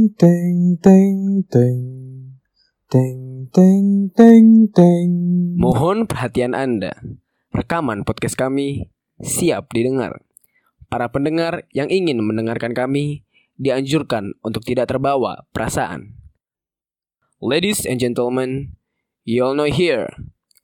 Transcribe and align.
Teng 0.00 0.80
teng 0.80 1.44
teng 1.52 1.80
teng 2.88 3.20
teng 3.52 4.08
teng 4.16 4.48
teng. 4.72 5.10
Mohon 5.60 6.08
perhatian 6.08 6.56
Anda. 6.56 6.96
Rekaman 7.52 8.08
podcast 8.08 8.32
kami 8.32 8.88
siap 9.20 9.68
didengar. 9.76 10.24
Para 10.88 11.12
pendengar 11.12 11.68
yang 11.76 11.92
ingin 11.92 12.24
mendengarkan 12.24 12.72
kami 12.72 13.28
dianjurkan 13.60 14.40
untuk 14.40 14.64
tidak 14.64 14.88
terbawa 14.88 15.44
perasaan. 15.52 16.16
Ladies 17.44 17.84
and 17.84 18.00
gentlemen, 18.00 18.80
you 19.28 19.44
all 19.44 19.52
know 19.52 19.68
here, 19.68 20.08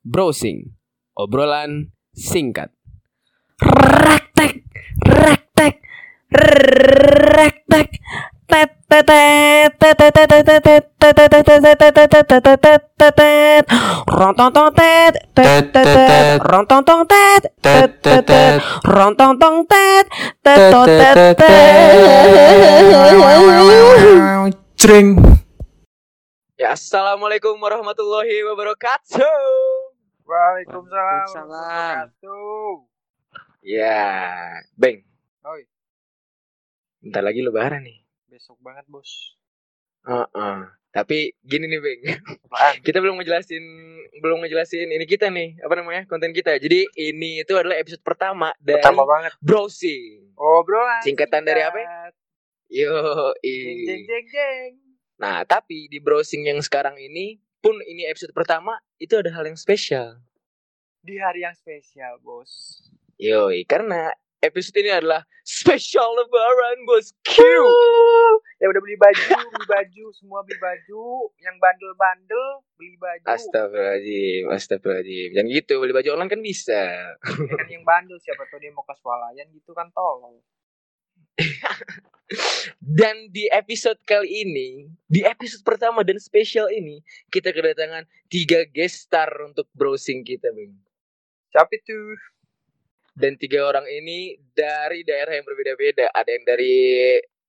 browsing, 0.01 0.73
obrolan 1.13 1.93
singkat. 2.17 2.73
Rektek, 3.61 4.65
rektek, 5.05 5.85
rektek, 6.33 7.89
Ya, 26.55 26.73
assalamualaikum 26.73 27.59
warahmatullahi 27.59 28.47
wabarakatuh. 28.47 29.43
Waalaikumsalam. 30.23 32.15
Ya, 33.67 33.99
Bang. 34.79 35.03
Oi. 35.51 35.67
Bentar 37.03 37.27
lagi 37.27 37.43
lebaran 37.43 37.83
nih 37.83 38.06
besok 38.37 38.61
banget 38.61 38.85
bos. 38.87 39.33
Heeh. 40.05 40.57
Tapi 40.93 41.35
gini 41.43 41.67
nih, 41.67 41.81
Beng. 41.81 42.01
Apaan? 42.47 42.81
kita 42.87 43.01
belum 43.01 43.17
ngejelasin 43.17 43.65
belum 44.17 44.41
ngejelasin 44.41 44.89
ini 44.89 45.05
kita 45.05 45.29
nih 45.29 45.61
apa 45.61 45.75
namanya 45.75 46.05
konten 46.05 46.33
kita 46.33 46.57
jadi 46.57 46.89
ini 46.91 47.45
itu 47.45 47.53
adalah 47.53 47.77
episode 47.77 48.01
pertama 48.01 48.49
dari 48.57 48.81
Pertama 48.81 49.05
banget. 49.05 49.33
browsing 49.41 50.33
Obrolan. 50.33 51.05
Singkatan 51.05 51.45
dari 51.45 51.61
apa 51.61 51.77
singkat. 51.77 52.13
yo 52.67 52.97
Jeng 53.43 53.77
jeng 53.85 54.03
jeng 54.03 54.27
jeng. 54.27 54.71
nah 55.15 55.45
tapi 55.45 55.85
di 55.87 55.97
browsing 55.97 56.45
yang 56.45 56.57
sekarang 56.59 56.97
ini 56.97 57.37
pun 57.59 57.77
ini 57.83 58.05
episode 58.07 58.33
pertama 58.33 58.73
itu 58.97 59.13
ada 59.15 59.29
hal 59.31 59.45
yang 59.45 59.55
spesial 59.55 60.17
Di 60.99 61.17
hari 61.17 61.45
yang 61.45 61.53
spesial 61.53 62.17
bos. 62.19 62.81
yoi 63.17 63.65
karena 63.65 64.17
episode 64.47 64.79
ini 64.81 64.91
adalah 64.95 65.27
spesial 65.43 66.15
lebaran 66.15 66.87
bosku 66.87 67.53
Ya 68.57 68.73
udah 68.73 68.81
beli 68.81 68.97
baju, 68.97 69.37
beli 69.53 69.67
baju, 69.69 70.05
semua 70.17 70.41
beli 70.41 70.57
baju. 70.57 71.29
Yang 71.45 71.57
bandel-bandel 71.61 72.45
beli 72.81 72.97
baju. 72.97 73.25
Astagfirullahaladzim, 73.29 74.45
astagfirullahaladzim. 74.49 75.29
Jangan 75.37 75.49
gitu, 75.53 75.75
beli 75.77 75.93
baju 75.93 76.09
online 76.17 76.33
kan 76.33 76.41
bisa. 76.41 76.83
Ya 77.21 77.55
kan 77.61 77.69
yang 77.69 77.85
bandel 77.85 78.17
siapa 78.17 78.49
tahu 78.49 78.59
dia 78.65 78.73
mau 78.73 78.81
ke 78.89 78.97
swalayan 78.97 79.47
gitu 79.53 79.77
kan 79.77 79.93
tolong. 79.93 80.41
Dan 82.81 83.31
di 83.31 83.47
episode 83.53 84.01
kali 84.03 84.43
ini, 84.43 84.91
di 85.07 85.23
episode 85.23 85.63
pertama 85.63 86.03
dan 86.03 86.19
spesial 86.19 86.67
ini, 86.75 86.99
kita 87.31 87.55
kedatangan 87.55 88.03
tiga 88.27 88.67
guest 88.67 89.07
star 89.07 89.31
untuk 89.47 89.71
browsing 89.71 90.27
kita, 90.27 90.51
Bang. 90.51 90.75
Siapa 91.55 91.71
itu? 91.71 91.95
Dan 93.17 93.41
tiga 93.41 93.65
orang 93.65 93.89
ini 93.89 94.37
dari 94.53 95.01
daerah 95.01 95.33
yang 95.33 95.49
berbeda-beda. 95.49 96.13
Ada 96.13 96.37
yang 96.37 96.45
dari 96.45 96.77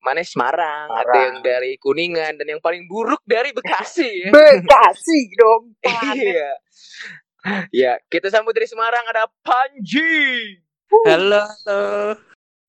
mana 0.00 0.24
Semarang, 0.24 0.88
ada 0.88 1.04
Semarang. 1.04 1.20
yang 1.20 1.36
dari 1.44 1.72
Kuningan, 1.76 2.40
dan 2.40 2.46
yang 2.48 2.62
paling 2.64 2.88
buruk 2.88 3.20
dari 3.28 3.52
Bekasi 3.52 4.24
ya. 4.24 4.30
Bekasi 4.36 5.20
dong. 5.36 5.76
Iya. 6.16 6.50
Ya, 7.70 7.92
kita 8.10 8.32
sambut 8.32 8.56
dari 8.56 8.64
Semarang 8.66 9.04
ada 9.12 9.28
Panji. 9.44 10.56
Halo, 11.04 11.44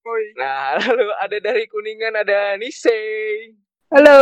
Woi. 0.03 0.23
Nah, 0.35 0.75
lalu 0.79 1.07
ada 1.23 1.37
dari 1.39 1.65
Kuningan 1.71 2.19
ada 2.19 2.59
Nisei. 2.59 3.55
halo. 3.89 4.19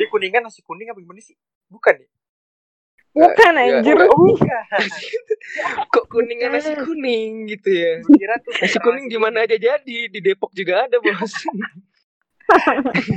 Di 0.00 0.10
kuningan 0.10 0.42
nasi 0.42 0.66
kuning 0.66 0.90
apa 0.90 0.98
gimana 0.98 1.22
sih? 1.22 1.38
Bukan 1.70 1.94
ya? 1.94 2.08
Bukan 3.16 3.52
Ya, 3.56 3.80
anjir. 3.80 3.96
Oh, 3.96 4.12
bukan. 4.12 4.64
Kok 5.96 6.04
kuningan 6.12 6.52
nasi 6.52 6.76
kuning 6.76 7.48
gitu 7.48 7.72
ya? 7.72 8.04
Gua 8.04 8.12
kira 8.12 8.36
tuh 8.44 8.52
Nasi 8.60 8.76
kuning 8.76 9.08
di 9.08 9.16
mana 9.16 9.48
aja 9.48 9.56
jadi, 9.56 9.98
di 10.12 10.20
Depok 10.20 10.52
juga 10.52 10.84
ada, 10.84 11.00
Bos. 11.00 11.32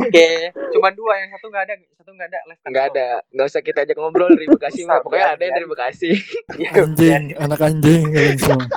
Oke, 0.10 0.50
cuma 0.74 0.90
dua 0.90 1.22
yang 1.22 1.30
satu 1.38 1.54
nggak 1.54 1.64
ada, 1.70 1.74
satu 2.02 2.10
nggak 2.16 2.28
ada. 2.34 2.40
Left 2.50 2.62
Enggak 2.66 2.86
ada. 2.96 3.08
Enggak 3.30 3.46
usah 3.52 3.62
kita 3.62 3.86
ajak 3.86 3.98
ngobrol 4.00 4.32
dari 4.34 4.48
Bekasi 4.50 4.90
mah. 4.90 5.06
Pokoknya 5.06 5.38
ada 5.38 5.44
yang 5.44 5.54
dari 5.54 5.68
Bekasi. 5.70 6.10
Iya, 6.58 6.70
Anjing, 6.82 7.38
anak 7.38 7.62
anjing 7.62 8.10
kalian 8.10 8.40
semua. 8.40 8.66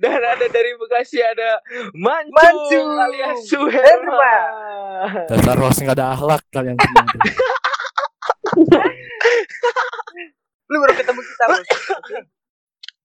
Dan 0.00 0.16
ada 0.16 0.46
dari 0.46 0.72
Bekasi 0.78 1.18
ada 1.20 1.58
Mancu, 1.92 2.32
Mancu. 2.32 2.80
alias 2.80 3.38
Suherma. 3.50 3.74
Herma. 3.74 4.36
Dasar 5.26 5.58
host 5.58 5.82
nggak 5.82 5.98
ada 5.98 6.14
akhlak 6.14 6.42
kalian 6.54 6.78
semua. 6.78 7.04
Lu 10.70 10.76
baru 10.78 10.94
ketemu 10.94 11.20
kita 11.26 11.44
bos. 11.50 11.66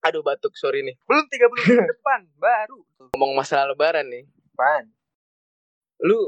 Aduh 0.06 0.22
batuk, 0.22 0.54
sorry 0.54 0.86
nih. 0.86 0.94
Belum 1.02 1.26
30 1.26 1.50
menit 1.66 1.90
depan, 1.90 2.20
baru. 2.38 2.78
Ngomong 3.18 3.34
masalah 3.34 3.74
lebaran 3.74 4.06
nih. 4.06 4.22
Depan. 4.22 4.86
Lu 6.06 6.18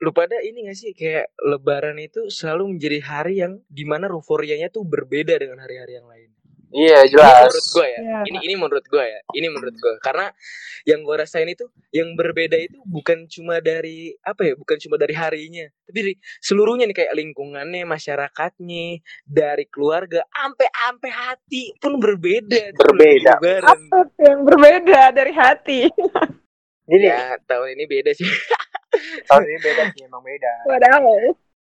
lu 0.00 0.10
pada 0.16 0.40
ini 0.40 0.64
gak 0.64 0.78
sih 0.80 0.96
kayak 0.96 1.28
lebaran 1.44 2.00
itu 2.00 2.32
selalu 2.32 2.74
menjadi 2.74 2.98
hari 3.04 3.44
yang 3.44 3.60
di 3.68 3.84
mana 3.84 4.08
euforianya 4.08 4.72
tuh 4.72 4.82
berbeda 4.82 5.36
dengan 5.36 5.60
hari-hari 5.60 6.00
yang 6.00 6.08
lain. 6.08 6.29
Iya 6.70 7.02
Ini 7.02 7.18
menurut 7.18 7.66
gue 7.74 7.86
ya. 7.90 8.00
Iya. 8.00 8.18
Ini 8.30 8.38
ini 8.46 8.54
menurut 8.54 8.84
gue 8.86 9.04
ya. 9.04 9.20
Ini 9.34 9.46
menurut 9.50 9.74
gue 9.74 9.94
karena 9.98 10.30
yang 10.86 11.02
gue 11.02 11.16
rasain 11.18 11.50
itu 11.50 11.66
yang 11.90 12.14
berbeda 12.14 12.54
itu 12.56 12.78
bukan 12.86 13.26
cuma 13.26 13.58
dari 13.58 14.14
apa 14.22 14.46
ya, 14.46 14.54
bukan 14.54 14.78
cuma 14.78 14.94
dari 14.96 15.12
harinya, 15.12 15.66
tapi 15.84 15.98
dari 15.98 16.14
seluruhnya 16.38 16.86
nih 16.86 16.96
kayak 17.04 17.14
lingkungannya, 17.18 17.82
masyarakatnya, 17.84 19.02
dari 19.26 19.66
keluarga, 19.66 20.22
ampe 20.30 20.64
ampe 20.88 21.10
hati 21.10 21.74
pun 21.82 21.98
berbeda. 21.98 22.72
tuh 22.78 22.94
Berbeda. 22.94 23.42
Apa 23.66 24.06
yang 24.22 24.46
berbeda 24.46 25.00
dari 25.10 25.32
hati? 25.34 25.78
Gini, 26.90 27.06
Ya 27.06 27.38
tahun 27.46 27.74
ini 27.78 27.84
beda 27.86 28.10
sih. 28.14 28.26
tahun 29.28 29.46
ini 29.46 29.58
beda 29.62 29.82
sih, 29.94 30.06
emang 30.06 30.22
beda. 30.22 30.52
Padahal 30.66 31.02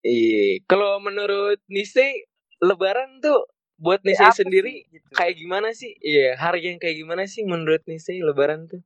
Iya. 0.01 0.65
Kalau 0.65 0.97
menurut 0.97 1.61
Nise, 1.69 2.25
Lebaran 2.61 3.21
tuh 3.21 3.45
buat 3.81 4.05
Nise 4.05 4.21
Ya, 4.21 4.29
sendiri 4.31 4.85
sih, 4.85 4.93
gitu. 4.93 5.09
kayak 5.11 5.33
gimana 5.35 5.73
sih? 5.73 5.97
Iya, 5.97 6.37
hari 6.37 6.69
yang 6.69 6.77
kayak 6.77 6.95
gimana 6.95 7.25
sih 7.25 7.41
menurut 7.41 7.81
Nise 7.83 8.13
Lebaran 8.15 8.69
tuh? 8.69 8.81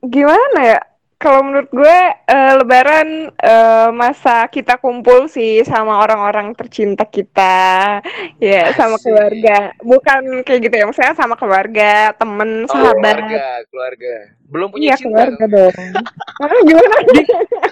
gimana 0.00 0.60
ya? 0.64 0.80
Kalau 1.18 1.44
menurut 1.44 1.68
gue 1.68 1.98
eh, 2.24 2.52
Lebaran 2.56 3.08
eh, 3.28 3.88
masa 3.92 4.48
kita 4.48 4.80
kumpul 4.80 5.28
sih 5.28 5.60
sama 5.60 6.00
orang-orang 6.00 6.56
tercinta 6.56 7.04
kita, 7.04 8.00
ya 8.40 8.72
sama 8.72 8.96
Asik. 8.96 9.04
keluarga. 9.04 9.76
Bukan 9.78 10.22
kayak 10.40 10.60
gitu 10.64 10.74
ya, 10.78 10.84
maksudnya 10.88 11.12
sama 11.12 11.36
keluarga, 11.36 12.16
temen, 12.16 12.64
Oh, 12.64 12.72
sahabat. 12.72 12.96
keluarga, 13.20 13.44
keluarga. 13.68 14.14
Belum 14.48 14.68
punya 14.72 14.82
Iya 14.82 14.94
cinta. 14.96 15.08
keluarga 15.28 15.44
dong? 15.44 15.74
dong. 15.76 15.92
Hah, 16.40 16.60
gimana? 16.64 16.96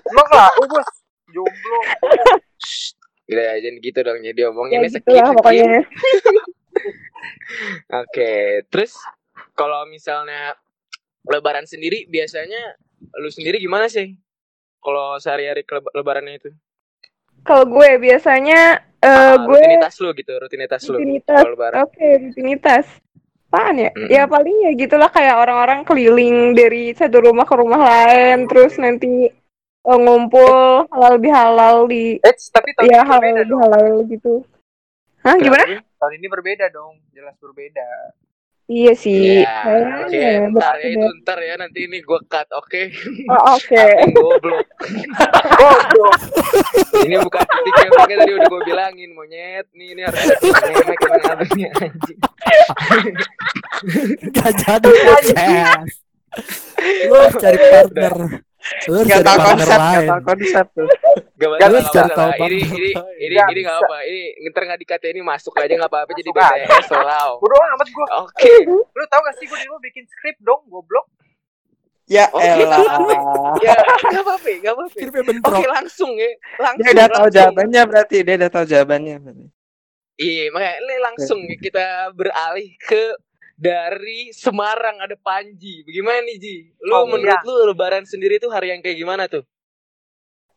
Emang 0.05 0.29
lah, 0.29 0.51
oh 0.53 0.67
bos. 0.69 0.89
Jomblo. 1.29 1.79
Gila, 3.29 3.45
jangan 3.61 3.77
gitu 3.81 3.99
dong. 4.03 4.19
Jadi 4.21 4.41
Ya 4.41 4.49
omonginnya 4.49 4.89
gitu 4.89 5.11
lah 5.13 5.33
pokoknya. 5.33 5.65
Oke, 7.91 8.65
terus 8.69 8.97
kalau 9.55 9.85
misalnya 9.89 10.55
Lebaran 11.29 11.69
sendiri 11.69 12.09
biasanya 12.09 12.79
lu 13.21 13.29
sendiri 13.29 13.61
gimana 13.61 13.87
sih? 13.91 14.17
Kalau 14.81 15.19
sehari-hari 15.21 15.67
Lebarannya 15.93 16.35
itu? 16.41 16.51
Kalau 17.45 17.65
gue 17.69 17.91
biasanya 18.01 18.89
Ah, 18.99 19.39
gue 19.39 19.55
rutinitas 19.63 19.95
lu 20.03 20.11
gitu, 20.11 20.33
rutinitas 20.43 20.83
lu. 20.91 20.99
Rutinitas. 20.99 21.43
Lebaran. 21.47 21.87
Oke, 21.87 22.07
rutinitas. 22.19 22.87
Apaan 23.49 23.81
ya? 23.81 23.91
Mm-mm. 23.95 24.11
Ya 24.13 24.23
paling 24.29 24.57
ya 24.69 24.71
gitulah 24.77 25.09
kayak 25.09 25.39
orang-orang 25.41 25.81
keliling 25.87 26.53
dari 26.53 26.93
satu 26.93 27.25
rumah 27.25 27.49
ke 27.49 27.55
rumah 27.57 27.81
lain, 27.81 28.45
terus 28.45 28.77
nanti 28.77 29.31
eh, 29.31 29.99
ngumpul 30.03 30.85
halal 30.93 31.17
bihalal 31.17 31.89
di 31.89 32.21
Eh, 32.21 32.35
tapi 32.53 32.77
tahun 32.77 32.91
ya 32.93 33.01
halal 33.07 33.47
bihalal 33.47 33.89
gitu. 34.11 34.45
Hah, 35.25 35.39
gimana? 35.41 35.81
Tahun 35.99 36.15
ini 36.15 36.27
berbeda 36.31 36.71
dong, 36.71 37.03
jelas 37.11 37.35
berbeda. 37.43 38.15
Iya 38.69 38.93
sih. 38.93 39.41
Iya, 39.41 39.65
Kayaknya 39.65 39.97
oke, 40.05 40.13
ya, 40.21 40.31
ntar 40.53 40.75
ya 40.77 40.89
itu 40.93 41.09
ntar 41.25 41.39
ya 41.41 41.55
nanti 41.57 41.79
ini 41.89 42.05
gua 42.05 42.21
cut, 42.29 42.45
oke? 42.53 42.83
Oh, 43.33 43.57
oke. 43.57 43.85
Goblok. 44.17 44.67
Goblok. 45.57 46.21
ini 47.09 47.17
bukan 47.17 47.45
titik 47.49 47.75
yang 47.81 47.93
pakai 47.97 48.17
tadi 48.21 48.33
udah 48.37 48.49
gua 48.53 48.61
bilangin 48.69 49.11
monyet. 49.17 49.67
Nih 49.73 49.97
ini 49.97 50.05
harus 50.05 50.21
yang 50.21 50.85
ngaturnya, 50.85 51.71
anjing. 51.81 52.19
Gak 54.37 54.53
jadi 54.53 54.91
podcast. 55.01 55.93
Lu 57.09 57.21
cari 57.41 57.59
partner. 57.73 58.15
Lu 58.89 58.93
harus 58.99 59.07
Gak 59.07 59.23
cari 59.23 59.27
tau 59.27 59.39
partner 59.39 59.67
konsep, 59.67 59.79
gak 59.79 60.03
tau 60.03 60.21
konsep 60.27 60.67
tuh. 60.75 60.89
Gak 61.39 61.69
Lu 61.71 61.79
cari 61.89 62.11
tahu 62.11 62.31
Ini, 62.39 62.59
ini, 62.59 62.91
ini, 63.23 63.35
Gak 63.39 63.49
ini 63.55 63.61
gak 63.63 63.77
apa. 63.79 63.97
Ini 64.05 64.49
ntar 64.51 64.63
gak 64.67 64.81
dikata 64.83 65.07
ini 65.09 65.21
masuk 65.23 65.53
aja 65.57 65.75
gak 65.79 65.91
apa-apa 65.91 66.11
jadi. 66.19 66.31
BTS 66.35 66.87
wow. 66.91 67.31
Bodo 67.39 67.55
amat 67.55 67.89
gue. 67.89 68.07
Oke. 68.27 68.53
Lu 68.69 69.05
tau 69.07 69.21
gak 69.23 69.37
sih 69.39 69.47
gue 69.47 69.59
dulu 69.63 69.79
bikin 69.79 70.05
skrip 70.11 70.37
dong, 70.43 70.67
goblok. 70.67 71.07
Ya 72.09 72.25
Oke, 72.33 72.41
elah. 72.41 72.81
Ya, 73.61 73.77
gak 73.85 74.23
apa-apa, 74.25 74.49
gak 74.65 74.73
apa-apa. 74.75 74.97
Oke, 75.55 75.67
langsung 75.69 76.13
ya. 76.17 76.31
Langsung. 76.59 76.83
Dia 76.83 76.93
udah 76.97 77.09
tahu 77.13 77.27
jawabannya 77.31 77.83
berarti, 77.87 78.17
dia 78.27 78.35
udah 78.41 78.51
tahu 78.51 78.65
jawabannya. 78.67 79.17
berarti. 79.23 79.47
Iya, 80.19 80.51
makanya 80.51 80.77
ini 80.83 80.97
langsung 80.99 81.41
ya, 81.47 81.57
kita 81.63 81.87
beralih 82.11 82.75
ke 82.83 83.15
dari 83.59 84.31
Semarang 84.31 85.03
ada 85.03 85.19
Panji. 85.19 85.83
Bagaimana 85.83 86.23
nih 86.23 86.37
Ji? 86.39 86.57
Lu 86.79 86.95
Oh, 86.95 87.05
menurut 87.05 87.35
iya. 87.35 87.43
lu 87.43 87.75
Lebaran 87.75 88.07
sendiri 88.07 88.39
tuh 88.39 88.49
hari 88.49 88.71
yang 88.71 88.79
kayak 88.79 88.95
gimana 88.95 89.27
tuh? 89.27 89.43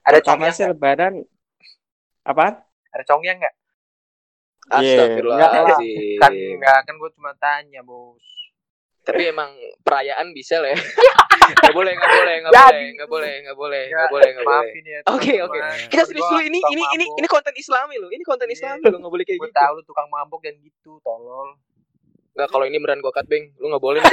Ada 0.01 0.21
Pertama 0.21 0.48
congnya 0.48 0.51
sih 0.53 0.65
lebaran 0.65 1.13
apa? 2.21 2.62
Ada 2.89 3.03
congnya 3.06 3.33
nggak? 3.38 3.53
Iya, 4.71 4.77
Astagfirullahaladzim. 4.80 6.18
Kan 6.18 6.31
enggak, 6.31 6.80
kan 6.86 6.95
gue 6.95 7.09
cuma 7.12 7.31
tanya, 7.36 7.81
Bos. 7.81 8.21
Tapi 9.01 9.33
emang 9.33 9.50
perayaan 9.81 10.30
bisa 10.31 10.62
lah 10.62 10.71
ya. 10.71 10.80
Gak 11.51 11.75
boleh, 11.75 11.92
gak 11.92 12.07
boleh, 12.07 12.36
gak 12.39 12.53
boleh, 12.53 12.86
gak 12.95 13.09
boleh, 13.12 13.33
gak 13.44 13.57
boleh, 13.59 13.83
gak 13.92 14.07
boleh, 14.07 14.30
gak 14.31 14.45
boleh. 14.48 14.62
Maafin 14.63 14.86
ya. 14.88 15.00
Oke, 15.03 15.33
oke. 15.44 15.59
Kita 15.92 16.07
serius 16.07 16.24
dulu 16.24 16.39
ini 16.39 16.63
ini 16.63 16.83
ini 16.95 17.06
ini 17.12 17.27
konten 17.27 17.51
Islami 17.51 18.00
loh. 18.00 18.07
Ini 18.07 18.24
konten 18.24 18.48
Iya. 18.48 18.56
Islami 18.56 18.88
loh, 18.88 19.03
gak 19.03 19.12
boleh 19.12 19.25
kayak 19.27 19.39
Gue 19.42 19.51
gitu. 19.51 19.59
tahu 19.59 19.74
lu 19.75 19.83
tukang 19.83 20.07
mabuk 20.07 20.39
dan 20.39 20.56
gitu, 20.56 21.01
tolol. 21.03 21.59
Gak 22.31 22.47
kalau 22.47 22.63
ini 22.63 22.77
beneran 22.77 22.99
gue 22.99 23.11
cut, 23.11 23.27
Beng. 23.27 23.51
Lu 23.57 23.67
gak 23.69 23.83
boleh. 23.83 24.01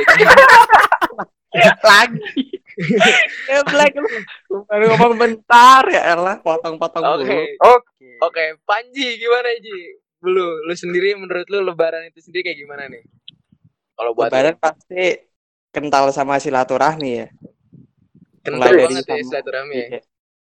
Lagi. 1.82 2.44
ya 3.50 3.60
black 3.64 3.92
lu. 3.94 4.06
Baru 4.64 4.84
ngomong 4.94 5.14
bentar 5.16 5.82
ya 5.88 6.14
elah, 6.14 6.38
potong-potong 6.38 7.02
Oke. 7.02 7.24
dulu. 7.24 7.34
Oke. 7.74 8.08
Oke, 8.18 8.44
Panji 8.62 9.18
gimana 9.18 9.50
Ji? 9.58 9.98
Lu, 10.22 10.62
lu 10.62 10.74
sendiri 10.74 11.14
menurut 11.14 11.46
lu 11.46 11.62
lebaran 11.62 12.06
itu 12.06 12.18
sendiri 12.20 12.46
kayak 12.46 12.58
gimana 12.58 12.86
nih? 12.86 13.02
Kalau 13.94 14.14
buat 14.14 14.30
Lebaran 14.30 14.54
pasti 14.54 15.18
kental 15.68 16.10
sama 16.10 16.38
silaturahmi 16.38 17.10
ya. 17.12 17.28
kental 18.38 18.70
mulai 18.70 18.72
dari 18.72 18.86
banget 18.86 19.04
ya 19.04 19.10
sama- 19.12 19.26
silaturahmi 19.26 19.74
ya. 19.74 19.86
Iya. 19.88 20.00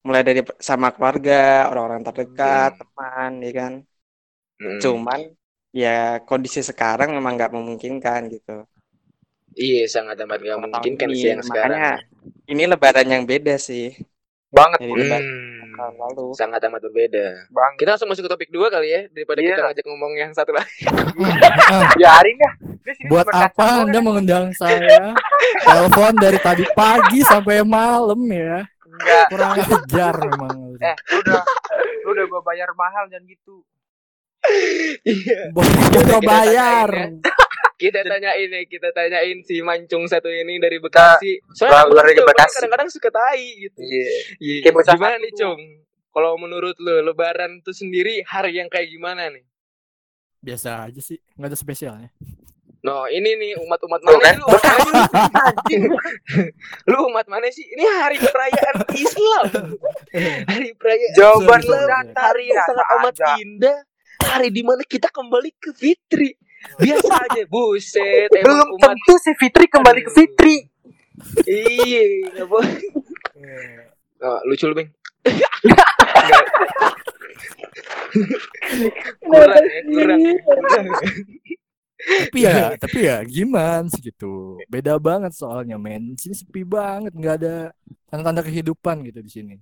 Mulai 0.04 0.22
dari 0.22 0.42
sama 0.60 0.88
keluarga, 0.92 1.44
orang-orang 1.68 2.02
terdekat, 2.04 2.72
Hmm. 2.76 2.80
teman, 2.82 3.32
ya 3.40 3.52
kan. 3.54 3.74
Mm. 4.60 4.80
Cuman 4.80 5.20
ya 5.74 6.22
kondisi 6.24 6.62
sekarang 6.62 7.12
memang 7.12 7.34
nggak 7.34 7.52
memungkinkan 7.52 8.30
gitu. 8.30 8.64
Iya, 9.54 9.86
sangat 9.86 10.18
amat 10.18 10.42
gak 10.42 10.58
mungkin 10.58 10.94
kan 10.98 11.10
Tahun 11.10 11.14
sih 11.14 11.30
yang 11.30 11.42
sekarang. 11.42 11.78
Makanya 11.78 11.94
ini 12.48 12.64
lebaran 12.66 13.06
yang 13.06 13.24
beda 13.24 13.54
sih. 13.58 13.94
Banget, 14.50 14.82
Jadi 14.82 14.94
lebaran 15.02 15.26
Hmm, 15.74 15.94
lalu. 15.98 16.34
sangat 16.34 16.62
amat 16.66 16.82
berbeda. 16.82 17.50
Banget. 17.50 17.76
Kita 17.78 17.90
langsung 17.94 18.10
masuk 18.10 18.26
ke 18.26 18.32
topik 18.32 18.50
dua 18.50 18.70
kali 18.70 18.90
ya 18.90 19.02
daripada 19.10 19.42
Iya. 19.42 19.50
kita 19.52 19.62
ngajak 19.64 19.86
ngomong 19.86 20.14
yang 20.14 20.32
satu 20.32 20.54
lagi. 20.54 20.74
Biarin 21.98 22.36
dah. 22.38 22.54
Dia 22.84 22.94
sini 22.94 23.10
Buat 23.10 23.28
apa 23.30 23.66
Anda 23.82 23.94
kan? 23.94 24.02
mengundang 24.02 24.46
saya? 24.54 25.14
Telepon 25.60 26.14
dari 26.18 26.38
tadi 26.38 26.66
pagi 26.74 27.22
sampai 27.24 27.62
malam 27.62 28.22
ya. 28.26 28.66
Enggak. 28.84 29.26
Kurang 29.30 29.52
ajar 29.58 30.16
memang. 30.20 30.58
Eh, 30.78 30.96
udah 31.14 31.42
lu 32.04 32.10
udah 32.12 32.26
gua 32.28 32.42
bayar 32.44 32.70
mahal 32.74 33.06
jangan 33.08 33.26
gitu. 33.26 33.62
Iya. 35.04 35.40
Kita 35.94 36.18
bayar. 36.24 36.90
tanyain 36.90 37.22
Kita 37.84 38.00
tanyain 38.06 38.48
nih, 38.48 38.64
kita 38.70 38.96
tanyain 38.96 39.44
si 39.44 39.60
mancung 39.60 40.08
satu 40.08 40.32
ini 40.32 40.56
dari 40.56 40.80
Bekasi. 40.80 41.44
Soalnya 41.52 41.92
dari 41.92 42.16
jawabannya 42.16 42.32
Bekasi. 42.32 42.56
kadang-kadang 42.56 42.90
suka 42.94 43.10
tai 43.12 43.44
gitu. 43.60 43.80
Iya. 43.82 44.08
Iya. 44.40 44.60
Kayak 44.64 44.76
bocah 44.78 44.94
Gimana 44.96 45.16
nih. 45.20 45.32
Cung? 45.36 45.62
Kalau 46.14 46.32
menurut 46.40 46.78
lu 46.80 46.96
lebaran 47.04 47.60
tuh 47.66 47.76
sendiri 47.76 48.24
hari 48.24 48.62
yang 48.62 48.70
kayak 48.72 48.88
gimana 48.88 49.34
nih? 49.34 49.44
Biasa 50.40 50.88
aja 50.88 51.02
sih, 51.02 51.18
nggak 51.36 51.50
ada 51.50 51.58
spesialnya. 51.58 52.10
No, 52.84 53.08
ini 53.08 53.40
nih 53.40 53.52
umat-umat 53.64 54.04
mana 54.04 54.20
kan, 54.20 54.36
sih 54.36 54.40
lu? 54.44 54.48
Umat 54.52 54.64
mana 54.68 55.52
sih? 55.64 55.80
lu 56.92 56.98
umat 57.08 57.26
mana 57.32 57.48
sih? 57.48 57.64
Ini 57.64 57.84
hari 57.88 58.18
perayaan 58.20 58.76
Islam. 58.92 59.46
Hari 60.52 60.70
perayaan 60.76 61.16
Jawaban 61.16 61.62
lu 61.64 61.80
hari 62.12 62.44
yang 62.52 62.60
sangat 62.68 62.88
amat 63.00 63.16
indah. 63.40 63.78
Hari 64.34 64.50
di 64.50 64.66
mana 64.66 64.82
kita 64.82 65.14
kembali 65.14 65.54
ke 65.62 65.70
Fitri. 65.78 66.34
Biasa 66.82 67.14
aja, 67.22 67.46
buset. 67.54 68.34
Belum 68.34 68.66
umat 68.82 68.98
tentu 68.98 69.14
si 69.22 69.30
Fitri 69.38 69.70
kembali 69.70 70.02
ke 70.02 70.10
Fitri. 70.10 70.66
Iya, 71.46 72.34
nggak 72.34 72.48
boleh. 72.50 72.82
Oh, 74.26 74.42
lucu 74.50 74.66
lu, 74.66 74.74
Bang. 74.74 74.90
kurang 79.22 79.66
ya, 79.66 79.82
kurang. 79.86 80.20
kurang. 80.42 80.86
tapi 82.04 82.40
ya, 82.44 82.76
tapi 82.76 83.00
ya 83.06 83.22
gimana 83.22 83.86
sih 83.94 84.02
gitu. 84.02 84.58
Beda 84.66 84.98
banget 84.98 85.38
soalnya, 85.38 85.78
men. 85.78 86.18
Sini 86.18 86.34
sepi 86.34 86.66
banget, 86.66 87.14
nggak 87.14 87.36
ada 87.38 87.70
tanda-tanda 88.10 88.42
kehidupan 88.42 89.06
gitu 89.06 89.22
di 89.22 89.30
sini. 89.30 89.56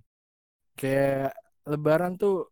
Kayak 0.80 1.36
Lebaran 1.68 2.16
tuh, 2.16 2.50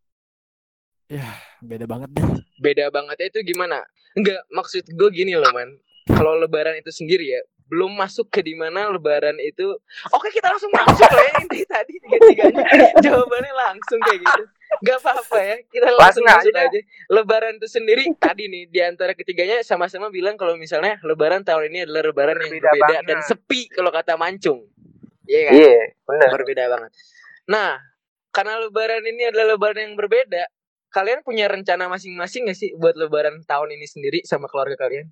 ya 1.09 1.25
beda 1.59 1.85
banget 1.89 2.09
deh. 2.13 2.25
Beda 2.61 2.93
bangetnya 2.93 3.27
itu 3.33 3.39
gimana? 3.43 3.81
Enggak, 4.13 4.41
maksud 4.53 4.85
gue 4.85 5.09
gini 5.09 5.33
loh, 5.33 5.49
man. 5.51 5.73
Kalau 6.09 6.37
lebaran 6.37 6.77
itu 6.77 6.89
sendiri 6.89 7.37
ya, 7.37 7.41
belum 7.69 7.93
masuk 7.93 8.33
ke 8.33 8.41
di 8.41 8.57
mana 8.57 8.89
lebaran 8.89 9.37
itu 9.37 9.77
Oke 10.09 10.33
kita 10.33 10.49
langsung 10.49 10.73
masuk 10.73 11.05
lah 11.05 11.21
ya 11.21 11.33
Ini 11.45 11.61
tadi 11.69 11.93
tiga-tiganya 12.01 12.65
Jawabannya 13.05 13.53
langsung 13.53 14.01
kayak 14.01 14.25
gitu 14.25 14.41
Gak 14.81 14.97
apa-apa 15.05 15.37
ya 15.37 15.55
Kita 15.69 15.87
langsung, 15.93 16.25
Langsung 16.25 16.49
masuk 16.49 16.53
aja. 16.57 16.65
aja 16.65 16.79
Lebaran 17.13 17.61
itu 17.61 17.67
sendiri 17.69 18.03
Tadi 18.17 18.49
nih 18.49 18.63
di 18.73 18.81
antara 18.81 19.13
ketiganya 19.13 19.61
sama-sama 19.61 20.09
bilang 20.09 20.33
Kalau 20.33 20.57
misalnya 20.57 20.97
lebaran 21.05 21.45
tahun 21.45 21.69
ini 21.69 21.85
adalah 21.85 22.09
lebaran 22.09 22.41
yang 22.41 22.57
Berbeda 22.57 22.73
banget. 22.81 23.01
Dan 23.05 23.19
sepi 23.21 23.69
kalau 23.69 23.93
kata 23.93 24.17
Mancung 24.17 24.65
Iya 25.29 25.41
kan? 25.45 25.53
Iya, 25.53 25.81
benar. 26.09 26.29
berbeda 26.41 26.63
banget. 26.73 26.91
Nah, 27.45 27.77
karena 28.33 28.57
lebaran 28.65 29.05
ini 29.05 29.29
adalah 29.29 29.53
lebaran 29.53 29.77
yang 29.85 29.93
berbeda, 29.93 30.41
kalian 30.89 31.21
punya 31.21 31.45
rencana 31.45 31.85
masing-masing 31.85 32.49
gak 32.49 32.57
sih 32.57 32.73
buat 32.77 32.97
lebaran 32.97 33.41
tahun 33.45 33.77
ini 33.77 33.85
sendiri 33.85 34.19
sama 34.25 34.49
keluarga 34.49 34.75
kalian? 34.77 35.09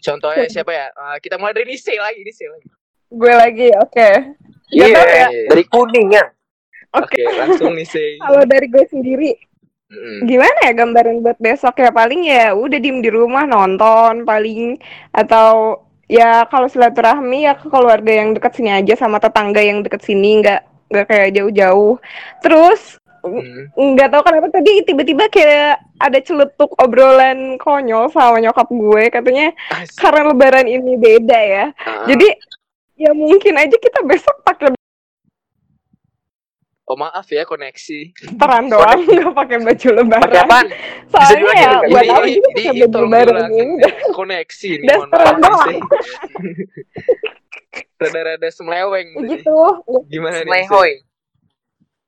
Contohnya 0.00 0.48
siapa 0.48 0.72
ya? 0.72 0.86
Eh, 0.88 1.16
kita 1.20 1.36
mulai 1.36 1.52
dari 1.52 1.68
Nise 1.68 1.94
lagi, 1.98 2.20
Nise 2.24 2.46
lagi. 2.48 2.68
Gue 3.08 3.32
lagi, 3.34 3.68
oke. 3.76 4.10
Iya, 4.72 4.84
Gak 4.84 4.94
tau 4.94 5.06
ya. 5.08 5.28
dari 5.52 5.64
kuning 5.68 6.08
ya. 6.12 6.24
Oke, 6.96 7.22
langsung 7.24 7.72
Nise. 7.76 8.16
Kalau 8.24 8.42
dari 8.48 8.66
gue 8.68 8.84
sendiri, 8.88 9.30
Mm-mm. 9.88 10.28
gimana 10.28 10.68
ya 10.68 10.72
gambaran 10.76 11.24
buat 11.24 11.40
besok 11.40 11.80
ya 11.80 11.88
paling 11.88 12.28
ya 12.28 12.52
udah 12.52 12.76
diem 12.76 13.00
di 13.00 13.08
rumah 13.08 13.48
nonton 13.48 14.28
paling 14.28 14.76
atau 15.16 15.80
ya 16.12 16.44
kalau 16.52 16.68
silaturahmi 16.68 17.48
ya 17.48 17.56
ke 17.56 17.72
keluarga 17.72 18.12
yang 18.12 18.36
dekat 18.36 18.52
sini 18.52 18.68
aja 18.68 19.00
sama 19.00 19.16
tetangga 19.16 19.64
yang 19.64 19.80
dekat 19.80 20.04
sini 20.04 20.44
nggak 20.44 20.60
nggak 20.92 21.06
kayak 21.08 21.32
jauh-jauh 21.40 21.96
terus 22.44 23.00
Mm. 23.20 23.62
nggak 23.94 24.08
tahu 24.08 24.22
kenapa 24.22 24.46
tadi 24.50 24.82
tiba-tiba 24.82 25.26
kayak 25.26 25.78
ada 25.96 26.18
celetuk 26.18 26.70
obrolan 26.76 27.56
konyol 27.56 28.08
sama 28.08 28.38
nyokap 28.38 28.66
gue 28.66 29.04
katanya 29.08 29.50
Asik. 29.70 29.96
karena 29.96 30.22
lebaran 30.26 30.64
ini 30.64 30.94
beda 30.94 31.38
ya 31.38 31.64
Ah. 31.80 32.04
jadi 32.04 32.28
ya 32.94 33.10
mungkin 33.12 33.54
aja 33.54 33.74
kita 33.74 34.00
besok 34.02 34.34
pakai 34.42 34.74
oh 36.84 36.96
maaf 36.96 37.26
ya 37.26 37.44
koneksi. 37.44 37.98
teran 38.34 38.66
doang 38.66 39.04
nggak 39.04 39.30
pakai 39.30 39.56
baju 39.58 39.76
Pakai 39.84 39.92
lebaran 39.94 40.32
apaan? 40.40 40.66
soalnya 41.06 41.36
diulangi, 41.36 41.60
ya 41.60 41.72
buat 41.84 42.02
Ini, 42.02 42.10
apa 42.10 42.20
ini, 42.22 42.34
juga 42.34 42.48
ini, 42.48 42.54
pakai 42.54 42.70
ini 42.70 42.80
baju 42.80 42.98
lebaran 42.98 43.48
ini 43.50 43.74
koneksi 44.10 44.70
maaf 44.78 45.02
serem 45.04 45.36
Nise. 45.38 45.74
Rada-rada 47.98 48.48
semleweng. 48.48 49.08
gitu 49.28 49.58
Gimana 50.06 50.40
nih? 50.40 50.64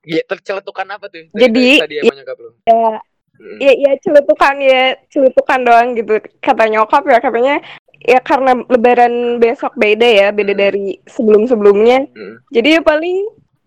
Iya, 0.00 0.22
terceletukan 0.24 0.86
apa 0.88 1.06
tuh? 1.06 1.28
Jadi, 1.32 1.66
tadi 1.78 1.94
nyokap 2.00 2.36
lu. 2.40 2.50
ya 2.64 3.00
Mm. 3.40 3.56
ya 3.56 3.72
ya 3.72 3.92
celutukan 4.04 4.54
ya 4.60 4.82
celutukan 5.08 5.60
doang 5.64 5.96
gitu 5.96 6.20
kata 6.44 6.68
nyokap 6.68 7.08
ya 7.08 7.24
katanya 7.24 7.56
ya 7.96 8.20
karena 8.20 8.52
lebaran 8.68 9.40
besok 9.40 9.72
beda 9.80 10.04
ya 10.04 10.28
beda 10.28 10.52
Hmm. 10.52 10.60
dari 10.60 11.00
sebelum 11.08 11.48
sebelumnya 11.48 12.04
Mm. 12.12 12.36
jadi 12.52 12.68
ya 12.76 12.80
paling 12.84 13.16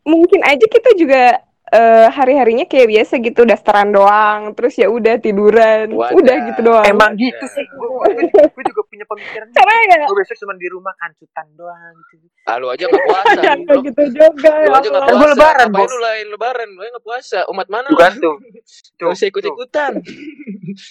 mungkin 0.05 0.45
aja 0.45 0.61
kita 0.61 0.93
juga 0.93 1.41
eh, 1.73 2.07
hari-harinya 2.13 2.69
kayak 2.69 2.87
biasa 2.93 3.13
gitu 3.17 3.41
dasteran 3.49 3.89
doang 3.89 4.53
terus 4.53 4.77
ya 4.77 4.87
udah 4.87 5.17
tiduran 5.17 5.89
Wadah. 5.89 6.13
udah 6.13 6.35
gitu 6.53 6.61
doang 6.61 6.85
Emang 6.85 7.17
gitu 7.17 7.45
sih. 7.49 7.65
Gue 7.73 7.89
gue 8.53 8.63
juga 8.69 8.81
punya 8.85 9.05
pemikiran 9.09 9.45
gitu. 9.49 9.57
karena 9.57 9.73
ya 9.89 10.05
Gue 10.05 10.17
besok 10.21 10.37
cuma 10.45 10.53
di 10.53 10.67
rumah 10.69 10.93
kancutan 11.01 11.47
doang 11.57 11.95
gitu. 12.13 12.25
Ah, 12.45 12.55
lu 12.61 12.67
aja 12.69 12.83
nggak 12.85 13.05
puasa. 13.09 13.41
Lu, 13.57 13.79
gitu 13.81 14.01
juga 14.13 14.51
lu 14.53 14.69
ya 14.69 14.77
aja 14.77 14.87
nggak. 14.93 15.03
Kan 15.03 15.15
puasa. 15.15 15.17
gua 15.17 15.29
lebaran, 15.33 15.67
Bos. 15.73 15.89
lu 15.89 15.99
lain 15.99 16.25
lebaran? 16.29 16.69
Lu 16.69 16.81
nggak 16.83 17.05
puasa. 17.05 17.39
Umat 17.49 17.67
mana? 17.73 17.87
Lu? 17.89 17.97
kan 17.97 18.13
tuh. 18.21 18.37
Usah 19.09 19.27
ikut 19.27 19.43
ikutan. 19.43 19.97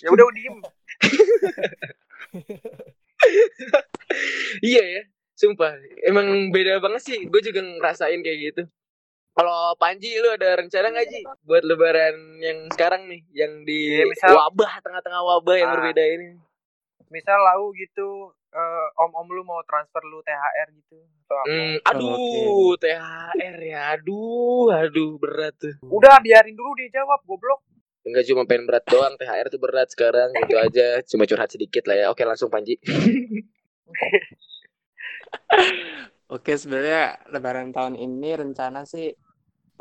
Ya 0.02 0.08
udah 0.10 0.24
diem. 0.34 0.56
iya 4.62 4.82
ya. 4.98 5.02
sumpah 5.32 5.74
emang 6.06 6.54
beda 6.54 6.78
banget 6.78 7.02
sih 7.02 7.18
gue 7.26 7.40
juga 7.42 7.66
ngerasain 7.66 8.22
kayak 8.22 8.38
gitu 8.46 8.62
kalau 9.32 9.74
Panji 9.74 10.14
lu 10.14 10.30
ada 10.30 10.54
rencana 10.54 10.86
nggak 10.88 11.06
Ji? 11.06 11.20
Buat 11.42 11.62
lebaran 11.62 12.38
yang 12.38 12.66
sekarang 12.68 13.06
nih 13.06 13.22
yang 13.32 13.62
di 13.62 13.94
Iya, 13.94 14.04
misal- 14.06 14.34
wabah 14.34 14.78
tengah-tengah 14.78 15.22
wabah 15.22 15.54
yang 15.54 15.66
Ah. 15.66 15.74
berbeda 15.74 16.02
ini. 16.06 16.38
Misal 17.08 17.38
lau 17.38 17.70
gitu 17.72 18.30
eh, 18.50 18.86
om-om 18.98 19.26
lu 19.26 19.42
mau 19.42 19.62
transfer 19.62 20.02
lu 20.02 20.18
THR 20.20 20.68
gitu 20.74 20.98
atau 21.22 21.34
apa. 21.38 21.48
Hmm, 21.48 21.74
aduh 21.82 22.74
THR 22.76 23.56
ya 23.58 23.80
aduh 23.90 24.70
aduh 24.70 25.16
berat 25.16 25.54
tuh. 25.56 25.74
Udah 25.82 26.18
biarin 26.18 26.52
dulu 26.52 26.74
dia 26.74 26.90
jawab 26.94 27.22
goblok. 27.22 27.62
Enggak 28.02 28.26
cuma 28.26 28.42
pengen 28.44 28.66
berat 28.66 28.82
doang 28.84 29.14
THR 29.14 29.46
tuh 29.48 29.56
berat 29.56 29.88
sekarang 29.88 30.28
gitu 30.34 30.54
aja. 30.68 31.00
Cuma 31.02 31.24
curhat 31.24 31.48
sedikit 31.48 31.86
lah 31.86 31.96
ya. 31.96 32.08
Oke 32.08 32.22
langsung 32.22 32.48
Panji. 32.48 32.76
Oke, 36.28 36.54
sebenarnya 36.54 37.18
lebaran 37.28 37.70
tahun 37.70 37.94
ini 37.94 38.34
rencana 38.34 38.84
sih 38.84 39.12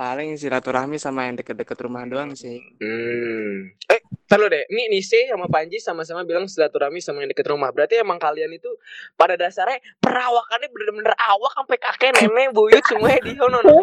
paling 0.01 0.33
silaturahmi 0.33 0.97
sama 0.97 1.29
yang 1.29 1.37
deket-deket 1.37 1.77
rumah 1.85 2.01
doang 2.09 2.33
sih. 2.33 2.57
Hmm. 2.81 3.69
Eh, 3.85 4.01
taruh 4.25 4.49
deh. 4.49 4.65
Ini 4.65 4.89
Nise 4.89 5.29
sama 5.29 5.45
Panji 5.45 5.77
sama-sama 5.77 6.25
bilang 6.25 6.49
silaturahmi 6.49 6.97
sama 6.97 7.21
yang 7.21 7.29
deket 7.29 7.45
rumah. 7.45 7.69
Berarti 7.69 8.01
emang 8.01 8.17
kalian 8.17 8.49
itu 8.49 8.65
pada 9.13 9.37
dasarnya 9.37 9.77
perawakannya 10.01 10.73
bener-bener 10.73 11.13
awak 11.21 11.53
sampai 11.53 11.77
kakek 11.77 12.17
nenek 12.17 12.49
buyut 12.49 12.81
semuanya 12.89 13.21
di 13.21 13.37
sono. 13.37 13.61
no. 13.61 13.77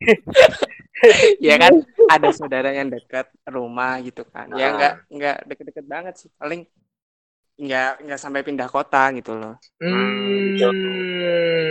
ya 1.44 1.60
kan 1.60 1.76
ada 2.08 2.28
saudara 2.32 2.72
yang 2.72 2.88
dekat 2.88 3.28
rumah 3.44 4.00
gitu 4.00 4.24
kan. 4.32 4.48
Ya 4.56 4.72
Ah. 4.72 4.76
nggak 4.80 4.94
nggak 5.12 5.36
deket-deket 5.44 5.84
banget 5.84 6.14
sih. 6.24 6.32
Paling 6.40 6.64
nggak 7.60 8.00
nggak 8.00 8.16
sampai 8.16 8.40
pindah 8.40 8.72
kota 8.72 9.12
gitu 9.12 9.36
loh. 9.36 9.60
Hmm. 9.76 10.56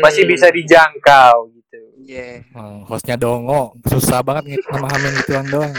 Masih 0.05 0.29
bisa 0.29 0.53
dijangkau 0.53 1.56
gitu. 1.77 2.09
Iya. 2.09 2.27
Hmm, 2.57 2.81
hostnya 2.89 3.15
dongo 3.15 3.77
susah 3.85 4.25
banget 4.25 4.57
ngit 4.57 4.63
memahamin 4.73 5.13
gituan 5.23 5.45
doang 5.47 5.73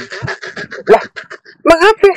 Emang 1.69 1.81
apa? 1.85 2.11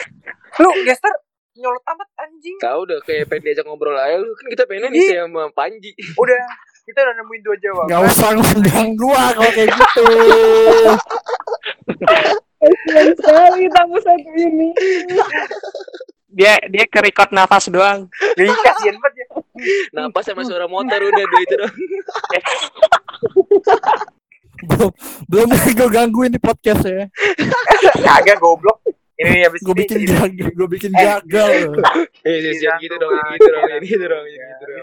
Lu 0.63 0.69
gester 0.87 1.13
nyolot 1.59 1.83
amat 1.91 2.09
anjing. 2.23 2.57
Tahu 2.63 2.79
udah 2.87 2.99
kayak 3.03 3.27
pengen 3.27 3.51
diajak 3.51 3.65
ngobrol 3.67 3.97
aja 3.97 4.15
lu. 4.15 4.31
Kan 4.33 4.47
kita 4.47 4.63
pengen 4.63 4.95
Nise 4.95 5.15
sama 5.19 5.51
Panji. 5.51 5.91
Udah 6.15 6.39
kita 6.87 6.99
udah 7.03 7.13
nemuin 7.19 7.41
dua 7.45 7.55
jawaban. 7.61 7.87
nggak 7.91 8.01
usah 8.09 8.29
ngundang 8.33 8.89
gua 8.97 9.23
kalau 9.37 9.51
kayak 9.53 9.69
gitu 9.69 10.05
Kasian 12.61 13.07
sekali 13.17 13.65
tamu 13.73 13.97
satu 13.99 14.31
ini. 14.37 14.69
Dia 16.31 16.55
dia 16.71 16.85
ke 16.87 16.99
record 17.03 17.35
nafas 17.35 17.67
doang. 17.67 18.07
Ih, 18.39 18.47
kasihan 18.47 18.95
banget 18.95 19.13
ya. 19.19 19.27
Napas 19.91 20.31
sama 20.31 20.47
suara 20.47 20.65
motor 20.69 20.99
udah 21.03 21.25
dua 21.27 21.41
itu 21.43 21.55
doang. 21.59 21.75
belum 24.61 24.91
belum 25.25 25.47
gue 25.49 25.89
gangguin 25.89 26.31
di 26.31 26.37
podcast 26.37 26.85
ya 26.85 27.09
Kagak 27.97 28.37
goblok. 28.37 28.77
Ini 29.17 29.45
habis 29.45 29.61
gue 29.61 29.75
bikin 29.75 30.01
gagal 30.05 30.49
gue 30.53 30.67
bikin 30.69 30.91
gagal 30.93 31.49
Eh, 32.21 32.37
Iya, 32.41 32.51
jangan 32.57 32.79
gitu 32.81 32.95
dong, 32.97 33.13
gitu 33.33 33.49
dong, 33.49 33.65
iya. 33.65 33.77
gitu 33.81 34.05
dong, 34.05 34.25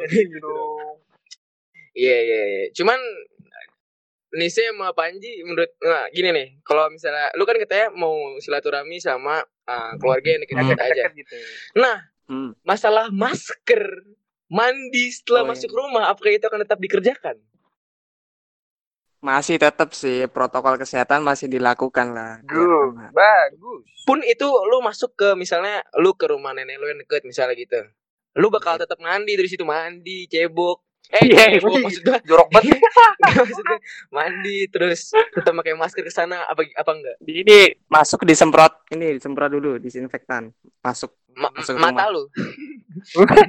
gitu 0.06 0.36
dong. 0.38 0.94
Iya 1.94 2.16
iya 2.22 2.40
iya. 2.46 2.64
Cuman 2.70 2.98
Nise 4.28 4.60
sama 4.68 4.92
Panji 4.92 5.40
menurut 5.40 5.72
nah 5.80 6.04
gini 6.12 6.30
nih, 6.30 6.48
kalau 6.60 6.86
misalnya 6.92 7.32
lu 7.34 7.42
kan 7.42 7.56
katanya 7.56 7.88
mau 7.90 8.12
silaturahmi 8.38 9.00
sama 9.00 9.40
uh, 9.64 9.92
keluarga 9.96 10.36
yang 10.36 10.42
deket-deket 10.44 10.78
aja. 10.78 10.86
Deket-deket 10.86 11.12
gitu. 11.18 11.34
Nah, 11.78 11.98
Hmm. 12.28 12.52
masalah 12.60 13.08
masker 13.08 14.04
mandi 14.52 15.08
setelah 15.08 15.42
Oh, 15.42 15.46
iya. 15.48 15.52
masuk 15.56 15.70
rumah 15.72 16.12
apakah 16.12 16.28
itu 16.28 16.44
akan 16.44 16.60
tetap 16.60 16.76
dikerjakan? 16.76 17.40
Masih 19.18 19.58
tetap 19.58 19.90
sih 19.92 20.24
protokol 20.26 20.76
kesehatan 20.76 21.20
masih 21.20 21.46
dilakukan 21.46 22.12
lah. 22.12 22.38
Good. 22.44 22.94
aman. 22.94 23.10
Bagus. 23.10 23.82
Pun 24.02 24.22
itu 24.22 24.46
lu 24.46 24.78
masuk 24.78 25.12
ke 25.12 25.34
misalnya 25.34 25.82
lu 25.96 26.14
ke 26.14 26.26
rumah 26.26 26.52
nenek 26.52 26.78
lu 26.78 26.86
yang 26.86 26.98
deket 26.98 27.22
misalnya 27.22 27.54
gitu. 27.54 27.82
Lu 28.34 28.46
bakal 28.48 28.78
tetap 28.78 28.94
mandi 28.98 29.34
dari 29.34 29.46
situ 29.46 29.62
mandi, 29.62 30.24
cebok. 30.26 30.86
Eh, 31.08 31.24
Iya, 31.24 31.56
cebok 31.56 31.72
iya. 31.72 31.82
maksud 31.82 32.02
gua. 32.04 32.18
Jorok 32.22 32.48
banget. 32.48 32.78
Maksudnya 33.40 33.78
mandi 34.08 34.58
terus 34.68 35.00
tetap 35.10 35.52
pakai 35.52 35.74
masker 35.74 36.04
ke 36.04 36.12
sana 36.12 36.44
apa 36.44 36.62
apa 36.68 36.90
enggak? 36.92 37.16
Di- 37.18 37.42
Ini 37.42 37.58
masuk 37.86 38.22
disemprot 38.22 38.86
ini 38.88 39.12
disemprot 39.12 39.50
dulu 39.50 39.76
disinfektan. 39.76 40.52
Masuk 40.78 41.10
Ma- 41.32 41.50
Masuk 41.50 41.74
mata 41.76 42.06
rumah. 42.06 42.12
lu 42.12 42.22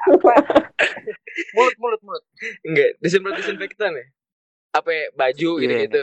Apa? 0.00 0.32
Mulut 1.52 1.74
mulut 1.76 2.00
mulut. 2.00 2.22
enggak 2.62 2.90
disemprot 2.98 3.36
disinfektan 3.36 3.92
ya? 3.92 4.06
Apa 4.70 4.88
ya, 4.88 5.04
baju 5.12 5.50
Iya. 5.52 5.60
gitu-gitu? 5.60 6.02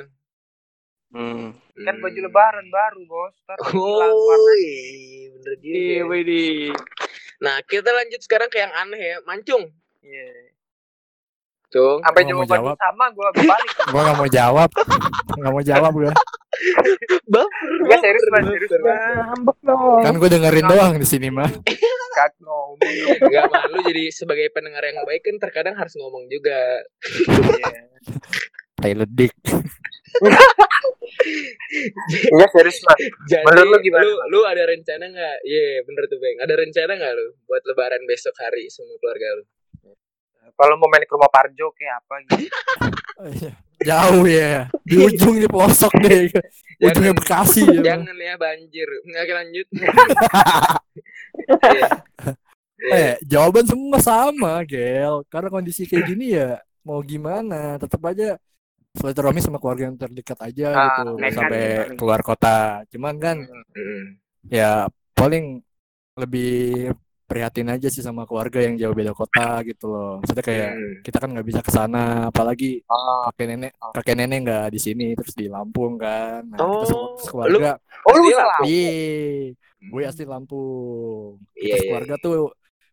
Hmm. 1.09 1.55
Kan 1.77 1.95
baju 1.97 2.13
Hmm. 2.13 2.27
lebaran 2.27 2.67
baru, 2.67 2.99
Bos. 3.05 3.35
Ntar 3.41 3.57
Oh, 3.69 4.35
iya, 4.53 5.31
bener 5.33 5.55
juga. 5.55 5.71
Iya, 5.73 6.01
widih. 6.03 6.75
Nah, 7.37 7.55
kita 7.63 7.89
lanjut 7.89 8.19
sekarang 8.19 8.49
ke 8.49 8.57
yang 8.57 8.73
aneh 8.75 8.99
ya, 8.99 9.17
mancung. 9.23 9.71
Iya. 10.01 10.51
Cung. 11.67 11.99
Sampai 11.99 12.23
Gua 12.23 12.31
mau 12.33 12.35
jawaban 12.41 12.57
jawab. 12.57 12.75
sama 12.77 13.05
gua 13.11 13.27
gua 13.35 13.43
balik. 13.45 13.71
gue 13.85 14.01
nggak 14.01 14.17
mau 14.17 14.29
jawab 14.29 14.69
nggak 15.37 15.51
mau 15.51 15.59
jawab 15.61 15.91
gue 15.93 16.11
Baper. 17.27 17.43
Enggak 17.83 17.99
serius, 17.99 18.23
baper, 18.25 18.43
Serius, 18.47 18.71
dong. 19.61 19.99
kan 19.99 20.13
gue 20.15 20.29
dengerin 20.31 20.63
doang 20.65 20.93
di 20.95 21.03
sini 21.03 21.27
mah 21.27 21.51
Kak 22.17 22.39
ngomong. 22.39 22.79
Enggak, 23.19 23.43
mah 23.45 23.67
lu 23.67 23.83
jadi 23.83 24.09
sebagai 24.09 24.47
pendengar 24.49 24.79
yang 24.81 25.03
baik 25.03 25.21
kan 25.21 25.35
terkadang 25.37 25.75
harus 25.75 25.91
ngomong 25.93 26.25
juga. 26.25 26.81
Iya. 28.77 28.85
tai 28.85 28.93
ledik 28.93 29.33
Enggak 32.07 32.49
serius, 32.55 32.79
Mas. 32.87 32.99
Jadi 33.27 33.43
Menurut 33.43 33.67
lu 33.69 33.77
gimana, 33.83 34.03
Lu, 34.05 34.11
lu 34.31 34.39
ada 34.47 34.63
rencana 34.65 35.05
nggak? 35.11 35.37
Iya, 35.43 35.83
bener 35.83 36.03
tuh, 36.07 36.17
Bang. 36.17 36.37
Ada 36.47 36.53
rencana 36.55 36.91
nggak 36.95 37.13
lu 37.17 37.27
buat 37.45 37.63
lebaran 37.67 38.01
besok 38.07 38.33
hari 38.39 38.71
sama 38.71 38.95
keluarga 38.97 39.27
lu? 39.37 39.43
Kalau 40.57 40.73
mau 40.79 40.89
main 40.89 41.05
ke 41.05 41.13
rumah 41.13 41.29
Parjo 41.29 41.69
kayak 41.75 42.01
apa 42.01 42.15
gitu. 42.23 42.45
Oh, 43.19 43.29
iya. 43.29 43.51
jauh 43.77 44.25
ya 44.25 44.65
di 44.81 44.97
ujung 44.97 45.37
di 45.37 45.45
pelosok 45.45 45.93
deh 46.01 46.33
ujungnya 46.81 47.13
Bekasi 47.13 47.61
ya 47.61 47.93
Jangan 47.93 48.15
ya 48.17 48.33
banjir. 48.39 48.89
Nggak 49.05 49.35
lanjut. 49.37 49.67
Iya. 49.73 49.89
Iya. 52.77 52.93
eh 52.93 53.13
jawaban 53.25 53.65
semua 53.65 53.97
sama 53.97 54.61
gel 54.61 55.25
karena 55.33 55.49
kondisi 55.49 55.89
kayak 55.89 56.13
gini 56.13 56.37
ya 56.37 56.61
mau 56.85 57.01
gimana 57.01 57.81
tetap 57.81 57.97
aja 58.05 58.37
silaturahmi 58.97 59.39
sama 59.39 59.57
keluarga 59.57 59.83
yang 59.85 59.95
terdekat 59.95 60.39
aja 60.41 60.67
Ah, 60.69 60.85
gitu 60.97 61.09
nekat 61.15 61.33
sampai 61.35 61.61
ya. 61.61 61.83
keluar 61.93 62.21
kota 62.21 62.57
cuman 62.87 63.15
kan 63.15 63.37
Mm. 63.71 64.03
ya 64.47 64.71
paling 65.13 65.61
lebih 66.15 66.91
prihatin 67.23 67.67
aja 67.67 67.87
sih 67.87 67.99
sama 67.99 68.23
keluarga 68.23 68.57
yang 68.59 68.73
jauh 68.73 68.91
beda 68.91 69.11
kota 69.11 69.59
gitu 69.61 69.85
loh 69.85 70.11
maksudnya 70.17 70.41
kayak 70.41 70.69
Mm. 70.71 70.93
kita 71.01 71.17
kan 71.17 71.29
nggak 71.29 71.43
bisa 71.45 71.59
ke 71.59 71.69
sana 71.69 72.03
apalagi 72.27 72.81
Ah. 72.85 73.27
kakek 73.29 73.45
nenek 73.49 73.71
kakek 73.93 74.15
nenek 74.15 74.39
nggak 74.41 74.65
di 74.69 74.79
sini 74.79 75.07
terus 75.13 75.33
di 75.33 75.45
Lampung 75.45 75.95
kan 75.95 76.41
nah, 76.45 76.57
kita 76.57 76.63
Oh, 76.63 76.83
semua 77.19 77.45
keluarga 77.45 77.71
Oh, 78.03 78.15
lu 78.15 78.31
salah. 78.31 78.59
iya 78.63 79.51
gue 79.83 80.01
asli 80.03 80.23
Lampung 80.23 81.37
Iya, 81.53 81.75
terus 81.75 81.81
iya. 81.81 81.89
keluarga 81.89 82.15
tuh 82.17 82.35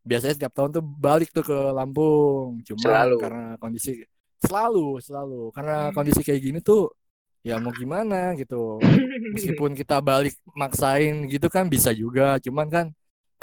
biasanya 0.02 0.34
setiap 0.34 0.52
tahun 0.52 0.70
tuh 0.73 0.84
balik 0.84 1.30
tuh 1.30 1.40
ke 1.42 1.58
Lampung 1.70 2.61
cuma 2.62 2.82
Selalu. 2.82 3.16
karena 3.16 3.44
kondisi 3.56 4.02
selalu 4.46 5.00
selalu. 5.06 5.40
Karena 5.56 5.90
Hmm. 5.90 5.94
kondisi 5.96 6.20
kayak 6.26 6.40
gini 6.46 6.58
tuh 6.60 6.92
ya 7.48 7.54
mau 7.62 7.72
gimana 7.74 8.32
gitu. 8.40 8.78
Meskipun 9.34 9.72
kita 9.80 10.00
balik 10.04 10.34
maksain 10.56 11.14
gitu 11.32 11.46
kan 11.52 11.64
bisa 11.74 11.90
juga. 11.92 12.38
Cuman 12.44 12.66
kan 12.74 12.86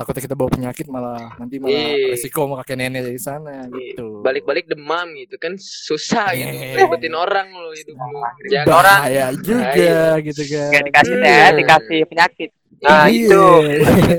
takutnya 0.01 0.23
kita 0.23 0.33
bawa 0.33 0.49
penyakit 0.49 0.85
malah 0.85 1.31
nanti 1.35 1.55
malah 1.55 1.71
Iya. 1.71 2.11
resiko 2.11 2.43
mau 2.43 2.57
kakek 2.57 2.75
nenek 2.75 3.05
di 3.07 3.17
sana 3.17 3.69
gitu 3.69 4.19
Balik-balik 4.19 4.65
demam 4.65 5.13
gitu 5.15 5.37
kan 5.37 5.53
susah 5.55 6.33
gitu. 6.33 6.49
Iya. 6.49 6.81
Ribetin 6.81 7.13
orang 7.13 7.47
lo 7.47 7.69
hidup 7.71 7.95
lu. 7.95 8.17
Ribet 8.17 8.49
Jangan 8.51 8.73
orang. 8.73 8.99
bahaya 8.99 9.25
juga 9.37 9.61
Bahaya. 9.63 10.01
gitu 10.19 10.41
kan 10.43 10.67
Nggak 10.67 10.83
dikasih 10.83 11.13
Hmm. 11.13 11.23
teh, 11.23 11.49
dikasih 11.55 11.99
penyakit. 12.05 12.49
Nah, 12.81 13.05
Iya. 13.05 13.29
itu. 13.29 13.45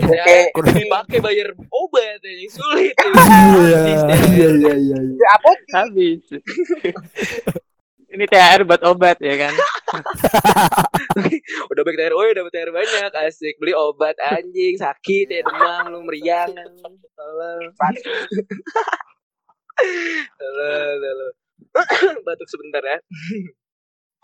ya, 0.07 0.23
Kayak- 0.23 0.55
dipakai 0.73 1.19
bayar 1.19 1.49
obat 1.69 2.23
yang 2.23 2.47
sulit. 2.49 2.95
iya 2.95 3.83
iya 4.31 4.49
iya 4.55 4.75
iya 4.77 4.99
Ya, 5.13 5.29
apa? 5.35 5.51
Habis. 5.75 6.23
Ini 8.13 8.25
THR 8.29 8.69
buat 8.69 8.83
obat 8.85 9.17
ya 9.25 9.35
kan. 9.41 9.55
udah 11.73 11.83
baik 11.85 11.97
THR, 11.97 12.13
oh 12.13 12.25
udah 12.29 12.45
THR 12.53 12.71
banyak, 12.73 13.11
asik 13.25 13.57
beli 13.57 13.73
obat 13.73 14.21
anjing 14.21 14.77
sakit 14.77 15.33
ya 15.33 15.41
demam 15.41 15.89
lu 15.89 16.05
meriang. 16.05 16.53
Tolong. 17.17 17.73
Halo, 20.37 20.73
halo. 21.01 21.29
Batuk 22.29 22.49
sebentar 22.53 22.85
ya. 22.85 22.99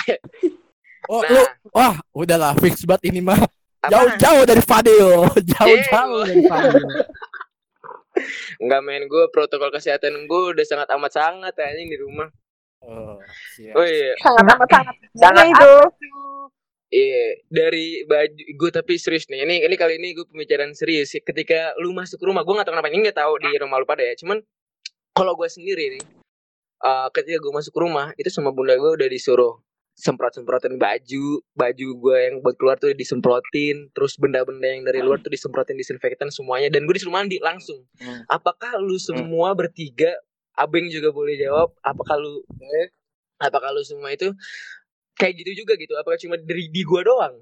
oh 1.12 1.24
Nah. 1.24 1.30
lu 1.32 1.42
wah 1.72 1.94
udahlah 2.12 2.52
fix 2.60 2.84
banget 2.84 3.12
ini 3.12 3.20
mah 3.24 3.40
jauh-jauh 3.86 4.44
dari 4.44 4.62
Fadil 4.64 5.24
jauh-jauh 5.52 6.20
dari 6.26 6.42
Fadil 6.44 6.74
Enggak 8.58 8.82
main 8.82 9.06
gue 9.06 9.24
protokol 9.30 9.70
kesehatan 9.70 10.26
gue 10.26 10.42
udah 10.50 10.66
sangat 10.66 10.90
amat 10.98 11.12
sangat 11.14 11.54
anjing 11.54 11.86
di 11.86 11.98
rumah. 12.02 12.26
Oh, 12.84 13.18
siap. 13.56 13.74
Oh 13.74 13.86
iya, 13.86 14.14
Sangat 14.24 14.44
amat 14.54 14.68
sangat. 14.70 14.94
Sangat 15.18 15.44
itu. 15.50 15.72
iya 16.88 17.36
dari 17.52 18.00
baju 18.08 18.42
gue 18.56 18.70
tapi 18.72 18.96
serius 18.96 19.28
nih. 19.28 19.44
Ini 19.44 19.68
ini 19.68 19.74
kali 19.76 20.00
ini 20.00 20.16
gue 20.16 20.24
pembicaraan 20.24 20.72
serius. 20.72 21.12
Ketika 21.12 21.76
lu 21.82 21.92
masuk 21.92 22.22
rumah, 22.24 22.46
gue 22.46 22.54
nggak 22.54 22.64
tahu 22.64 22.74
kenapa 22.78 22.88
ini 22.88 22.98
nggak 23.04 23.18
tahu 23.18 23.32
di 23.44 23.50
rumah 23.60 23.76
lu 23.82 23.86
pada 23.86 24.06
ya. 24.06 24.16
Cuman 24.16 24.40
kalau 25.12 25.36
gue 25.36 25.48
sendiri 25.50 25.98
nih, 25.98 26.02
eh, 26.84 27.08
ketika 27.12 27.38
gue 27.42 27.52
masuk 27.52 27.74
rumah 27.76 28.14
itu 28.16 28.30
sama 28.32 28.54
bunda 28.54 28.78
gue 28.78 28.90
udah 28.94 29.08
disuruh 29.10 29.60
semprot-semprotin 29.98 30.78
baju, 30.78 31.42
baju 31.58 31.88
gue 31.98 32.18
yang 32.30 32.34
buat 32.38 32.54
keluar 32.54 32.78
tuh 32.78 32.94
disemprotin, 32.94 33.90
terus 33.90 34.14
benda-benda 34.14 34.70
yang 34.70 34.86
dari 34.86 35.02
luar 35.02 35.18
tuh 35.18 35.34
disemprotin 35.34 35.74
disinfektan 35.74 36.30
semuanya, 36.30 36.70
dan 36.70 36.86
gue 36.86 36.94
disuruh 36.94 37.18
mandi 37.18 37.42
langsung. 37.42 37.82
Hmm. 37.98 38.22
Apakah 38.30 38.78
lu 38.78 38.94
semua 39.02 39.58
bertiga, 39.58 40.14
Abeng 40.58 40.90
juga 40.90 41.14
boleh 41.14 41.38
jawab, 41.38 41.70
apakah 41.86 42.18
lu, 42.18 42.42
apakah 43.38 43.70
lu 43.70 43.86
semua 43.86 44.10
itu 44.10 44.34
kayak 45.14 45.38
gitu 45.38 45.62
juga 45.62 45.78
gitu? 45.78 45.94
Apakah 45.94 46.18
cuma 46.18 46.34
dari 46.34 46.66
di 46.66 46.82
gua 46.82 47.06
doang? 47.06 47.38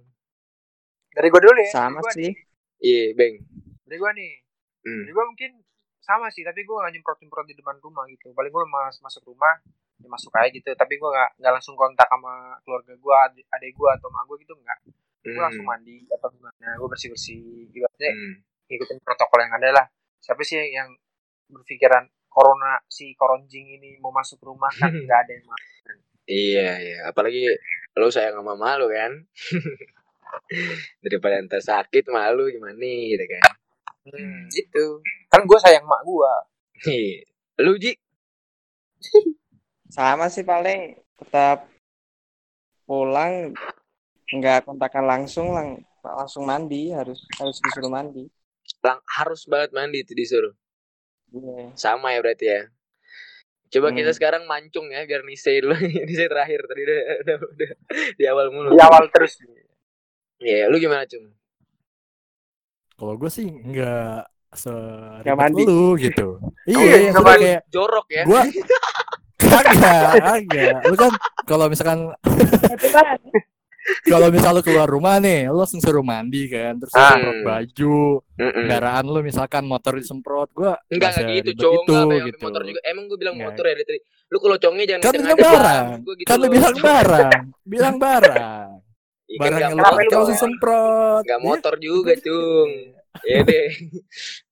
Dari 1.17 1.33
gue 1.33 1.41
dulu 1.41 1.57
ya. 1.57 1.73
Sama 1.73 2.05
gua 2.05 2.13
sih. 2.13 2.29
Iya, 2.77 3.17
Beng. 3.17 3.41
Dari 3.89 3.97
gue 3.97 4.11
nih. 4.21 4.33
Hmm. 4.85 5.01
Dari 5.01 5.13
gue 5.17 5.25
mungkin 5.33 5.51
sama 6.05 6.29
sih, 6.29 6.45
tapi 6.45 6.63
gue 6.63 6.77
gak 6.77 6.93
nyemprot-nyemprot 6.93 7.47
di 7.49 7.57
depan 7.57 7.81
rumah 7.81 8.05
gitu. 8.13 8.37
Paling 8.37 8.53
gue 8.53 8.65
mas 8.69 9.01
masuk 9.01 9.33
rumah, 9.33 9.65
ya 9.97 10.07
masuk 10.13 10.29
aja 10.37 10.53
gitu. 10.53 10.69
Tapi 10.77 11.01
gue 11.01 11.09
gak, 11.09 11.41
nggak 11.41 11.53
langsung 11.57 11.73
kontak 11.73 12.05
sama 12.07 12.61
keluarga 12.69 12.93
gue, 12.93 13.17
adik, 13.33 13.47
adik 13.49 13.73
gue 13.73 13.91
atau 13.97 14.13
mak 14.13 14.29
gue 14.29 14.37
gitu 14.45 14.53
enggak. 14.61 14.79
Gue 15.25 15.43
langsung 15.43 15.67
mandi 15.67 16.05
atau 16.13 16.29
gimana, 16.31 16.79
gue 16.79 16.89
bersih-bersih. 16.93 17.73
Ibaratnya 17.73 18.11
Hmm. 18.13 18.35
ngikutin 18.69 18.99
protokol 19.01 19.41
yang 19.41 19.55
ada 19.57 19.69
lah. 19.73 19.87
Siapa 20.21 20.45
sih 20.45 20.61
yang 20.71 20.93
berpikiran 21.49 22.07
corona 22.37 22.77
si 22.85 23.17
koronjing 23.17 23.81
ini 23.81 23.97
mau 23.97 24.13
masuk 24.13 24.45
rumah 24.45 24.69
kan 24.77 24.93
nggak 25.09 25.21
ada 25.25 25.33
yang 25.33 25.47
mau. 25.49 25.57
Iya, 26.27 26.71
iya. 26.83 26.99
Apalagi 27.09 27.49
lu 27.97 28.13
sayang 28.13 28.37
sama 28.37 28.53
malu 28.59 28.93
kan. 28.93 29.25
Daripada 31.07 31.41
entar 31.41 31.63
sakit 31.65 32.13
malu 32.13 32.53
gimana 32.53 32.77
gitu 32.85 33.25
kan. 33.25 33.51
Hmm, 34.05 34.51
gitu. 34.53 35.01
Kan 35.33 35.49
gue 35.49 35.59
sayang 35.63 35.87
mak 35.89 36.03
gue. 36.05 36.35
Iya. 36.93 37.25
Lu 37.65 37.73
Ji? 37.81 37.97
Sama 39.89 40.29
sih 40.29 40.45
paling 40.45 40.99
tetap 41.17 41.65
pulang 42.85 43.55
nggak 44.27 44.67
kontakan 44.67 45.07
langsung 45.07 45.55
lang 45.55 45.81
langsung 46.03 46.47
mandi 46.47 46.91
harus 46.91 47.23
harus 47.39 47.59
disuruh 47.63 47.91
mandi. 47.91 48.27
Lang 48.83 48.99
harus 49.07 49.47
banget 49.47 49.71
mandi 49.73 50.03
itu 50.03 50.13
disuruh. 50.13 50.55
Iya. 51.29 51.75
Sama 51.75 52.11
ya 52.11 52.21
berarti 52.21 52.47
ya. 52.47 52.63
Coba 53.67 53.91
kita 53.91 54.09
Hmm. 54.09 54.17
sekarang 54.17 54.43
mancung 54.45 54.87
ya 54.89 55.03
biar 55.03 55.23
Nise 55.23 55.59
dulu. 55.59 55.75
Nise 56.07 56.27
terakhir 56.27 56.63
tadi 56.65 56.81
udah, 56.83 56.99
udah, 57.19 57.37
udah 57.45 57.71
di 58.15 58.25
awal 58.25 58.47
mulu. 58.49 58.69
Di 58.71 58.81
awal 58.81 59.05
terus. 59.09 59.39
Iya, 60.37 60.67
lu 60.67 60.77
gimana 60.77 61.03
cum? 61.05 61.33
Kalau 62.95 63.15
gue 63.15 63.29
sih 63.29 63.45
nggak 63.45 64.23
Nggak 64.47 64.57
seribet 64.57 65.37
mandi. 65.37 65.63
lu 65.65 65.99
gitu. 65.99 66.39
Oh, 66.39 66.53
Iya, 66.65 67.11
yang 67.11 67.15
coba 67.15 67.37
kayak 67.37 67.61
jorok 67.69 68.07
ya. 68.09 68.23
gua 68.25 68.41
kagak, 69.43 70.13
kagak. 70.17 70.75
Lu 70.87 70.97
kan 70.97 71.13
kalau 71.45 71.67
misalkan 71.69 71.99
kan. 72.87 73.19
Kalau 74.07 74.29
misal 74.35 74.51
lu 74.57 74.63
keluar 74.67 74.89
rumah 74.91 75.17
nih, 75.23 75.47
lu 75.51 75.59
langsung 75.63 75.79
suruh 75.83 76.03
mandi 76.03 76.51
kan, 76.51 76.75
terus 76.81 76.93
Ah. 76.95 77.15
semprot 77.15 77.39
baju, 77.43 77.97
Mm-mm. 78.39 78.53
kendaraan 78.67 79.05
lu 79.07 79.21
misalkan 79.23 79.65
motor 79.67 79.93
disemprot, 79.95 80.49
gua 80.55 80.75
Enggak 80.91 81.11
enggak 81.19 81.35
gitu, 81.43 81.51
cowok 81.63 81.83
enggak 81.87 82.03
apa 82.03 82.15
yang 82.15 82.27
gitu. 82.31 82.45
motor 82.47 82.63
juga. 82.67 82.81
Emang 82.87 83.05
gue 83.11 83.19
bilang 83.19 83.37
Nggak. 83.37 83.47
motor 83.51 83.65
ya 83.67 83.75
dari. 83.79 83.99
Lu 84.33 84.37
kalau 84.43 84.57
congnya 84.59 84.85
jangan 84.91 85.03
Kan 85.07 85.15
bilang 85.23 85.39
barang. 85.39 85.87
Gua 86.03 86.15
gitu 86.19 86.29
kan 86.29 86.37
lu 86.43 86.47
bilang 86.51 86.77
barang, 86.83 87.41
bilang 87.67 87.97
barang, 87.99 88.69
Iya, 89.31 89.39
kan 89.39 89.43
barang 89.43 89.61
yang 89.63 89.75
lu 89.75 89.83
pakai 89.83 90.07
langsung 90.15 90.39
semprot. 90.39 91.23
nggak 91.27 91.41
Iya, 91.41 91.47
motor 91.49 91.75
juga, 91.83 92.11
gua 92.11 92.15
gitu. 92.19 92.31
cung. 92.31 92.71
Iya 93.27 93.39
deh. 93.49 93.67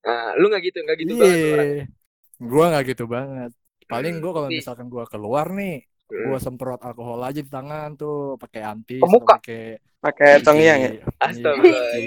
Nah, 0.06 0.24
lu 0.40 0.44
nggak 0.50 0.62
gitu, 0.68 0.78
nggak 0.84 0.98
gitu 1.02 1.14
banget 1.20 1.40
orang. 1.52 1.68
Iya, 1.76 1.86
gua 2.50 2.64
nggak 2.70 2.84
gitu 2.90 3.04
banget. 3.06 3.50
Paling 3.90 4.14
Hmm, 4.16 4.22
gua 4.22 4.32
kalau 4.36 4.48
misalkan 4.58 4.86
gua 4.94 5.04
keluar 5.12 5.46
nih, 5.58 5.72
Hmm. 6.14 6.30
gua 6.30 6.38
semprot 6.38 6.78
alkohol 6.78 7.18
aja 7.20 7.40
di 7.40 7.50
tangan 7.50 7.98
tuh, 7.98 8.38
pakai 8.38 8.62
antis, 8.62 9.02
Ke 9.02 9.08
muka. 9.10 9.34
atau 9.34 9.38
pakai 9.42 9.62
Pakai 9.98 10.30
tongyang 10.40 10.78
ya. 10.78 10.90
Iya, 10.92 11.02
Astagfirullah. 11.18 11.90
cuci. 11.90 12.04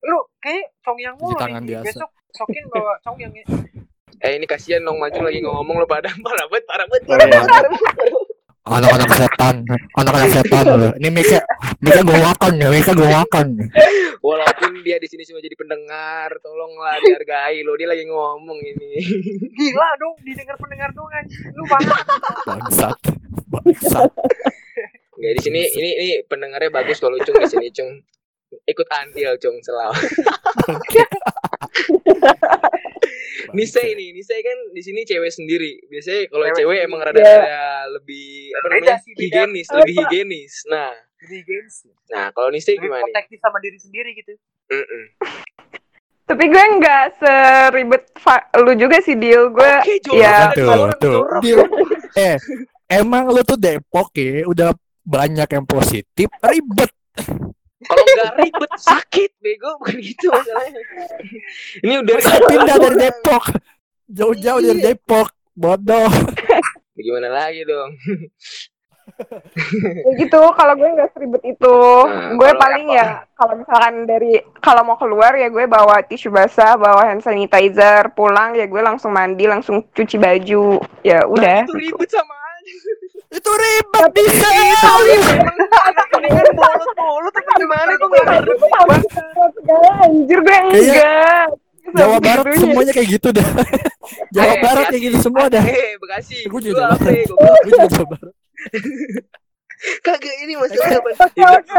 Lu 0.00 0.18
kayak 0.38 0.66
congyang 0.80 1.14
Cuci 1.14 1.24
mulu 1.26 1.36
tangan 1.36 1.60
nih. 1.60 1.68
biasa. 1.68 1.86
Besok 1.90 2.10
sokin 2.30 2.64
bawa 2.70 2.92
congyangnya. 3.02 3.44
Eh 4.18 4.32
ini 4.32 4.46
kasihan 4.46 4.80
dong 4.80 4.96
maju 4.96 5.20
lagi 5.20 5.42
ngomong 5.42 5.76
lu 5.76 5.86
pada 5.86 6.08
parah 6.24 6.46
banget, 6.46 6.64
parah 6.64 6.86
banget. 6.86 7.02
Parah 7.04 7.26
iya. 7.26 7.40
banget. 7.42 7.64
Anak-anak 8.66 9.10
setan, 9.12 9.56
anak-anak 9.94 10.30
setan 10.32 10.64
lu. 10.66 10.88
Ini 10.98 11.08
Mika, 11.08 11.38
Mika 11.78 12.00
gue 12.02 12.18
makan 12.18 12.52
ya, 12.56 12.66
Mika 12.66 12.92
gue 12.92 13.06
makan. 13.06 13.46
Walaupun 14.18 14.70
dia 14.82 14.98
di 14.98 15.06
sini 15.06 15.22
cuma 15.22 15.38
jadi 15.38 15.54
pendengar, 15.54 16.34
tolonglah 16.42 16.98
dihargai 16.98 17.62
lo. 17.62 17.74
Dia 17.74 17.86
lagi 17.86 18.06
ngomong 18.06 18.58
ini. 18.58 18.90
Gila 19.52 19.88
dong, 19.98 20.14
didengar 20.22 20.58
pendengar 20.58 20.90
dong 20.90 21.06
anjing. 21.08 21.46
Lu 21.54 21.62
banget. 21.62 21.94
Bangsat. 22.42 22.98
Enggak 23.64 25.32
di 25.38 25.42
sini 25.42 25.60
ini 25.64 25.90
ini 25.96 26.08
pendengarnya 26.26 26.70
bagus 26.72 27.00
kalau 27.00 27.16
Cung 27.22 27.38
di 27.40 27.48
sini 27.48 27.68
Cung. 27.72 28.02
Ikut 28.66 28.86
andil 28.90 29.36
Cung 29.40 29.58
selalu. 29.62 29.96
Nisa 33.56 33.80
ini, 33.84 34.10
Nisa 34.10 34.34
kan 34.42 34.58
di 34.74 34.82
sini 34.82 35.06
cewek 35.06 35.30
sendiri. 35.30 35.78
Biasanya 35.86 36.26
kalau 36.28 36.44
Cewek 36.50 36.78
emang 36.82 37.00
rada 37.04 37.20
rada 37.20 37.86
lebih 37.94 38.50
apa 38.52 38.66
namanya? 38.68 38.96
higienis, 39.16 39.66
lebih 39.70 39.94
higienis. 40.02 40.54
Nah, 40.66 40.90
games. 41.20 41.74
nah 42.10 42.26
kalau 42.34 42.48
Nisa 42.50 42.74
gimana 42.74 43.02
nih? 43.02 43.12
protektif 43.12 43.38
sama 43.40 43.58
diri 43.62 43.78
sendiri 43.78 44.10
gitu. 44.16 44.34
Mm-mm. 44.72 45.04
Tapi 46.26 46.44
gue 46.50 46.64
nggak 46.82 47.04
seribet 47.22 48.02
lu 48.58 48.72
juga 48.74 48.98
sih 48.98 49.14
deal 49.14 49.54
gue. 49.54 49.72
Oke, 49.78 49.94
jorok. 50.02 50.18
ya. 50.18 50.50
Tuh, 50.52 50.90
tuh. 50.98 51.20
Dia, 51.38 51.62
eh, 52.18 52.36
emang 52.86 53.30
lu 53.30 53.42
tuh 53.42 53.58
Depok 53.58 54.14
ya, 54.16 54.46
udah 54.46 54.70
banyak 55.06 55.48
yang 55.50 55.66
positif, 55.66 56.28
ribet. 56.42 56.90
Kalau 57.86 58.02
nggak 58.02 58.32
ribet 58.40 58.72
sakit, 58.80 59.30
bego 59.38 59.78
bukan 59.78 59.96
gitu 60.02 60.26
masalahnya. 60.32 60.80
Ini 61.84 61.94
udah 62.02 62.14
Masa 62.18 62.38
pindah 62.42 62.76
dari 62.82 62.96
Depok, 62.98 63.44
jauh-jauh 64.10 64.60
dari 64.64 64.80
Depok, 64.82 65.28
bodoh. 65.54 66.10
Gimana 66.96 67.28
lagi 67.28 67.62
dong? 67.62 67.92
Ya 69.78 70.12
gitu 70.18 70.40
kalau 70.58 70.74
gue 70.76 70.92
nggak 70.92 71.14
seribet 71.14 71.40
itu 71.46 71.78
Nah, 72.04 72.36
gue 72.36 72.50
paling 72.58 72.90
ya 72.90 73.24
kalau 73.38 73.54
misalkan 73.56 74.04
dari 74.04 74.42
kalau 74.60 74.82
mau 74.82 74.98
keluar 74.98 75.32
ya 75.38 75.48
gue 75.48 75.64
bawa 75.64 76.04
tisu 76.04 76.28
basah 76.28 76.76
bawa 76.76 77.06
hand 77.08 77.22
sanitizer 77.24 78.12
pulang 78.12 78.58
ya 78.58 78.66
gue 78.68 78.82
langsung 78.82 79.14
mandi 79.14 79.46
langsung 79.48 79.86
cuci 79.94 80.20
baju 80.20 80.82
ya 81.06 81.24
udah 81.24 81.64
Nah, 81.64 81.70
itu 81.70 81.76
ribet 81.80 82.10
sama. 82.12 82.35
Itu 83.30 83.50
ribet 83.52 84.06
bisa. 84.14 84.48
Mendingan 86.16 86.48
bolot-bolot 86.58 87.32
tapi 87.34 87.50
gimana 87.58 87.90
kok 87.94 88.06
nggak 88.08 88.24
ngerti? 88.26 88.52
anjir 90.02 90.38
gue 90.40 90.58
enggak 90.72 91.48
Jawa 91.86 92.18
Barat 92.18 92.46
semuanya 92.58 92.92
kayak 92.92 93.08
gitu 93.14 93.28
dah. 93.30 93.46
Jawa 94.34 94.52
Eh, 94.52 94.58
Barat 94.58 94.84
kayak 94.90 95.02
gitu 95.06 95.18
semua 95.22 95.46
dah. 95.46 95.62
Eh, 95.62 95.94
Bekasi. 96.02 96.50
Gue 96.50 96.58
Lu 96.58 96.66
juga 96.66 96.82
Jawa 96.82 96.98
Barat. 96.98 97.26
Gue 97.30 97.70
juga 97.70 97.86
Jawa 97.86 98.06
Barat. 98.10 98.34
Kagak 100.02 100.34
ini 100.42 100.56
masalah 100.56 100.98
apa? 100.98 101.10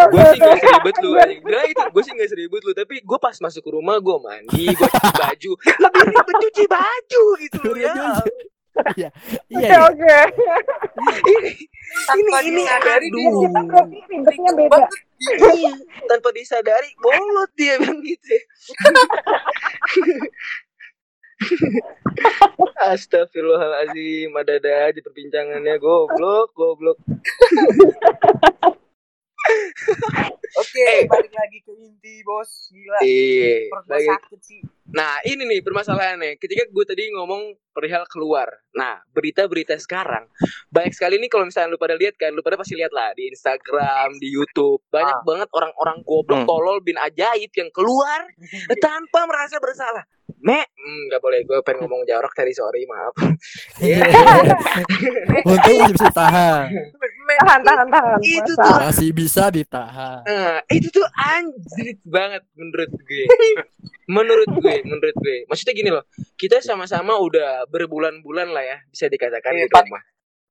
Gue 0.07 0.23
sih 0.31 0.39
gak 0.39 0.57
seribet 0.61 0.95
lu. 1.01 1.09
Nah 1.43 1.63
itu 1.65 1.81
gue 1.81 2.03
sih 2.05 2.13
gak 2.13 2.29
seribet 2.29 2.61
lu 2.61 2.71
Tapi 2.71 2.95
gue 3.01 3.17
pas 3.17 3.33
masuk 3.35 3.61
ke 3.65 3.71
rumah 3.73 3.97
gue 3.97 4.15
mandi 4.21 4.69
Gue 4.69 4.85
cuci 4.85 5.11
baju 5.17 5.51
Lebih 5.57 6.01
ribet 6.05 6.35
cuci 6.39 6.63
baju 6.69 7.23
gitu 7.41 7.57
loh 7.65 7.75
ya 7.75 7.93
Iya, 8.95 9.09
oke 9.09 9.63
iya. 9.63 9.79
oke 9.83 10.15
Ini 11.27 11.51
Tanpa 12.07 12.37
ini 12.43 12.61
aduh. 12.63 13.41
kita 13.41 13.61
berarti 13.63 13.97
ribetnya 14.07 14.51
beda 14.53 14.87
Iya, 15.17 15.73
Tanpa 16.05 16.29
disadari 16.31 16.89
bolot 16.97 17.49
dia 17.53 17.75
bilang 17.77 17.99
gitu 18.01 18.27
ya. 18.27 18.43
Astagfirullahaladzim 22.87 24.33
Ada-ada 24.33 24.89
aja 24.89 24.99
perbincangannya 25.01 25.75
Goblok 25.77 26.53
Goblok 26.53 26.97
Oke, 30.57 30.81
Eh. 30.81 31.05
balik 31.05 31.31
lagi 31.31 31.61
ke 31.61 31.71
inti, 31.71 32.19
Bos. 32.25 32.67
Gila. 32.67 32.99
Iya 32.99 33.69
Perut 33.69 33.85
sakit 33.87 34.39
sih. 34.41 34.59
Nah 34.97 35.21
ini 35.21 35.45
nih 35.45 35.61
permasalahannya 35.61 36.35
Ketika 36.35 36.65
gue 36.65 36.83
tadi 36.83 37.13
ngomong 37.13 37.41
perihal 37.69 38.03
keluar 38.05 38.49
Nah 38.71 38.97
berita-berita 39.07 39.77
sekarang 39.77 40.25
Banyak 40.67 40.91
sekali 40.91 41.15
nih 41.17 41.29
kalau 41.29 41.45
misalnya 41.45 41.69
lu 41.69 41.77
pada 41.77 41.93
lihat 41.93 42.15
kan 42.15 42.31
Lu 42.31 42.41
pada 42.41 42.57
pasti 42.57 42.73
lihat 42.73 42.89
lah 42.89 43.13
di 43.13 43.29
Instagram, 43.29 44.17
di 44.17 44.27
Youtube 44.27 44.81
Banyak 44.87 45.15
Ah. 45.15 45.23
banget 45.23 45.49
orang-orang 45.51 46.01
goblok 46.01 46.39
Hmm. 46.39 46.49
tolol 46.49 46.77
bin 46.79 46.97
ajaib 46.97 47.51
yang 47.51 47.69
keluar 47.69 48.25
Tanpa 48.81 49.23
merasa 49.23 49.57
bersalah 49.57 50.01
me 50.37 50.59
hmm, 50.59 51.01
nggak 51.07 51.17
boleh 51.17 51.39
gue 51.41 51.57
pengen 51.61 51.81
ngomong 51.83 52.03
jorok 52.03 52.29
tadi 52.31 52.51
sorry 52.51 52.85
maaf 52.85 53.15
Iya. 53.79 54.05
Untung 55.49 55.75
masih 55.77 55.93
bisa 55.93 56.09
tahan. 56.11 56.67
Tahan, 57.35 57.61
tahan, 57.61 57.87
tahan. 57.91 58.19
Itu 58.23 58.51
puasa. 58.55 58.63
tuh. 58.63 58.77
Masih 58.87 59.09
bisa 59.11 59.43
ditahan. 59.51 60.23
Nah, 60.23 60.57
itu 60.71 60.87
tuh 60.87 61.03
anjrit 61.11 61.99
banget 62.07 62.43
menurut 62.55 62.91
gue. 62.95 63.23
menurut 64.07 64.49
gue, 64.63 64.75
menurut 64.87 65.15
gue. 65.19 65.37
Maksudnya 65.51 65.73
gini 65.75 65.89
loh, 65.91 66.07
kita 66.39 66.63
sama-sama 66.63 67.19
udah 67.19 67.67
berbulan-bulan 67.67 68.55
lah 68.55 68.63
ya, 68.63 68.77
bisa 68.87 69.11
dikatakan 69.11 69.51
Iya, 69.51 69.67
di 69.67 69.73
rumah. 69.73 70.03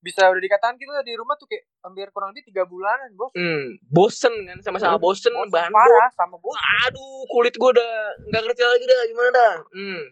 Bisa 0.05 0.29
udah 0.29 0.39
dikatakan 0.39 0.77
kita 0.77 1.03
di 1.03 1.17
rumah 1.17 1.35
tuh 1.35 1.49
kayak 1.49 1.65
hampir 1.83 2.07
kurang 2.13 2.31
lebih 2.31 2.53
tiga 2.53 2.63
bulanan 2.69 3.11
bos. 3.17 3.33
Hmm, 3.33 3.81
bosen 3.89 4.35
kan, 4.45 4.59
sama-sama 4.61 5.01
bosen, 5.01 5.33
Bosan 5.35 5.51
bahan 5.51 5.73
parah 5.73 6.11
sama 6.15 6.37
bos. 6.39 6.55
Aduh, 6.87 7.25
kulit 7.33 7.57
gue 7.57 7.71
udah 7.75 7.93
nggak 8.31 8.43
ngerti 8.45 8.63
lagi 8.63 8.85
dah 8.87 9.01
gimana 9.09 9.31
dah. 9.33 9.55
Hmm. 9.73 10.03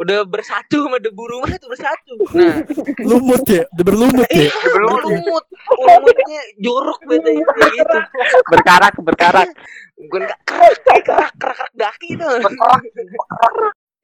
Udah 0.00 0.22
bersatu 0.26 0.86
sama 0.86 0.98
debu 1.02 1.22
rumah 1.26 1.50
itu 1.50 1.66
bersatu. 1.66 2.14
Nah, 2.34 2.62
Lumut 3.02 3.44
ya, 3.46 3.66
udah 3.74 3.84
berlumut 3.84 4.30
ya. 4.30 4.50
Belum 4.50 4.96
lumut, 5.02 5.44
lumutnya 5.76 6.42
jorok 6.58 7.00
bete 7.06 7.30
kayak 7.34 7.72
gitu. 7.74 7.98
berkarak 8.50 8.94
berkarak 9.02 9.48
Bukan 10.00 10.22
kerak, 10.24 10.40
kayak 10.80 11.04
kerak, 11.04 11.32
kerak, 11.36 11.58
kerak 11.60 11.72
daki 11.76 12.16
tuh. 12.16 12.40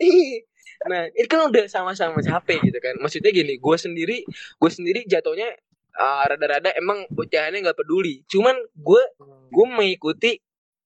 Ih. 0.05 0.45
Nah, 0.85 1.09
itu 1.17 1.25
kan 1.25 1.49
udah 1.49 1.65
sama-sama 1.73 2.21
capek 2.21 2.61
gitu 2.69 2.79
kan. 2.85 3.01
Maksudnya 3.01 3.33
gini, 3.33 3.57
gue 3.57 3.77
sendiri, 3.81 4.19
gue 4.61 4.71
sendiri 4.71 5.09
jatuhnya 5.09 5.57
uh, 5.97 6.23
rada-rada 6.29 6.77
emang 6.77 7.09
bocahannya 7.09 7.65
nggak 7.65 7.79
peduli. 7.81 8.21
Cuman 8.29 8.53
gue 8.77 9.03
gue 9.49 9.67
mengikuti 9.73 10.37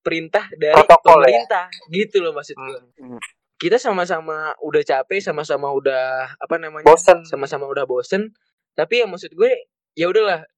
perintah 0.01 0.47
dari 0.57 0.79
Protokol 0.79 1.27
ya? 1.27 1.45
pemerintah 1.45 1.67
gitu 1.91 2.17
loh 2.23 2.33
maksud 2.33 2.55
gue. 2.55 2.79
Hmm. 3.03 3.21
Kita 3.61 3.77
sama-sama 3.77 4.57
udah 4.65 4.81
capek, 4.81 5.21
sama-sama 5.21 5.69
udah 5.69 6.33
apa 6.41 6.57
namanya? 6.57 6.89
bosen. 6.89 7.29
Sama-sama 7.29 7.69
udah 7.69 7.85
bosen. 7.85 8.33
Tapi 8.73 9.05
ya 9.05 9.07
maksud 9.07 9.37
gue 9.37 9.69
ya 9.93 10.09
udahlah 10.09 10.49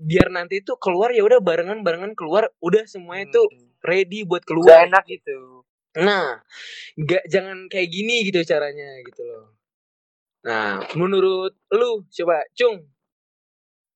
biar 0.00 0.34
nanti 0.34 0.58
tuh 0.66 0.74
keluar 0.82 1.14
ya 1.14 1.22
udah 1.22 1.38
barengan-barengan 1.38 2.18
keluar 2.18 2.50
udah 2.58 2.88
semuanya 2.90 3.30
tuh 3.30 3.46
ready 3.86 4.26
buat 4.26 4.42
keluar. 4.42 4.90
enak 4.90 5.06
gitu. 5.06 5.62
Nah, 6.00 6.42
nggak 6.98 7.24
jangan 7.30 7.70
kayak 7.70 7.86
gini 7.86 8.26
gitu 8.26 8.42
caranya 8.42 8.98
gitu 9.06 9.22
loh. 9.22 9.54
Nah, 10.42 10.82
menurut 10.96 11.54
lu 11.70 12.02
coba 12.08 12.42
Cung 12.56 12.82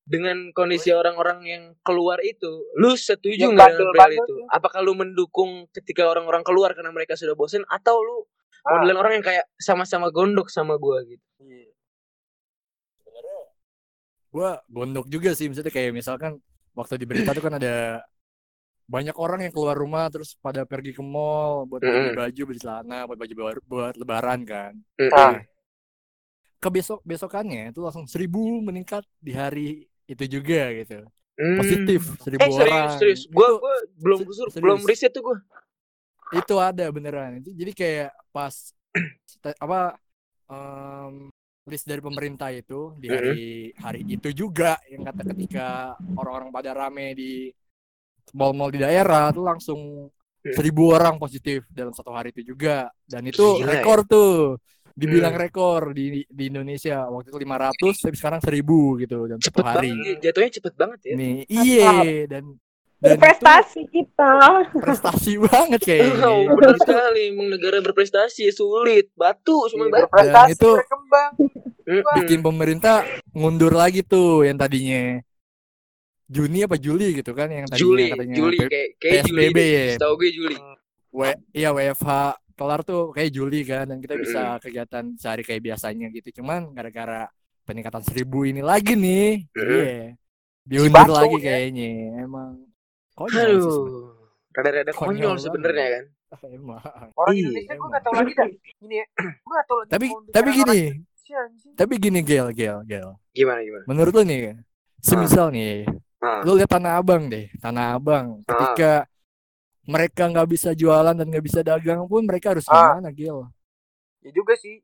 dengan 0.05 0.53
kondisi 0.53 0.93
orang-orang 0.93 1.41
yang 1.49 1.63
keluar 1.81 2.21
itu, 2.21 2.69
lu 2.77 2.93
setuju 2.93 3.49
nggak 3.49 3.73
dengan 3.81 4.11
itu? 4.13 4.35
Apakah 4.53 4.85
lu 4.85 4.93
mendukung 4.93 5.65
ketika 5.73 6.05
orang-orang 6.05 6.45
keluar 6.45 6.77
karena 6.77 6.93
mereka 6.93 7.17
sudah 7.17 7.33
bosen 7.33 7.65
atau 7.73 7.97
lu 8.05 8.29
Ah. 8.65 8.81
modelan 8.81 8.97
orang 8.97 9.13
yang 9.21 9.25
kayak 9.25 9.45
sama-sama 9.61 10.09
gondok 10.09 10.49
sama 10.49 10.81
gua 10.81 11.05
gitu? 11.05 11.21
Iya. 11.45 11.69
Gua 14.33 14.59
gondok 14.67 15.07
juga 15.07 15.31
sih, 15.37 15.47
misalnya 15.47 15.71
kayak 15.71 15.95
misalkan 15.95 16.43
waktu 16.75 16.99
di 16.99 17.07
berita 17.07 17.31
tuh 17.31 17.45
kan 17.45 17.55
ada 17.61 18.03
banyak 18.85 19.17
orang 19.17 19.47
yang 19.49 19.53
keluar 19.55 19.79
rumah 19.79 20.11
terus 20.13 20.37
pada 20.37 20.69
pergi 20.69 20.93
ke 20.93 21.01
mall 21.01 21.65
buat 21.65 21.81
beli 21.81 22.13
Mm-mm. 22.13 22.19
baju, 22.19 22.43
beli 22.51 22.61
celana, 22.61 22.99
buat 23.09 23.17
baju 23.17 23.35
baru 23.37 23.61
buat 23.65 23.95
lebaran 23.95 24.41
kan. 24.45 24.73
Ah. 25.15 25.41
Ke 26.59 26.69
besok 26.73 27.01
besokannya 27.05 27.71
itu 27.71 27.81
langsung 27.85 28.09
seribu 28.09 28.41
meningkat 28.65 29.05
di 29.21 29.33
hari 29.37 29.87
itu 30.09 30.25
juga 30.29 30.73
gitu. 30.73 31.05
Hmm. 31.35 31.59
Positif 31.59 32.01
seribu 32.23 32.43
Eh 32.47 32.51
serius 32.51 32.75
orang. 32.75 32.99
serius, 32.99 33.23
gua 33.31 33.49
belum 33.99 34.19
serius. 34.29 34.55
belum 34.59 34.81
riset 34.85 35.11
tuh 35.15 35.23
gua. 35.33 35.39
Itu 36.33 36.55
ada 36.57 36.85
beneran 36.95 37.43
itu 37.43 37.51
jadi 37.53 37.73
kayak 37.75 38.11
pas 38.33 38.55
apa 39.61 39.99
em, 40.49 41.29
list 41.65 41.85
dari 41.89 42.01
pemerintah 42.05 42.49
itu 42.53 42.93
di 43.01 43.09
hari 43.09 43.43
hari 43.81 44.01
itu 44.09 44.29
juga 44.33 44.77
yang 44.89 45.03
kata 45.05 45.23
ketika 45.33 45.69
orang-orang 46.17 46.51
pada 46.53 46.71
rame 46.77 47.17
di 47.17 47.49
mall-mall 48.35 48.73
di 48.73 48.81
daerah 48.81 49.31
tuh 49.33 49.45
langsung 49.45 49.81
Hmm. 50.45 50.53
seribu 50.53 50.93
orang 50.93 51.17
positif 51.17 51.65
dalam 51.73 51.97
satu 51.97 52.13
hari 52.13 52.29
itu 52.37 52.53
juga 52.53 52.93
dan 53.09 53.25
itu 53.25 53.41
Gila 53.41 53.65
ya. 53.65 53.81
rekor 53.81 54.05
tuh 54.05 54.61
dibilang 54.93 55.33
Hmm. 55.33 55.41
rekor 55.41 55.81
di 55.97 56.21
di 56.29 56.45
Indonesia 56.53 57.09
waktu 57.09 57.33
itu 57.33 57.39
500 57.41 57.95
tapi 58.05 58.17
sekarang 58.21 58.41
1000 58.45 59.01
gitu 59.01 59.25
dalam 59.25 59.41
satu 59.41 59.57
Cepet 59.57 59.65
hari 59.65 59.89
banget, 59.97 60.17
jatuhnya 60.21 60.51
cepet 60.61 60.75
banget 60.77 60.99
ya. 61.01 61.15
nih 61.17 61.37
iya 61.49 62.29
dan 62.29 62.45
dan 63.05 63.15
itu 63.15 63.21
Prestasi 63.21 63.81
kita. 63.87 64.33
prestasi 64.73 65.33
banget 65.37 65.81
kayaknya 65.83 66.25
Oh, 66.25 66.49
benar 66.51 66.77
sekali. 66.77 67.23
Emang 67.29 67.49
negara 67.49 67.79
berprestasi 67.79 68.49
sulit. 68.49 69.13
Batu, 69.13 69.69
cuma 69.69 69.87
batu. 69.87 70.09
Berprestasi, 70.09 70.57
itu- 70.57 70.75
berkembang. 70.75 71.33
Bikin 72.17 72.41
pemerintah 72.41 73.05
mundur 73.31 73.71
lagi 73.71 74.01
tuh 74.01 74.41
yang 74.43 74.57
tadinya 74.57 75.21
Juni 76.25 76.65
apa 76.65 76.81
Juli 76.81 77.13
gitu 77.13 77.31
kan 77.31 77.53
yang 77.53 77.69
tadinya 77.69 77.85
Juli, 77.85 78.05
katanya 78.09 78.35
Juli 78.35 78.57
kayak 78.59 78.89
kayak 78.97 79.23
Juli. 79.23 79.45
Ya. 79.53 79.87
Setahu 79.93 80.15
gue 80.17 80.31
Juli. 80.33 80.57
W- 81.13 81.41
iya 81.53 81.69
WFH 81.71 82.11
kelar 82.57 82.81
tuh 82.83 83.13
kayak 83.13 83.31
Juli 83.31 83.61
kan 83.63 83.85
dan 83.85 84.01
kita 84.01 84.17
bisa 84.17 84.57
kegiatan 84.59 85.13
sehari 85.15 85.45
kayak 85.45 85.61
biasanya 85.61 86.09
gitu 86.09 86.41
cuman 86.41 86.73
gara-gara 86.73 87.29
peningkatan 87.63 88.01
seribu 88.01 88.43
ini 88.43 88.63
lagi 88.63 88.95
nih 88.95 89.45
iya 89.53 90.15
diundur 90.63 91.05
Batu 91.05 91.13
lagi 91.13 91.37
ya. 91.37 91.45
kayaknya 91.45 91.91
emang 92.19 92.65
konyol 93.15 93.31
sih. 93.31 93.57
Aduh. 93.57 94.11
Rada-rada 94.51 94.93
Konyol 94.93 95.35
sebenarnya 95.37 95.87
kan. 95.91 96.05
emang 96.47 96.79
Orang 97.15 97.35
Iya, 97.35 97.43
Indonesia 97.45 97.75
gue 97.75 97.89
gak 97.91 98.03
tau 98.03 98.15
lagi 98.15 98.33
dah. 98.33 98.49
Gini 98.77 98.95
ya. 98.97 99.07
Gue 99.17 99.53
gak 99.53 99.67
tau 99.67 99.77
lagi. 99.79 99.91
tapi 99.91 100.07
tapi 100.31 100.49
gini 100.53 100.81
tapi 101.75 101.93
gini 101.97 102.21
Gel 102.21 102.49
Gel 102.53 102.79
Gel 102.85 103.17
Gimana 103.33 103.59
gimana? 103.59 103.85
menurut 103.89 104.13
lu 104.13 104.23
nih 104.23 104.61
semisal 105.01 105.51
nih 105.51 105.89
Ah. 106.21 106.41
lu 106.41 106.55
lihat 106.55 106.71
tanah 106.71 106.97
abang 106.97 107.27
deh 107.27 107.49
tanah 107.59 107.97
abang 107.97 108.41
ketika 108.45 109.05
mereka 109.85 110.25
nggak 110.27 110.47
bisa 110.47 110.73
jualan 110.73 111.13
dan 111.13 111.27
nggak 111.27 111.43
bisa 111.43 111.61
dagang 111.61 112.05
pun 112.05 112.23
mereka 112.23 112.53
harus 112.53 112.65
Ah. 112.67 112.95
gimana 112.95 113.11
Gil 113.11 113.49
Ya 114.21 114.31
juga 114.31 114.55
sih. 114.55 114.81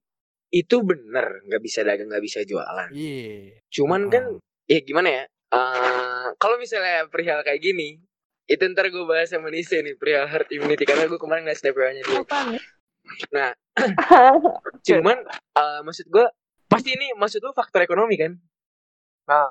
Itu 0.48 0.82
bener 0.82 1.44
nggak 1.44 1.60
bisa 1.60 1.80
dagang 1.80 2.08
nggak 2.08 2.20
bisa 2.20 2.40
jualan. 2.42 2.88
iya 2.90 3.60
Cuman 3.68 4.00
Ah. 4.02 4.10
kan 4.10 4.24
ya 4.64 4.78
gimana 4.80 5.08
ya? 5.08 5.24
Eh, 5.50 6.26
kalau 6.36 6.56
misalnya 6.56 7.06
perihal 7.06 7.40
kayak 7.40 7.60
gini, 7.60 8.00
itu 8.50 8.62
ntar 8.74 8.90
gue 8.90 9.04
bahas 9.06 9.30
sama 9.30 9.46
Nise 9.46 9.78
nih 9.78 9.94
perihal 9.94 10.26
herd 10.26 10.50
immunity 10.50 10.82
karena 10.82 11.06
gue 11.06 11.20
kemarin 11.22 11.46
nggak 11.46 11.58
snapnya 11.62 12.02
dia. 12.02 12.22
Nah, 13.30 13.50
cuman 14.90 15.18
eh, 15.30 15.80
maksud 15.86 16.10
gue 16.10 16.26
pasti 16.66 16.98
ini 16.98 17.14
maksud 17.14 17.38
lu 17.42 17.54
faktor 17.54 17.86
ekonomi 17.86 18.18
kan? 18.18 18.34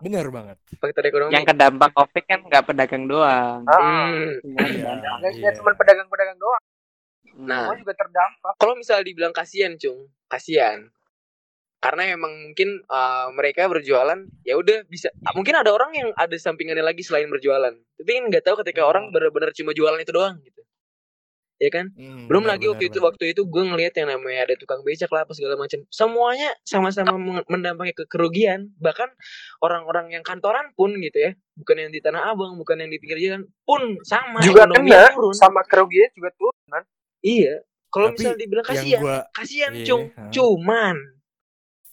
bener 0.04 0.28
banget 0.28 0.60
Faktor 0.76 1.08
ekonomi. 1.08 1.32
yang 1.32 1.48
kedampak 1.48 1.96
covid 1.96 2.24
kan 2.28 2.44
nggak 2.44 2.68
pedagang 2.68 3.08
doang 3.08 3.64
Ah. 3.64 4.12
Hmm. 4.12 4.36
Iya. 4.60 4.92
Iya. 5.32 5.50
cuma 5.56 5.72
pedagang-pedagang 5.72 6.36
doang. 6.36 6.64
Nah. 7.40 7.64
Semua 7.72 7.80
juga 7.80 7.96
terdampak. 7.96 8.54
kalau 8.60 8.76
misalnya 8.76 9.08
dibilang 9.08 9.32
kasihan 9.32 9.80
cung 9.80 10.12
kasihan 10.28 10.92
karena 11.80 12.12
emang 12.12 12.32
mungkin 12.44 12.84
uh, 12.92 13.32
mereka 13.32 13.72
berjualan 13.72 14.20
ya 14.44 14.60
udah 14.60 14.84
bisa. 14.92 15.08
Ah, 15.24 15.32
mungkin 15.32 15.56
ada 15.56 15.72
orang 15.72 15.96
yang 15.96 16.10
ada 16.20 16.36
sampingannya 16.36 16.84
lagi 16.84 17.08
selain 17.08 17.32
berjualan. 17.32 17.72
Tapi 17.72 18.10
kan 18.12 18.24
nggak 18.28 18.44
tahu 18.44 18.60
ketika 18.63 18.84
orang 18.84 19.15
benar-benar 19.15 19.56
cuma 19.56 19.72
jualan 19.72 19.96
itu 19.96 20.12
doang 20.12 20.44
gitu. 20.44 20.60
Ya 21.60 21.72
kan? 21.72 21.92
Hmm, 21.96 22.32
belum 22.32 22.48
bener, 22.48 22.52
lagi 22.56 22.65
waktu 22.72 22.84
bener, 22.88 22.92
itu 22.92 23.00
bener. 23.00 23.08
waktu 23.12 23.24
itu 23.36 23.42
gue 23.44 23.63
ngelihat 23.68 23.94
yang 24.00 24.08
namanya 24.15 24.39
ada 24.48 24.56
tukang 24.56 24.80
becak 24.84 25.12
lah 25.12 25.28
apa 25.28 25.32
segala 25.36 25.56
macam. 25.60 25.80
Semuanya 25.92 26.50
sama-sama 26.63 27.15
meng- 27.20 27.48
mendampaki 27.48 27.96
ke 27.96 28.04
kerugian. 28.08 28.72
Bahkan 28.80 29.10
orang-orang 29.63 30.15
yang 30.15 30.24
kantoran 30.24 30.72
pun 30.76 30.96
gitu 31.00 31.15
ya 31.20 31.32
bukan 31.60 31.76
yang 31.76 31.92
di 31.92 32.00
tanah 32.00 32.32
abang 32.32 32.56
bukan 32.56 32.80
yang 32.80 32.88
di 32.88 33.00
pinggir 33.04 33.20
jalan 33.20 33.44
pun 33.68 34.00
sama 34.08 34.39
juga 34.39 34.72
kena 34.72 35.12
turun. 35.12 35.36
sama 35.36 35.62
kerugian 35.68 36.08
juga 36.15 36.32
turun 36.36 36.56
kan. 36.72 36.84
iya. 37.20 37.60
Kalau 37.89 38.13
misalnya 38.13 38.39
dibilang 38.39 38.63
kasihan 38.68 39.02
gua 39.02 39.18
kasihan 39.34 39.72
Iya, 39.76 39.86
cung 39.89 40.04
ha. 40.15 40.30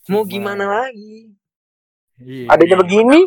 Cuman 0.06 0.22
mau 0.22 0.24
gimana 0.26 0.64
lagi 0.66 1.34
iya, 2.22 2.46
Adanya 2.50 2.76
iya. 2.76 2.82
begini. 2.82 3.20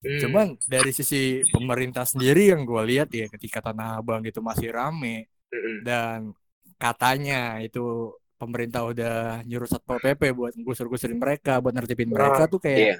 Hmm. 0.00 0.20
cuman 0.24 0.46
dari 0.64 0.92
sisi 0.96 1.44
pemerintah 1.52 2.08
sendiri 2.08 2.48
yang 2.52 2.64
gua 2.64 2.88
lihat 2.88 3.12
ya 3.12 3.28
ketika 3.28 3.60
tanah 3.60 4.00
abang 4.00 4.24
itu 4.24 4.40
masih 4.40 4.72
rame 4.72 5.28
Mm-mm. 5.52 5.84
dan 5.84 6.32
katanya 6.80 7.60
itu 7.60 7.80
pemerintah 8.40 8.88
udah 8.88 9.44
nyuruh 9.44 9.68
satpol 9.68 10.00
pp 10.00 10.32
buat 10.32 10.56
gusur-gusurin 10.56 11.20
mereka 11.20 11.60
buat 11.60 11.76
nertibin 11.76 12.08
mereka 12.08 12.48
tuh 12.48 12.56
kayak 12.64 12.80
iya 12.80 12.96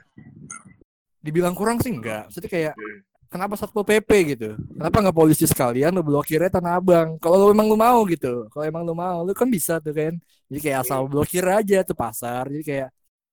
dibilang 1.20 1.56
kurang 1.56 1.80
sih 1.80 1.92
enggak 1.92 2.28
maksudnya 2.28 2.50
kayak 2.52 2.74
Hmm. 2.76 3.00
kenapa 3.32 3.54
satpol 3.56 3.84
pp 3.86 4.10
gitu 4.36 4.48
kenapa 4.76 4.96
nggak 5.08 5.16
polisi 5.16 5.44
sekalian 5.48 5.92
lu 5.96 6.02
blokirnya 6.04 6.50
tanah 6.52 6.72
abang 6.80 7.08
kalau 7.22 7.48
lu 7.48 7.56
emang 7.56 7.68
lu 7.70 7.76
mau 7.80 8.04
gitu 8.08 8.44
kalau 8.52 8.64
emang 8.68 8.82
lu 8.84 8.92
mau 8.92 9.24
lu 9.24 9.32
kan 9.32 9.48
bisa 9.48 9.80
tuh 9.80 9.92
kan 9.96 10.12
jadi 10.52 10.58
kayak 10.64 10.78
asal 10.84 11.06
blokir 11.08 11.44
aja 11.48 11.80
tuh 11.86 11.96
pasar 11.96 12.44
jadi 12.52 12.64
kayak 12.66 12.88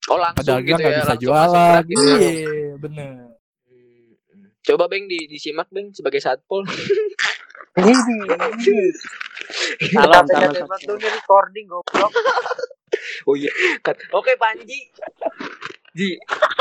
oh 0.08 0.20
langsung 0.20 0.44
pedagang 0.44 0.66
gitu 0.66 0.82
nggak 0.82 0.92
ya 0.92 1.00
bisa 1.00 1.10
langsung 1.12 1.24
jualan 1.24 1.82
gitu 1.88 2.04
ya. 2.04 2.18
iya 2.18 2.74
bener 2.80 3.12
Hmm. 3.68 4.52
coba 4.64 4.84
beng 4.92 5.06
di 5.08 5.20
disimak 5.28 5.68
beng 5.72 5.92
sebagai 5.96 6.20
satpol 6.24 6.64
Salam, 9.94 10.26
salam, 10.26 10.50
nih 10.98 11.12
recording 11.14 11.66
goblok. 11.70 12.12
Oh 13.28 13.36
iya. 13.36 13.52
Oke 14.16 14.34
Panji. 14.40 14.90
Ji, 15.94 16.16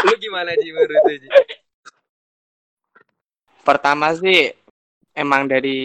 lu 0.05 0.13
gimana 0.19 0.53
Ji 0.59 0.75
menurut 0.75 1.01
lu, 1.07 1.15
Ji? 1.23 1.29
Pertama 3.63 4.13
sih 4.19 4.51
emang 5.15 5.49
dari 5.49 5.79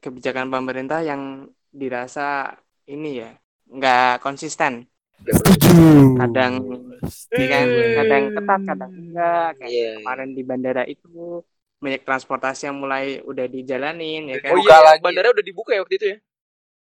kebijakan 0.00 0.48
pemerintah 0.50 1.04
yang 1.04 1.46
dirasa 1.70 2.52
ini 2.88 3.22
ya 3.22 3.30
nggak 3.70 4.24
konsisten. 4.24 4.84
Setuju. 5.24 5.74
Kadang 6.18 6.52
Setuju. 7.02 7.44
kan 7.44 7.66
kadang 7.96 8.22
ketat 8.32 8.60
kadang 8.64 8.90
enggak 8.92 9.48
kayak 9.56 9.70
Iya. 9.70 9.90
kemarin 9.98 10.28
di 10.32 10.42
bandara 10.42 10.82
itu 10.84 11.42
banyak 11.76 12.02
transportasi 12.02 12.62
yang 12.64 12.78
mulai 12.78 13.18
udah 13.20 13.46
dijalanin 13.46 14.28
ya 14.28 14.38
kan 14.38 14.50
Oh 14.50 14.58
Buka 14.58 14.70
iya, 14.70 14.78
lagi. 14.84 15.00
bandara 15.00 15.28
udah 15.30 15.44
dibuka 15.44 15.70
ya 15.72 15.80
waktu 15.82 15.96
itu 15.96 16.06
ya? 16.08 16.18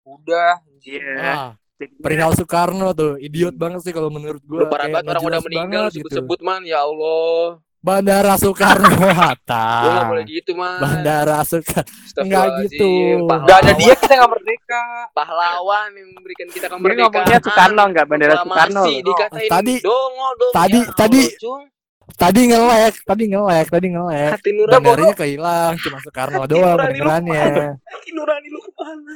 Udah. 0.05 0.53
Iya. 0.81 1.15
Ah, 1.17 1.51
Jadinya- 1.77 2.03
perihal 2.03 2.33
Soekarno 2.33 2.89
tuh, 2.91 3.15
idiot 3.19 3.55
banget 3.55 3.81
sih 3.81 3.93
kalau 3.93 4.09
menurut 4.09 4.43
Lu 4.43 4.59
gua. 4.59 4.67
parah 4.67 4.91
banget 4.91 5.15
orang 5.15 5.23
udah 5.25 5.41
meninggal 5.45 5.83
banget 5.87 5.93
gitu. 5.95 6.11
sebut-sebut 6.11 6.41
man, 6.43 6.63
ya 6.65 6.83
Allah. 6.83 7.63
Bandara 7.79 8.35
Soekarno 8.35 8.91
Hatta. 9.09 9.65
Gak 9.87 10.05
boleh 10.11 10.25
gitu 10.27 10.51
man. 10.53 10.83
Bandara 10.83 11.41
Soekarno. 11.43 11.87
Astagfirullahaladzim. 11.87 12.27
nggak 12.27 12.47
gitu. 12.67 12.91
Pahlawan, 13.23 13.47
Gak 13.47 13.59
ada 13.61 13.73
dia 13.73 13.95
kita 13.95 14.15
gak 14.19 14.31
merdeka. 14.31 14.83
pahlawan 15.15 15.89
yang 15.95 16.09
memberikan 16.13 16.47
kita 16.51 16.67
kemerdekaan. 16.67 17.07
ngomongnya 17.07 17.39
Soekarno 17.39 17.83
nggak 17.89 18.07
bandara 18.07 18.35
Soekarno 18.37 18.83
dikatain 18.85 19.49
Tadi- 19.49 19.81
dongo 19.81 20.29
dong. 20.37 20.53
tadi- 20.53 20.83
ya 20.83 20.93
tadi- 20.93 21.31
Cung. 21.39 21.65
Tadi 22.09 22.41
ngelek, 22.49 23.05
tadi 23.05 23.25
ngelek, 23.29 23.67
tadi 23.69 23.87
ngelek. 23.93 24.31
hati 24.33 24.51
nurani 24.51 24.75
Bandaranya 24.75 25.13
kehilang, 25.15 25.73
cuma 25.77 25.99
Soekarno 26.01 26.41
doang 26.49 26.77
kedengerannya. 26.81 27.45
hati 27.79 28.11
nurani 28.11 28.49
lu 28.49 28.59
ke 28.59 28.71
mana? 28.75 29.15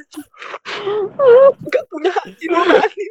Gak 1.67 1.83
punya 1.89 2.11
hati 2.13 2.45
nurani. 2.47 3.05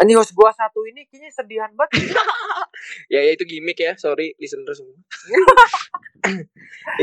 Anjing 0.00 0.18
host 0.18 0.34
gua 0.34 0.50
satu 0.50 0.82
ini 0.90 1.06
kayaknya 1.06 1.30
sedihan 1.30 1.70
banget. 1.74 2.10
ya, 3.14 3.20
ya 3.22 3.30
itu 3.34 3.44
gimmick 3.46 3.78
ya 3.78 3.94
sorry 3.94 4.34
listener 4.38 4.74
semua. 4.74 4.98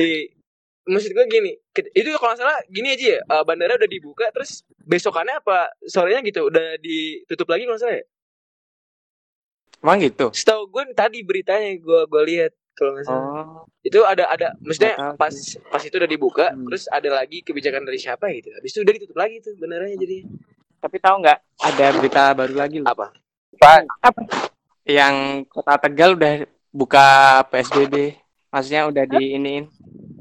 Eh 0.01 0.33
maksud 0.81 1.13
gue 1.13 1.25
gini 1.29 1.53
itu 1.93 2.09
kalau 2.17 2.33
salah 2.33 2.57
gini 2.65 2.97
aja 2.97 3.17
ya 3.17 3.19
eh, 3.21 3.43
bandara 3.45 3.77
udah 3.77 3.85
dibuka 3.85 4.25
terus 4.33 4.65
besokannya 4.81 5.37
apa 5.37 5.69
sorenya 5.85 6.25
gitu 6.25 6.49
udah 6.49 6.75
ditutup 6.81 7.45
lagi 7.53 7.69
kalau 7.69 7.79
salah 7.79 8.01
ya? 8.01 8.05
Emang 9.81 9.97
gitu. 10.01 10.29
setahu 10.33 10.69
gue 10.69 10.83
tadi 10.93 11.25
beritanya 11.25 11.73
gue 11.77 12.01
gue 12.05 12.23
lihat 12.33 12.53
kalau 12.77 12.97
nggak 12.97 13.05
salah. 13.05 13.21
Oh, 13.21 13.61
itu 13.81 13.99
ada 14.05 14.25
ada 14.29 14.47
maksudnya 14.61 15.17
pas 15.17 15.33
pas 15.69 15.81
itu 15.81 15.95
udah 15.97 16.09
dibuka 16.09 16.45
Hmm. 16.53 16.65
terus 16.69 16.85
ada 16.89 17.09
lagi 17.13 17.41
kebijakan 17.45 17.85
dari 17.85 17.97
siapa 18.01 18.29
gitu. 18.33 18.49
Habis 18.53 18.71
itu 18.73 18.79
udah 18.81 18.93
ditutup 18.93 19.17
lagi 19.17 19.41
tuh 19.41 19.53
bandaranya 19.57 19.97
jadi 19.97 20.25
tapi 20.81 20.97
tahu 20.97 21.21
nggak 21.21 21.37
ada 21.61 21.85
berita 21.93 22.21
baru 22.33 22.55
lagi 22.57 22.77
loh. 22.79 22.89
apa 22.89 23.13
Apa? 24.01 24.21
Yang 24.83 25.15
kota 25.47 25.77
Tegal 25.77 26.17
udah 26.17 26.33
buka 26.67 27.07
PSBB. 27.47 28.17
Maksudnya 28.49 28.83
udah 28.85 29.05
di 29.05 29.37
iniin. 29.37 29.69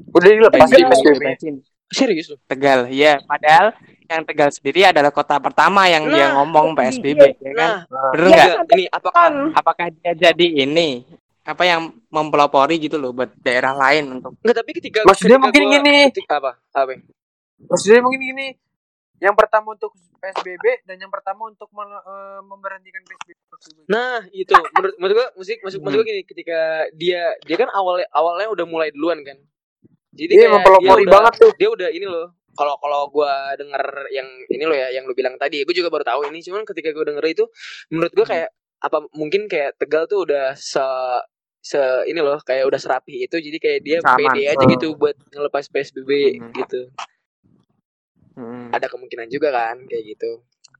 Udah 0.09 0.29
dilepas 0.29 0.69
di 0.69 0.77
di- 0.77 0.85
PSBB. 0.85 1.17
dibebasin. 1.17 1.55
serius 1.89 2.29
loh 2.29 2.39
Tegal, 2.45 2.87
ya. 2.87 3.19
Padahal 3.21 3.75
yang 4.05 4.23
Tegal 4.23 4.47
sendiri 4.47 4.85
adalah 4.85 5.09
kota 5.09 5.35
pertama 5.37 5.85
yang 5.85 6.07
dia 6.07 6.29
Nah, 6.29 6.39
ngomong 6.39 6.71
PSBB, 6.71 7.35
ya 7.35 7.51
kan? 7.51 7.69
nah 7.83 8.07
Bener 8.11 8.21
Iya, 8.21 8.31
nggak? 8.31 8.47
enggak, 8.53 8.71
ini 8.71 8.83
apakah 8.87 9.25
Kan. 9.25 9.33
Apakah 9.51 9.85
dia 9.91 10.11
jadi 10.15 10.47
ini? 10.61 11.03
Apa 11.41 11.65
yang 11.65 11.81
mempelopori 12.07 12.77
gitu 12.77 12.95
loh 12.95 13.11
buat 13.11 13.33
daerah 13.37 13.73
lain 13.73 14.07
untuk 14.13 14.37
enggak 14.37 14.55
tapi 14.55 14.71
ketika 14.73 14.99
Maksudnya 15.03 15.35
ketika 15.35 15.43
mungkin 15.43 15.63
gua- 15.63 15.73
gini. 15.75 15.97
ketika- 16.07 16.37
apa 16.37 16.51
apa? 16.71 16.93
Maksudnya 17.61 17.99
mungkin 17.99 18.21
gini. 18.23 18.47
Yang 19.21 19.35
pertama 19.37 19.67
untuk 19.71 19.93
PSBB 20.17 20.81
dan 20.83 20.97
yang 20.97 21.09
pertama 21.09 21.45
untuk 21.45 21.69
mel- 21.71 22.01
eh, 22.01 22.41
memberhentikan 22.41 23.01
PSBB. 23.01 23.37
Nah 23.85 24.25
itu 24.31 24.49
menurut 24.73 24.95
menurut 24.97 25.15
gua 25.15 25.27
musik 25.35 25.61
masuk 25.61 25.79
maksud 25.79 25.95
gua 25.95 26.03
gini 26.03 26.21
ketika 26.23 26.59
dia 26.91 27.37
dia 27.39 27.55
kan 27.55 27.69
awalnya 27.69 28.09
awalnya 28.11 28.49
udah 28.49 28.65
mulai 28.65 28.89
duluan 28.89 29.21
kan. 29.21 29.37
Jadi 30.11 30.33
kayak 30.35 30.51
mempelopori 30.51 30.83
dia 30.99 31.07
udah, 31.07 31.13
banget 31.15 31.33
tuh. 31.37 31.51
Dia 31.55 31.69
udah 31.69 31.89
ini 31.89 32.03
loh. 32.03 32.27
Kalau 32.51 32.75
kalau 32.77 33.07
gua 33.07 33.31
denger 33.55 33.83
yang 34.09 34.27
ini 34.49 34.63
loh 34.65 34.75
ya 34.75 34.91
yang 34.91 35.05
lu 35.05 35.13
bilang 35.13 35.37
tadi, 35.37 35.61
gue 35.61 35.71
juga 35.71 35.87
baru 35.87 36.03
tahu 36.03 36.27
ini. 36.27 36.41
Cuman 36.41 36.65
ketika 36.65 36.91
gua 36.91 37.05
denger 37.07 37.25
itu 37.29 37.43
menurut 37.87 38.11
gua 38.11 38.25
kayak 38.25 38.49
apa 38.81 38.97
mungkin 39.13 39.45
kayak 39.45 39.77
Tegal 39.77 40.03
tuh 40.05 40.25
udah 40.25 40.51
se 40.53 40.81
se 41.61 41.77
ini 42.05 42.17
loh 42.17 42.41
kayak 42.41 42.65
udah 42.65 42.75
serapi 42.75 43.21
itu 43.21 43.37
jadi 43.37 43.57
kayak 43.61 43.79
dia 43.85 43.97
Aman. 44.01 44.17
pede 44.17 44.49
aja 44.49 44.57
Hmm. 44.59 44.73
gitu 44.73 44.97
buat 44.97 45.13
ngelepas 45.29 45.69
PSBB 45.69 46.41
Hmm. 46.41 46.49
gitu. 46.57 46.89
Hmm. 48.31 48.71
Ada 48.71 48.87
kemungkinan 48.87 49.27
juga 49.27 49.51
kan 49.51 49.77
kayak 49.85 50.03
gitu. 50.07 50.31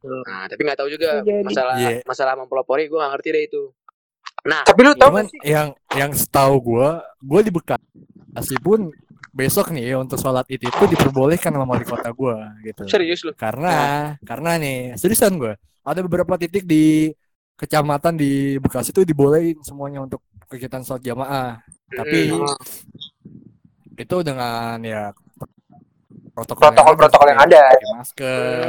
Hmm. 0.02 0.24
Nah, 0.24 0.46
tapi 0.48 0.62
nggak 0.62 0.80
tahu 0.80 0.90
juga 0.90 1.22
jadi. 1.22 1.44
masalah 1.44 1.74
Iya. 1.76 1.90
masalah 2.04 2.34
mempelopori 2.36 2.88
gua 2.88 3.06
nggak 3.06 3.14
ngerti 3.14 3.30
deh 3.30 3.44
itu. 3.46 3.64
Nah, 4.42 4.66
Tapi 4.66 4.80
lu 4.82 4.94
tau 4.96 5.14
gak 5.14 5.30
sih? 5.30 5.40
yang 5.46 5.70
yang 5.94 6.12
setahu 6.12 6.56
gua, 6.64 6.90
gua 7.20 7.40
di 7.40 7.52
Bekasi 7.52 8.58
pun 8.58 8.90
besok 9.32 9.70
nih 9.70 9.94
ya 9.94 9.96
untuk 9.96 10.18
sholat 10.18 10.44
id 10.48 10.60
itu 10.60 10.84
diperbolehkan 10.90 11.54
sama 11.54 11.64
wali 11.66 11.86
kota 11.86 12.10
gua 12.12 12.52
gitu. 12.62 12.84
serius 12.86 13.22
lu. 13.22 13.32
Karena 13.36 13.76
karena 14.22 14.58
nih 14.58 14.98
seriusan 14.98 15.38
gua 15.38 15.54
ada 15.82 16.00
beberapa 16.02 16.36
titik 16.36 16.64
di 16.64 17.14
kecamatan 17.54 18.18
di 18.18 18.58
Bekasi 18.58 18.90
tuh 18.90 19.06
dibolehin 19.06 19.62
semuanya 19.62 20.02
untuk 20.02 20.20
kegiatan 20.48 20.82
sholat 20.82 21.02
jamaah. 21.02 21.62
Tapi 21.88 22.32
Mm. 22.32 22.58
itu 23.96 24.16
dengan 24.24 24.82
ya 24.82 25.14
Protokol-protokol 26.32 27.28
yang 27.30 27.42
ada. 27.42 27.62
pakai 27.70 27.90
masker, 27.94 28.64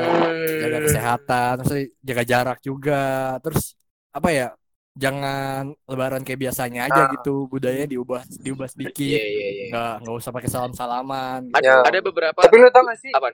jaga 0.59 0.79
kesehatan, 0.83 1.53
terus 1.61 1.72
jaga 1.96 2.22
jarak 2.25 2.59
juga. 2.59 3.03
Terus 3.38 3.79
apa 4.11 4.29
ya? 4.29 4.48
Jangan 4.92 5.72
lebaran 5.87 6.20
kayak 6.20 6.40
biasanya 6.42 6.85
aja 6.85 7.03
Ah. 7.03 7.11
gitu. 7.11 7.46
Budayanya 7.46 7.88
diubah 7.88 8.20
diubah 8.37 8.66
sedikit. 8.66 9.01
iya 9.09 9.25
iya. 9.25 9.64
Nggak 9.70 9.92
nggak 10.03 10.16
usah 10.16 10.31
pakai 10.31 10.51
salam-salaman. 10.51 11.40
Ada, 11.51 11.64
Ya. 11.64 11.77
ada 11.81 11.98
beberapa 12.03 12.37
Tapi 12.37 12.57
lu 12.57 12.68
tau 12.68 12.85
gak 12.85 12.98
sih? 12.98 13.09
apa? 13.11 13.33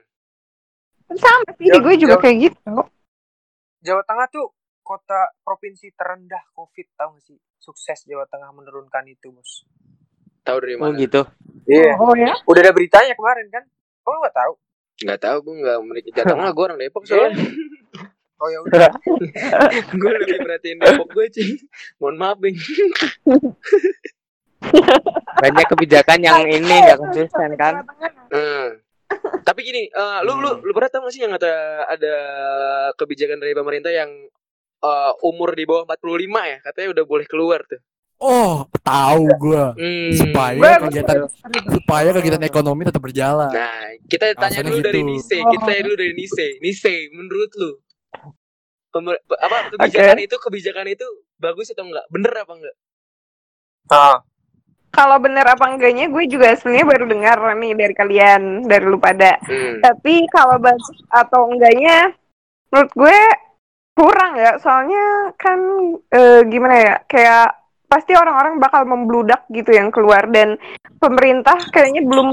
Sama 1.09 1.51
sih, 1.57 1.67
gue 1.67 1.95
juga 1.97 2.15
jauh. 2.15 2.23
kayak 2.23 2.37
gitu. 2.47 2.75
Jawa 3.81 4.03
Tengah 4.05 4.27
tuh 4.29 4.47
kota 4.81 5.21
provinsi 5.41 5.91
terendah 5.93 6.45
COVID 6.53 6.87
tau 6.95 7.17
gak 7.17 7.25
sih? 7.25 7.39
Sukses 7.59 8.05
Jawa 8.05 8.23
Tengah 8.25 8.53
menurunkan 8.53 9.03
itu, 9.05 9.29
Bos. 9.29 9.65
Tahu 10.41 10.57
dari 10.59 10.77
Oh 10.77 10.87
mana? 10.87 10.97
gitu. 10.97 11.27
Iya. 11.65 11.97
Oh 11.97 12.15
ya? 12.15 12.39
Udah 12.45 12.61
ada 12.61 12.71
beritanya 12.71 13.13
kemarin 13.13 13.49
kan? 13.49 13.65
Oh 14.09 14.17
lu 14.17 14.25
gak 14.25 14.37
tahu? 14.41 14.53
Nggak 15.05 15.21
tahu, 15.21 15.37
gue 15.45 15.55
nggak 15.63 15.79
memiliki 15.85 16.11
jatah 16.17 16.33
lah. 16.33 16.51
Gue 16.57 16.65
orang 16.65 16.81
Depok 16.81 17.05
soalnya. 17.09 17.37
Oh 18.41 18.49
ya 18.49 18.59
udah. 18.65 18.91
gue 20.01 20.11
lebih 20.25 20.41
perhatiin 20.41 20.81
Depok 20.81 21.09
gue 21.13 21.27
sih. 21.29 21.61
Mohon 22.01 22.17
maaf, 22.17 22.41
Bing. 22.41 22.57
Banyak 25.45 25.67
kebijakan 25.71 26.19
yang 26.25 26.49
ini 26.49 26.75
nggak 26.89 26.99
konsisten 26.99 27.53
kan? 27.61 27.85
Hmm. 28.33 28.81
Tapi 29.45 29.61
gini, 29.63 29.87
eh, 29.87 30.19
lu 30.25 30.41
lu 30.41 30.59
lu 30.65 30.73
pernah 30.75 30.91
tahu 30.91 31.07
nggak 31.07 31.15
sih 31.15 31.23
yang 31.23 31.37
ada 31.37 31.85
ada 31.87 32.15
kebijakan 32.99 33.39
dari 33.39 33.55
pemerintah 33.55 33.93
yang 33.93 34.11
eh, 34.83 35.13
umur 35.23 35.53
di 35.53 35.63
bawah 35.69 35.85
45 35.87 36.25
ya 36.49 36.59
katanya 36.65 36.89
udah 36.97 37.05
boleh 37.05 37.27
keluar 37.29 37.61
tuh. 37.69 37.79
Oh, 38.19 38.67
tahu 38.83 39.31
gua. 39.39 39.79
Hmm. 39.79 40.11
Supaya 40.11 40.59
Gue- 40.59 40.83
kegiatan 40.91 41.17
supaya 41.71 42.11
kegiatan 42.11 42.43
ekonomi 42.43 42.83
tetap 42.83 42.99
berjalan. 42.99 43.47
Nah, 43.47 43.95
kita 44.11 44.35
tanya 44.35 44.59
Alasannya 44.59 44.71
dulu 44.75 44.83
dari 44.83 44.99
gitu. 44.99 45.09
Nise, 45.09 45.37
kita 45.39 45.63
tanya 45.63 45.83
dulu 45.87 45.97
dari 45.97 46.13
Nise. 46.13 46.47
Nise, 46.59 46.95
menurut 47.15 47.51
lu 47.55 47.71
pemer- 48.89 49.23
apa 49.39 49.57
kebijakan 49.71 50.19
itu 50.19 50.35
kebijakan 50.35 50.87
itu 50.91 51.07
bagus 51.39 51.71
atau 51.71 51.87
enggak? 51.87 52.07
Bener 52.11 52.33
apa 52.35 52.53
enggak? 52.53 52.77
Ah, 53.89 54.19
Kalau 54.89 55.21
bener 55.21 55.45
apa 55.45 55.69
enggaknya, 55.69 56.09
gue 56.09 56.25
juga 56.27 56.57
sebenarnya 56.57 56.87
baru 56.89 57.05
dengar 57.07 57.39
nih 57.55 57.73
dari 57.77 57.95
kalian, 57.95 58.43
dari 58.65 58.83
lu 58.83 58.97
pada. 58.99 59.37
Hmm. 59.45 59.79
Tapi 59.79 60.27
kalau 60.27 60.57
bagus 60.59 60.89
atau 61.07 61.45
enggaknya, 61.47 62.17
menurut 62.73 62.93
gue 62.97 63.19
kurang 63.95 64.33
ya. 64.35 64.57
Soalnya 64.59 65.05
kan 65.37 65.61
eh, 66.09 66.41
gimana 66.49 66.75
ya, 66.81 66.95
kayak 67.05 67.47
pasti 67.89 68.13
orang-orang 68.15 68.61
bakal 68.61 68.85
membludak 68.85 69.49
gitu 69.51 69.73
yang 69.73 69.89
keluar. 69.89 70.29
Dan 70.29 70.61
pemerintah 71.01 71.57
kayaknya 71.73 72.05
belum 72.05 72.29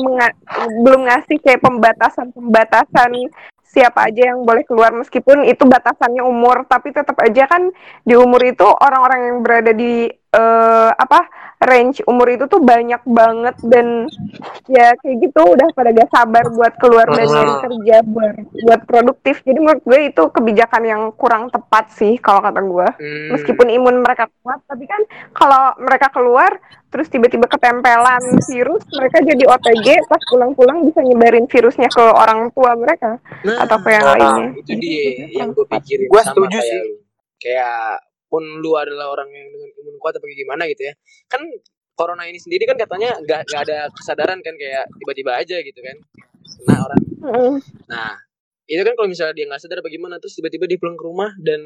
belum 0.83 1.01
ngasih 1.07 1.39
kayak 1.41 1.63
pembatasan-pembatasan 1.63 3.11
siapa 3.65 4.07
aja 4.07 4.35
yang 4.35 4.43
boleh 4.43 4.63
keluar. 4.67 4.91
Meskipun 4.93 5.47
itu 5.47 5.63
batasannya 5.65 6.21
umur 6.21 6.67
tapi 6.67 6.91
tetap 6.91 7.15
aja 7.23 7.47
kan 7.47 7.71
di 8.03 8.13
umur 8.15 8.43
itu 8.43 8.63
orang-orang 8.63 9.19
yang 9.33 9.37
berada 9.41 9.71
di 9.71 10.11
eh 10.35 10.91
apa 10.91 11.19
range 11.57 12.03
umur 12.05 12.27
itu 12.27 12.45
tuh 12.45 12.59
banyak 12.59 12.99
banget 13.07 13.55
dan 13.63 14.11
ya 14.67 14.91
kayak 14.93 15.17
gitu 15.23 15.41
udah 15.41 15.71
pada 15.71 15.89
gak 15.89 16.11
sabar 16.11 16.45
buat 16.49 16.73
keluar 16.75 17.07
dan 17.07 17.23
Hmm. 17.23 17.33
nyari 17.33 17.53
kerja 17.63 17.95
buat 18.03 18.33
buat 18.61 18.81
produktif 18.83 19.39
jadi 19.41 19.57
menurut 19.57 19.81
gue 19.81 19.99
itu 20.05 20.23
kebijakan 20.29 20.83
yang 20.83 21.01
kurang 21.13 21.47
tepat 21.47 21.89
sih 21.89 22.19
kalau 22.19 22.43
kata 22.43 22.59
gue 22.59 22.87
Hmm. 22.93 23.29
meskipun 23.31 23.67
imun 23.71 23.95
mereka 23.99 24.27
kuat 24.41 24.59
tapi 24.63 24.83
kan 24.83 24.99
kalau 25.31 25.73
mereka 25.79 26.11
keluar 26.11 26.51
terus 26.85 27.07
tiba-tiba 27.07 27.43
ketempelan 27.45 28.19
virus 28.45 28.83
mereka 28.89 29.17
jadi 29.21 29.43
OTG 29.45 29.87
pas 30.05 30.21
pulang-pulang 30.25 30.83
bisa 30.83 30.99
nyebarin 31.01 31.43
virusnya 31.45 31.87
ke 31.87 32.03
orang 32.03 32.51
tua 32.51 32.75
mereka 32.75 33.17
Nah, 33.41 33.63
atau 33.63 33.77
ke 33.79 33.89
yang 33.89 34.03
Nah, 34.03 34.13
lainnya 34.13 34.47
itu 34.55 34.71
dia 34.75 35.03
yang 35.33 35.49
gue 35.49 35.65
pikirin 35.65 36.07
sama 36.11 36.23
setuju 36.25 36.57
sih. 36.59 36.81
Kayak 37.37 37.99
pun 38.27 38.43
lu 38.61 38.73
adalah 38.75 39.13
orang 39.13 39.29
yang 39.31 39.47
dengan 39.49 39.69
imun 39.81 39.95
kuat 40.01 40.17
apa 40.17 40.25
gimana 40.27 40.63
gitu 40.69 40.89
ya. 40.89 40.93
Kan 41.29 41.41
corona 41.95 42.27
ini 42.27 42.37
sendiri 42.37 42.67
kan 42.67 42.75
katanya 42.75 43.15
nggak 43.23 43.41
nggak 43.47 43.61
ada 43.69 43.77
kesadaran 43.95 44.39
kan 44.43 44.53
kayak 44.59 44.85
tiba-tiba 44.99 45.31
aja 45.39 45.57
gitu 45.63 45.79
kan. 45.79 45.97
Nah 46.67 46.77
orang, 46.83 47.01
nah 47.87 48.11
itu 48.65 48.81
kan 48.81 48.93
kalau 48.97 49.07
misalnya 49.09 49.33
dia 49.37 49.45
nggak 49.45 49.61
sadar 49.61 49.79
bagaimana 49.85 50.17
terus 50.17 50.35
tiba-tiba 50.37 50.65
dia 50.65 50.77
pulang 50.81 50.97
ke 50.97 51.05
rumah 51.05 51.31
dan 51.41 51.61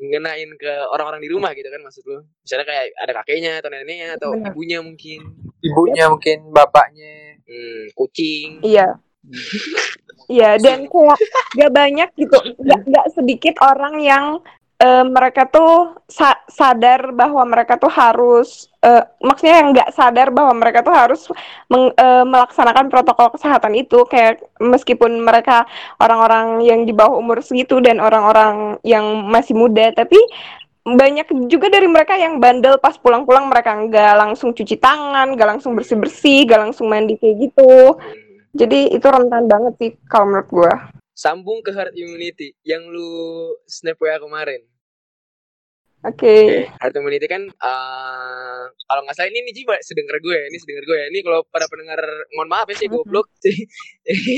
ngenain 0.00 0.50
ke 0.56 0.72
orang-orang 0.90 1.20
di 1.20 1.28
rumah 1.30 1.52
gitu 1.54 1.68
kan 1.70 1.80
maksud 1.84 2.02
lu. 2.08 2.24
Misalnya 2.42 2.66
kayak 2.66 2.84
ada 2.98 3.12
kakeknya 3.22 3.52
atau 3.62 3.68
neneknya 3.70 4.08
atau 4.18 4.30
Benar. 4.34 4.50
ibunya 4.50 4.78
mungkin, 4.80 5.20
Ibunya 5.60 6.04
mungkin 6.08 6.38
bapaknya. 6.50 7.38
hmm, 7.46 7.82
kucing. 7.94 8.62
Iya. 8.62 8.98
Iya, 10.30 10.62
dan 10.62 10.86
kayak 10.86 11.18
gak 11.58 11.72
banyak 11.74 12.08
gitu, 12.14 12.38
gak, 12.62 12.80
gak 12.86 13.06
sedikit 13.18 13.58
orang 13.66 13.98
yang 13.98 14.38
eh, 14.80 15.04
mereka 15.04 15.44
tuh 15.44 16.00
sa- 16.08 16.40
sadar 16.48 17.12
bahwa 17.12 17.44
mereka 17.44 17.76
tuh 17.76 17.92
harus, 17.92 18.72
eh, 18.80 19.04
maksudnya 19.20 19.56
yang 19.60 19.68
gak 19.76 19.92
sadar 19.92 20.32
bahwa 20.32 20.56
mereka 20.56 20.80
tuh 20.80 20.96
harus 20.96 21.28
meng- 21.68 21.92
eh, 21.92 22.24
melaksanakan 22.24 22.88
protokol 22.88 23.28
kesehatan 23.36 23.76
itu, 23.76 24.08
kayak 24.08 24.40
meskipun 24.56 25.20
mereka 25.20 25.68
orang-orang 26.00 26.64
yang 26.64 26.88
di 26.88 26.96
bawah 26.96 27.20
umur 27.20 27.44
segitu 27.44 27.78
dan 27.84 28.00
orang-orang 28.00 28.80
yang 28.80 29.04
masih 29.28 29.52
muda, 29.52 29.92
tapi 29.92 30.16
banyak 30.80 31.28
juga 31.52 31.68
dari 31.68 31.84
mereka 31.84 32.16
yang 32.16 32.40
bandel 32.40 32.80
pas 32.80 32.96
pulang-pulang 32.96 33.52
mereka 33.52 33.76
nggak 33.76 34.14
langsung 34.16 34.56
cuci 34.56 34.80
tangan, 34.80 35.36
nggak 35.36 35.48
langsung 35.56 35.76
bersih-bersih, 35.76 36.48
nggak 36.48 36.60
langsung 36.72 36.88
mandi 36.88 37.20
kayak 37.20 37.36
gitu. 37.36 38.00
Jadi 38.56 38.96
itu 38.96 39.06
rentan 39.06 39.44
banget 39.46 39.72
sih 39.76 39.90
kalau 40.08 40.32
menurut 40.32 40.48
gua. 40.48 40.72
Sambung 41.12 41.60
ke 41.60 41.68
herd 41.68 41.92
immunity 41.92 42.56
yang 42.64 42.88
lu 42.88 43.52
snap 43.68 44.00
WA 44.00 44.16
kemarin. 44.16 44.69
Oke. 46.00 46.32
Oke, 46.32 46.72
herd 46.80 46.96
immunity 46.96 47.28
kan 47.28 47.44
eh, 47.44 48.62
kalau 48.88 49.00
nggak 49.04 49.12
salah 49.12 49.28
ini 49.28 49.44
nih 49.44 49.52
Jiwa 49.52 49.76
sedengar 49.84 50.16
gue, 50.16 50.38
ini 50.48 50.56
sedengar 50.56 50.84
gue 50.88 50.96
ya. 50.96 51.06
Ini 51.12 51.20
kalau 51.20 51.44
para 51.44 51.68
pendengar 51.68 52.00
mohon 52.32 52.48
maaf 52.48 52.64
ya 52.72 52.76
sih 52.76 52.88
goblok. 52.88 53.28
Jadi 54.08 54.34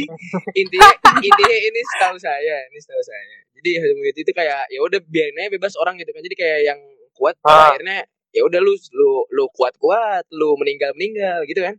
intinya 0.58 0.90
intinya 1.22 1.56
ini 1.56 1.80
setahu 1.94 2.18
saya, 2.18 2.66
ini 2.66 2.78
setahu 2.82 3.02
saya. 3.06 3.46
Jadi 3.54 3.70
herd 3.78 3.90
immunity 3.94 4.20
itu 4.26 4.32
kayak 4.34 4.66
ya 4.68 4.80
udah 4.82 4.98
biarin 5.06 5.38
aja 5.38 5.50
bebas 5.54 5.78
orang 5.78 5.94
gitu 6.02 6.10
kan. 6.10 6.22
Jadi 6.26 6.34
kayak 6.34 6.60
yang 6.66 6.80
kuat 7.14 7.38
pada 7.38 7.54
Ah. 7.54 7.68
akhirnya 7.78 7.98
ya 8.34 8.42
udah 8.42 8.58
lu 8.58 8.74
lu 8.74 9.10
lu 9.30 9.44
kuat 9.54 9.78
kuat, 9.78 10.26
lu 10.34 10.58
meninggal 10.58 10.90
meninggal 10.98 11.46
gitu 11.46 11.62
kan. 11.62 11.78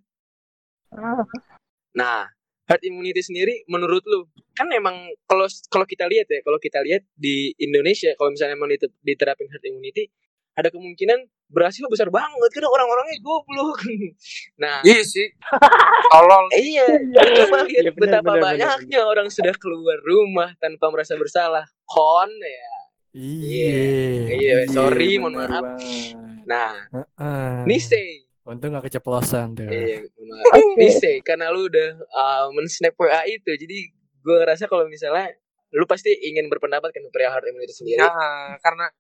Ah, 0.96 1.26
Nah, 1.94 2.26
herd 2.64 2.84
immunity 2.88 3.20
sendiri 3.20 3.68
menurut 3.68 4.04
lu 4.08 4.28
kan 4.56 4.72
emang 4.72 5.12
kalau 5.28 5.46
kalau 5.68 5.84
kita 5.84 6.08
lihat 6.08 6.32
ya, 6.32 6.40
kalau 6.46 6.60
kita 6.62 6.80
lihat 6.80 7.04
di 7.12 7.52
Indonesia 7.60 8.16
kalau 8.16 8.32
misalnya 8.32 8.56
mau 8.56 8.70
dite- 8.70 8.96
diterapin 9.04 9.52
herd 9.52 9.64
immunity 9.68 10.08
ada 10.54 10.70
kemungkinan 10.70 11.26
berhasil 11.50 11.86
besar 11.90 12.10
banget 12.10 12.50
karena 12.54 12.70
orang-orangnya 12.70 13.18
goblok. 13.22 13.78
nah, 14.62 14.82
Iya 14.82 15.02
sih. 15.06 15.28
Tolol. 16.10 16.46
iya, 16.62 16.86
coba 17.14 17.66
lihat 17.70 17.84
Iya, 17.90 17.92
benar, 17.94 18.22
betapa 18.22 18.34
benar, 18.38 18.44
banyaknya 18.54 19.00
orang 19.06 19.28
sudah 19.30 19.54
keluar 19.58 19.98
rumah 20.02 20.54
tanpa 20.58 20.90
merasa 20.90 21.14
bersalah. 21.18 21.66
Kon 21.86 22.30
ya. 22.42 22.74
Iya. 23.14 23.78
Iya, 24.34 24.58
sorry, 24.74 25.22
mohon 25.22 25.38
bener 25.38 25.62
maaf. 25.62 25.82
Nah, 26.50 26.74
Heeh. 26.90 27.70
Nise. 27.70 28.26
Untung 28.44 28.76
gak 28.76 28.86
keceplosan 28.86 29.56
tuh. 29.56 29.66
Iya. 29.66 30.04
Oke. 30.52 30.76
Nise, 30.76 31.24
karena 31.24 31.48
lu 31.48 31.66
udah 31.66 31.90
uh, 32.12 32.46
men-snap 32.52 32.92
WA 32.94 33.24
itu, 33.26 33.48
jadi 33.50 33.78
gue 34.20 34.36
ngerasa 34.38 34.68
kalau 34.68 34.84
misalnya 34.86 35.32
lu 35.72 35.84
pasti 35.84 36.12
ingin 36.12 36.48
berpendapat 36.48 36.92
kan 36.92 37.04
perihal 37.10 37.32
herd 37.32 37.48
immunity 37.48 37.72
sendiri. 37.72 37.98
Nah, 37.98 38.60
karena 38.60 38.92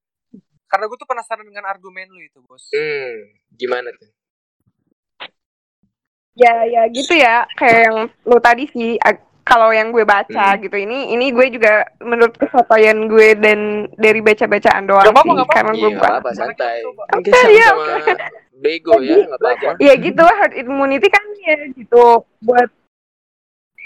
karena 0.65 0.85
gue 0.87 0.95
tuh 0.95 1.05
penasaran 1.05 1.43
dengan 1.43 1.65
argumen 1.65 2.07
lu 2.07 2.19
itu, 2.19 2.39
Bos. 2.41 2.71
Hmm, 2.71 3.13
gimana 3.51 3.91
tuh? 3.91 4.09
Ya 6.33 6.65
ya 6.65 6.89
gitu 6.89 7.13
ya 7.13 7.45
kayak 7.53 7.79
yang 7.85 7.97
lu 8.25 8.41
tadi 8.41 8.65
sih 8.65 8.97
kalau 9.45 9.69
yang 9.69 9.93
gue 9.93 10.01
baca 10.01 10.55
Hmm. 10.57 10.61
gitu 10.65 10.81
ini 10.81 11.13
ini 11.13 11.29
gue 11.29 11.45
juga 11.53 11.85
menurut 12.01 12.33
kesotoyan 12.33 13.05
gue 13.05 13.37
dan 13.37 13.59
dari 13.93 14.17
baca-bacaan 14.17 14.89
doang 14.89 15.05
Gak 15.05 15.13
apa-apa, 15.13 15.21
sih 15.21 15.29
gak 15.29 15.37
apa-apa. 15.37 15.53
karena 15.53 15.71
gue 15.71 15.77
Iya, 15.77 15.85
bukan 15.85 15.99
nggak 15.99 16.09
apa-apa, 16.09 16.31
santai. 16.33 16.75
Mungkin 17.13 17.31
Oke, 17.37 17.51
iya, 17.51 17.67
sama-sama 17.69 17.97
oke. 17.99 18.13
Bego 18.55 18.97
ya, 18.99 19.17
nggak 19.19 19.39
apa-apa. 19.39 19.69
ya 19.77 19.93
gitu 19.95 20.23
herd 20.23 20.53
immunity 20.55 21.07
kan 21.07 21.23
ya 21.41 21.57
gitu 21.73 22.03
buat 22.39 22.69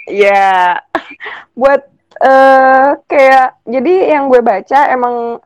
ya 0.08 0.78
buat 1.60 1.82
eh 2.18 2.90
kayak 3.06 3.62
jadi 3.64 3.94
yang 4.12 4.28
gue 4.28 4.42
baca 4.42 4.90
emang 4.90 5.38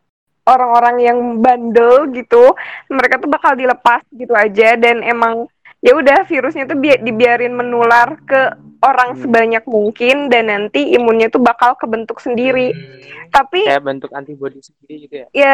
orang-orang 0.42 0.96
yang 1.00 1.18
bandel 1.38 2.08
gitu 2.12 2.56
mereka 2.88 3.20
tuh 3.20 3.28
bakal 3.28 3.54
dilepas 3.54 4.02
gitu 4.10 4.32
aja 4.32 4.74
dan 4.74 5.04
emang 5.04 5.52
ya 5.80 5.92
udah 5.92 6.24
virusnya 6.24 6.66
tuh 6.66 6.78
bi- 6.78 6.98
dibiarin 6.98 7.52
menular 7.52 8.16
ke 8.24 8.42
orang 8.82 9.14
Hmm. 9.14 9.22
sebanyak 9.22 9.64
mungkin 9.66 10.26
dan 10.28 10.48
nanti 10.48 10.96
imunnya 10.96 11.28
tuh 11.28 11.38
bakal 11.38 11.76
kebentuk 11.76 12.18
sendiri 12.18 12.72
Hmm, 12.72 13.30
tapi 13.30 13.68
Kayak 13.68 13.86
bentuk 13.86 14.10
antibody 14.12 14.58
sendiri 14.60 14.96
gitu 15.06 15.16
ya. 15.18 15.28
ya 15.32 15.54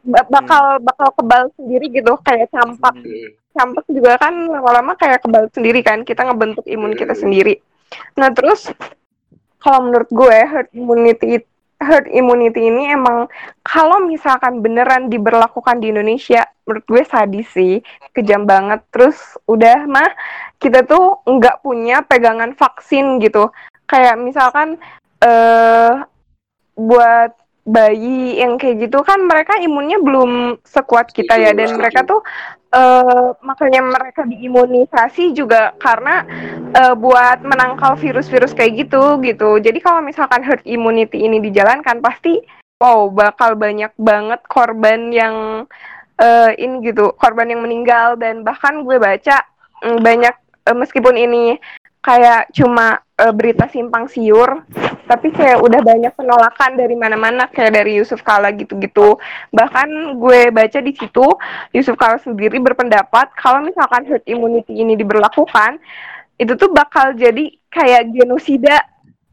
ba- 0.00 0.28
bakal 0.28 0.64
bakal 0.80 1.08
kebal 1.12 1.42
sendiri 1.60 1.92
gitu 1.92 2.16
kayak 2.24 2.48
campak. 2.48 2.96
Hmm, 2.96 3.28
campak 3.52 3.84
juga 3.92 4.16
kan 4.16 4.32
lama-lama 4.32 4.96
kayak 4.96 5.20
kebal 5.20 5.44
sendiri 5.52 5.84
kan 5.84 6.00
kita 6.02 6.24
ngebentuk 6.24 6.64
imun 6.64 6.96
kita 6.96 7.12
Hmm. 7.12 7.22
sendiri. 7.28 7.60
Nah 8.16 8.32
terus 8.32 8.72
kalau 9.60 9.92
menurut 9.92 10.08
gue 10.08 10.38
herd 10.42 10.68
immunity 10.72 11.26
it- 11.38 11.50
herd 11.82 12.06
immunity 12.08 12.70
ini 12.70 12.94
emang 12.94 13.26
kalau 13.60 14.00
misalkan 14.06 14.62
beneran 14.62 15.10
diberlakukan 15.10 15.82
di 15.82 15.90
Indonesia 15.90 16.46
menurut 16.62 16.84
gue 16.86 17.02
sadis 17.02 17.50
sih 17.50 17.82
kejam 18.14 18.46
banget. 18.46 18.80
Terus 18.94 19.18
udah 19.44 19.84
mah 19.90 20.10
kita 20.62 20.86
tuh 20.86 21.20
nggak 21.26 21.60
punya 21.60 22.06
pegangan 22.06 22.54
vaksin 22.54 23.18
gitu. 23.18 23.50
Kayak 23.84 24.16
misalkan 24.16 24.78
eh 25.20 25.94
buat 26.72 27.34
bayi 27.62 28.42
yang 28.42 28.58
kayak 28.58 28.90
gitu 28.90 29.06
kan 29.06 29.22
mereka 29.22 29.54
imunnya 29.62 30.02
belum 30.02 30.58
sekuat 30.66 31.14
kita 31.14 31.38
ya. 31.38 31.54
Dan 31.54 31.70
Setuju, 31.70 31.78
mereka 31.78 32.00
tuh 32.02 32.20
eh 32.72 33.28
makanya 33.44 33.84
mereka 33.84 34.24
diimunisasi 34.24 35.36
juga 35.36 35.76
karena 35.76 36.24
eh, 36.72 36.94
buat 36.96 37.44
menangkal 37.44 38.00
virus-virus 38.00 38.56
kayak 38.56 38.88
gitu 38.88 39.20
gitu. 39.22 39.60
Jadi 39.60 39.78
kalau 39.78 40.00
misalkan 40.02 40.42
herd 40.42 40.64
immunity 40.64 41.22
ini 41.22 41.38
dijalankan 41.38 42.00
pasti 42.00 42.40
wow 42.82 43.06
bakal 43.12 43.54
banyak 43.54 43.92
banget 43.94 44.40
korban 44.50 45.14
yang 45.14 45.68
eh, 46.18 46.50
ini 46.58 46.82
gitu, 46.90 47.14
korban 47.14 47.52
yang 47.52 47.62
meninggal. 47.62 48.18
Dan 48.18 48.42
bahkan 48.42 48.82
gue 48.82 48.98
baca 48.98 49.44
mm, 49.86 50.00
banyak 50.02 50.34
eh, 50.66 50.76
meskipun 50.76 51.14
ini 51.14 51.60
kayak 52.02 52.50
cuma 52.50 52.98
eh, 53.14 53.30
berita 53.30 53.70
simpang 53.70 54.10
siur 54.10 54.66
tapi 55.06 55.30
kayak 55.30 55.60
udah 55.60 55.80
banyak 55.84 56.12
penolakan 56.16 56.74
dari 56.74 56.96
mana-mana 56.96 57.46
kayak 57.46 57.78
dari 57.78 58.00
Yusuf 58.00 58.24
Kala 58.24 58.48
gitu-gitu. 58.54 59.20
Bahkan 59.52 60.16
gue 60.16 60.48
baca 60.48 60.78
di 60.80 60.92
situ 60.96 61.26
Yusuf 61.70 61.94
Kala 61.94 62.16
sendiri 62.18 62.58
berpendapat 62.58 63.30
kalau 63.36 63.60
misalkan 63.60 64.08
herd 64.08 64.24
immunity 64.24 64.72
ini 64.72 64.96
diberlakukan 64.96 65.78
itu 66.40 66.56
tuh 66.56 66.72
bakal 66.72 67.12
jadi 67.14 67.54
kayak 67.68 68.10
genosida 68.10 68.82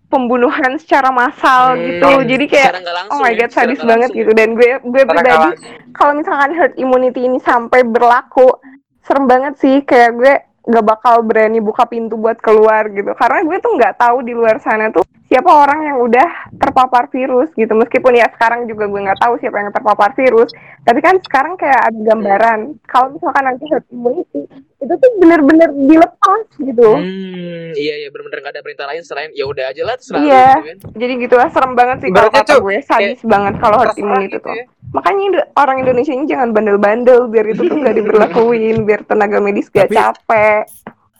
pembunuhan 0.09 0.75
secara 0.81 1.09
massal 1.09 1.73
Hmm, 1.77 1.85
gitu. 1.85 2.09
Jadi 2.27 2.45
kayak 2.49 2.71
langsung 2.81 3.13
oh 3.13 3.23
my 3.23 3.33
ya, 3.33 3.45
god 3.45 3.51
sadis 3.53 3.79
banget 3.79 4.09
langsung. 4.11 4.19
gitu. 4.19 4.31
Dan 4.35 4.49
gue 4.57 4.69
gue 4.83 5.03
Secara 5.05 5.15
pribadi 5.15 5.49
kalau 5.95 6.13
misalkan 6.17 6.51
herd 6.53 6.73
immunity 6.75 7.21
ini 7.23 7.39
sampai 7.39 7.81
berlaku 7.85 8.57
serem 9.05 9.25
banget 9.25 9.53
sih. 9.57 9.81
Kayak 9.85 10.11
gue 10.17 10.33
gak 10.69 10.85
bakal 10.85 11.25
berani 11.25 11.57
buka 11.57 11.89
pintu 11.89 12.13
buat 12.15 12.37
keluar 12.37 12.87
gitu. 12.93 13.11
Karena 13.17 13.41
gue 13.41 13.57
tuh 13.57 13.73
nggak 13.73 13.97
tahu 13.97 14.21
di 14.21 14.33
luar 14.37 14.61
sana 14.61 14.93
tuh 14.93 15.03
siapa 15.29 15.45
orang 15.47 15.79
yang 15.83 15.97
udah 15.99 16.27
terpapar 16.57 17.05
virus 17.07 17.53
gitu 17.53 17.69
meskipun 17.71 18.11
ya 18.11 18.25
sekarang 18.29 18.65
juga 18.65 18.83
gue 18.83 18.97
nggak 18.99 19.19
tahu 19.19 19.37
siapa 19.37 19.57
yang 19.57 19.69
terpapar 19.69 20.09
virus 20.11 20.49
tapi 20.81 20.99
kan 20.99 21.21
sekarang 21.21 21.53
kayak 21.53 21.79
ada 21.83 21.99
gambaran 22.03 22.59
kalau 22.83 23.07
misalkan 23.11 23.45
nanti 23.45 23.63
herd 23.63 23.85
immunity 23.87 24.41
itu 24.79 24.89
tuh 24.91 25.11
bener-bener 25.17 25.69
dilepas 25.71 26.17
gitu 26.55 26.89
Hmm, 26.91 27.71
iya 27.73 27.93
iya 27.95 28.09
benar-benar 28.09 28.41
nggak 28.41 28.53
ada 28.53 28.63
perintah 28.63 28.87
lain 28.87 29.01
selain 29.01 29.29
ya 29.31 29.45
udah 29.45 29.65
aja 29.67 29.81
lah 29.83 29.95
terserah 29.95 30.19
Iya. 30.19 30.47
gitu 30.49 30.65
kan. 30.65 30.77
jadi 30.97 31.13
gitu 31.19 31.35
lah 31.35 31.47
serem 31.47 31.73
banget 31.73 31.97
sih 31.99 32.09
kalau 32.09 32.31
kata 32.31 32.49
tuh 32.49 32.59
gue 32.59 32.77
sadis 32.81 33.21
banget 33.23 33.53
kalau 33.57 33.77
herd 33.77 33.95
immunity 33.95 34.33
gitu 34.33 34.37
tuh 34.41 34.53
ya. 34.55 34.65
Makanya 34.89 35.21
Indo- 35.23 35.49
orang 35.53 35.77
Indonesia 35.79 36.09
ini 36.09 36.25
jangan 36.25 36.49
bandel-bandel 36.49 37.29
biar 37.29 37.45
itu 37.47 37.61
tuh 37.63 37.77
nggak 37.77 37.93
diberlakuin, 37.99 38.81
biar 38.81 39.05
tenaga 39.05 39.37
medis 39.37 39.69
gak 39.69 39.85
Tapi- 39.85 39.93
capek. 39.93 40.65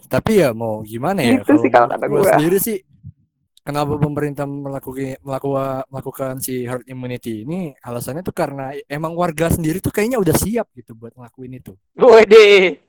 Tapi 0.10 0.32
ya 0.36 0.50
mau 0.52 0.82
gimana 0.82 1.22
ya? 1.22 1.38
Gitu 1.38 1.54
sih 1.60 1.70
kalau 1.70 1.86
kata 1.86 2.10
gua. 2.10 2.34
sendiri 2.34 2.58
sih 2.58 2.82
kenapa 3.70 3.94
pemerintah 4.02 4.50
melakukan 4.50 5.22
melakukan 5.22 5.86
melakukan 5.94 6.34
si 6.42 6.66
herd 6.66 6.90
immunity 6.90 7.46
ini 7.46 7.78
alasannya 7.80 8.26
tuh 8.26 8.34
karena 8.34 8.74
emang 8.90 9.14
warga 9.14 9.54
sendiri 9.54 9.78
tuh 9.78 9.94
kayaknya 9.94 10.18
udah 10.18 10.34
siap 10.34 10.66
gitu 10.74 10.98
buat 10.98 11.14
ngelakuin 11.14 11.62
itu. 11.62 11.78
Wede. 11.94 12.82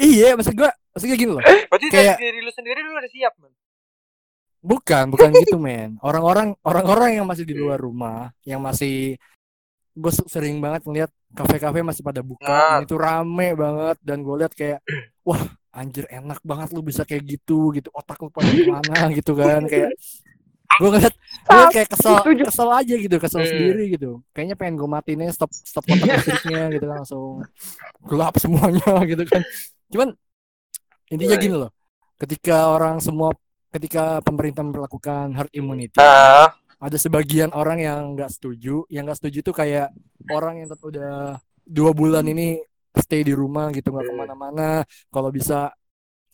Iya, 0.00 0.34
maksud 0.34 0.56
gua 0.56 0.72
maksudnya 0.90 1.16
gini 1.20 1.32
loh. 1.36 1.44
Berarti 1.44 1.86
Kayak- 1.92 2.16
dari 2.16 2.32
diri 2.32 2.40
lu 2.40 2.50
sendiri 2.50 2.78
lu 2.80 2.96
udah 2.96 3.12
siap, 3.12 3.32
man. 3.36 3.52
Bukan, 4.66 5.04
bukan 5.14 5.30
gitu, 5.38 5.56
men. 5.62 5.94
Orang-orang 6.02 6.56
orang-orang 6.66 7.22
yang 7.22 7.26
masih 7.28 7.46
di 7.46 7.54
luar 7.54 7.78
rumah, 7.78 8.34
yang 8.42 8.58
masih 8.58 9.14
gue 9.96 10.12
sering 10.26 10.58
banget 10.58 10.82
ngeliat 10.84 11.10
kafe-kafe 11.32 11.80
masih 11.80 12.02
pada 12.04 12.20
buka, 12.20 12.44
Nah. 12.44 12.84
itu 12.84 12.98
rame 12.98 13.56
banget 13.56 13.96
dan 14.04 14.20
gue 14.20 14.34
lihat 14.36 14.52
kayak 14.52 14.80
wah, 15.24 15.40
anjir 15.76 16.08
enak 16.08 16.40
banget 16.40 16.72
lu 16.72 16.80
bisa 16.80 17.04
kayak 17.04 17.22
gitu 17.28 17.76
gitu. 17.76 17.92
Otak 17.92 18.16
lu 18.24 18.32
pada 18.32 18.48
ke 18.48 18.64
mana 18.64 18.96
gitu 19.18 19.36
kan 19.36 19.60
kayak 19.68 19.92
gue 20.76 20.88
ngeliat 20.92 21.14
gue 21.46 21.64
kayak 21.72 21.88
kesel 21.94 22.14
kesel 22.48 22.68
aja 22.72 22.94
gitu 22.96 23.16
kesel 23.20 23.40
Hmm. 23.44 23.50
sendiri 23.52 23.82
gitu. 23.94 24.24
Kayaknya 24.32 24.56
pengen 24.56 24.74
gue 24.80 24.88
matiin 24.88 25.22
aja 25.28 25.32
stop 25.36 25.52
stop 25.52 25.84
kotak 25.84 26.08
listriknya 26.16 26.62
gitu 26.74 26.86
langsung 26.88 27.44
gelap 28.08 28.34
semuanya 28.40 28.88
gitu 29.10 29.22
kan. 29.28 29.44
Cuman 29.92 30.08
intinya 31.12 31.36
gini 31.38 31.54
loh 31.54 31.70
ketika 32.16 32.72
orang 32.72 32.96
semua 32.98 33.36
ketika 33.70 34.24
pemerintah 34.24 34.64
melakukan 34.64 35.36
herd 35.36 35.52
immunity 35.52 36.00
Ah, 36.00 36.48
ada 36.80 36.96
sebagian 36.96 37.52
orang 37.52 37.78
yang 37.84 38.00
nggak 38.16 38.32
setuju. 38.32 38.88
Yang 38.88 39.02
nggak 39.12 39.18
setuju 39.20 39.38
itu 39.44 39.52
kayak 39.52 39.88
orang 40.32 40.64
yang 40.64 40.68
udah 40.72 41.36
dua 41.66 41.90
bulan 41.92 42.24
ini 42.24 42.58
stay 43.00 43.22
di 43.22 43.32
rumah 43.32 43.70
gitu 43.70 43.92
nggak 43.92 44.04
Hmm. 44.06 44.12
ke 44.12 44.20
mana-mana. 44.20 44.68
Kalau 45.08 45.30
bisa 45.30 45.72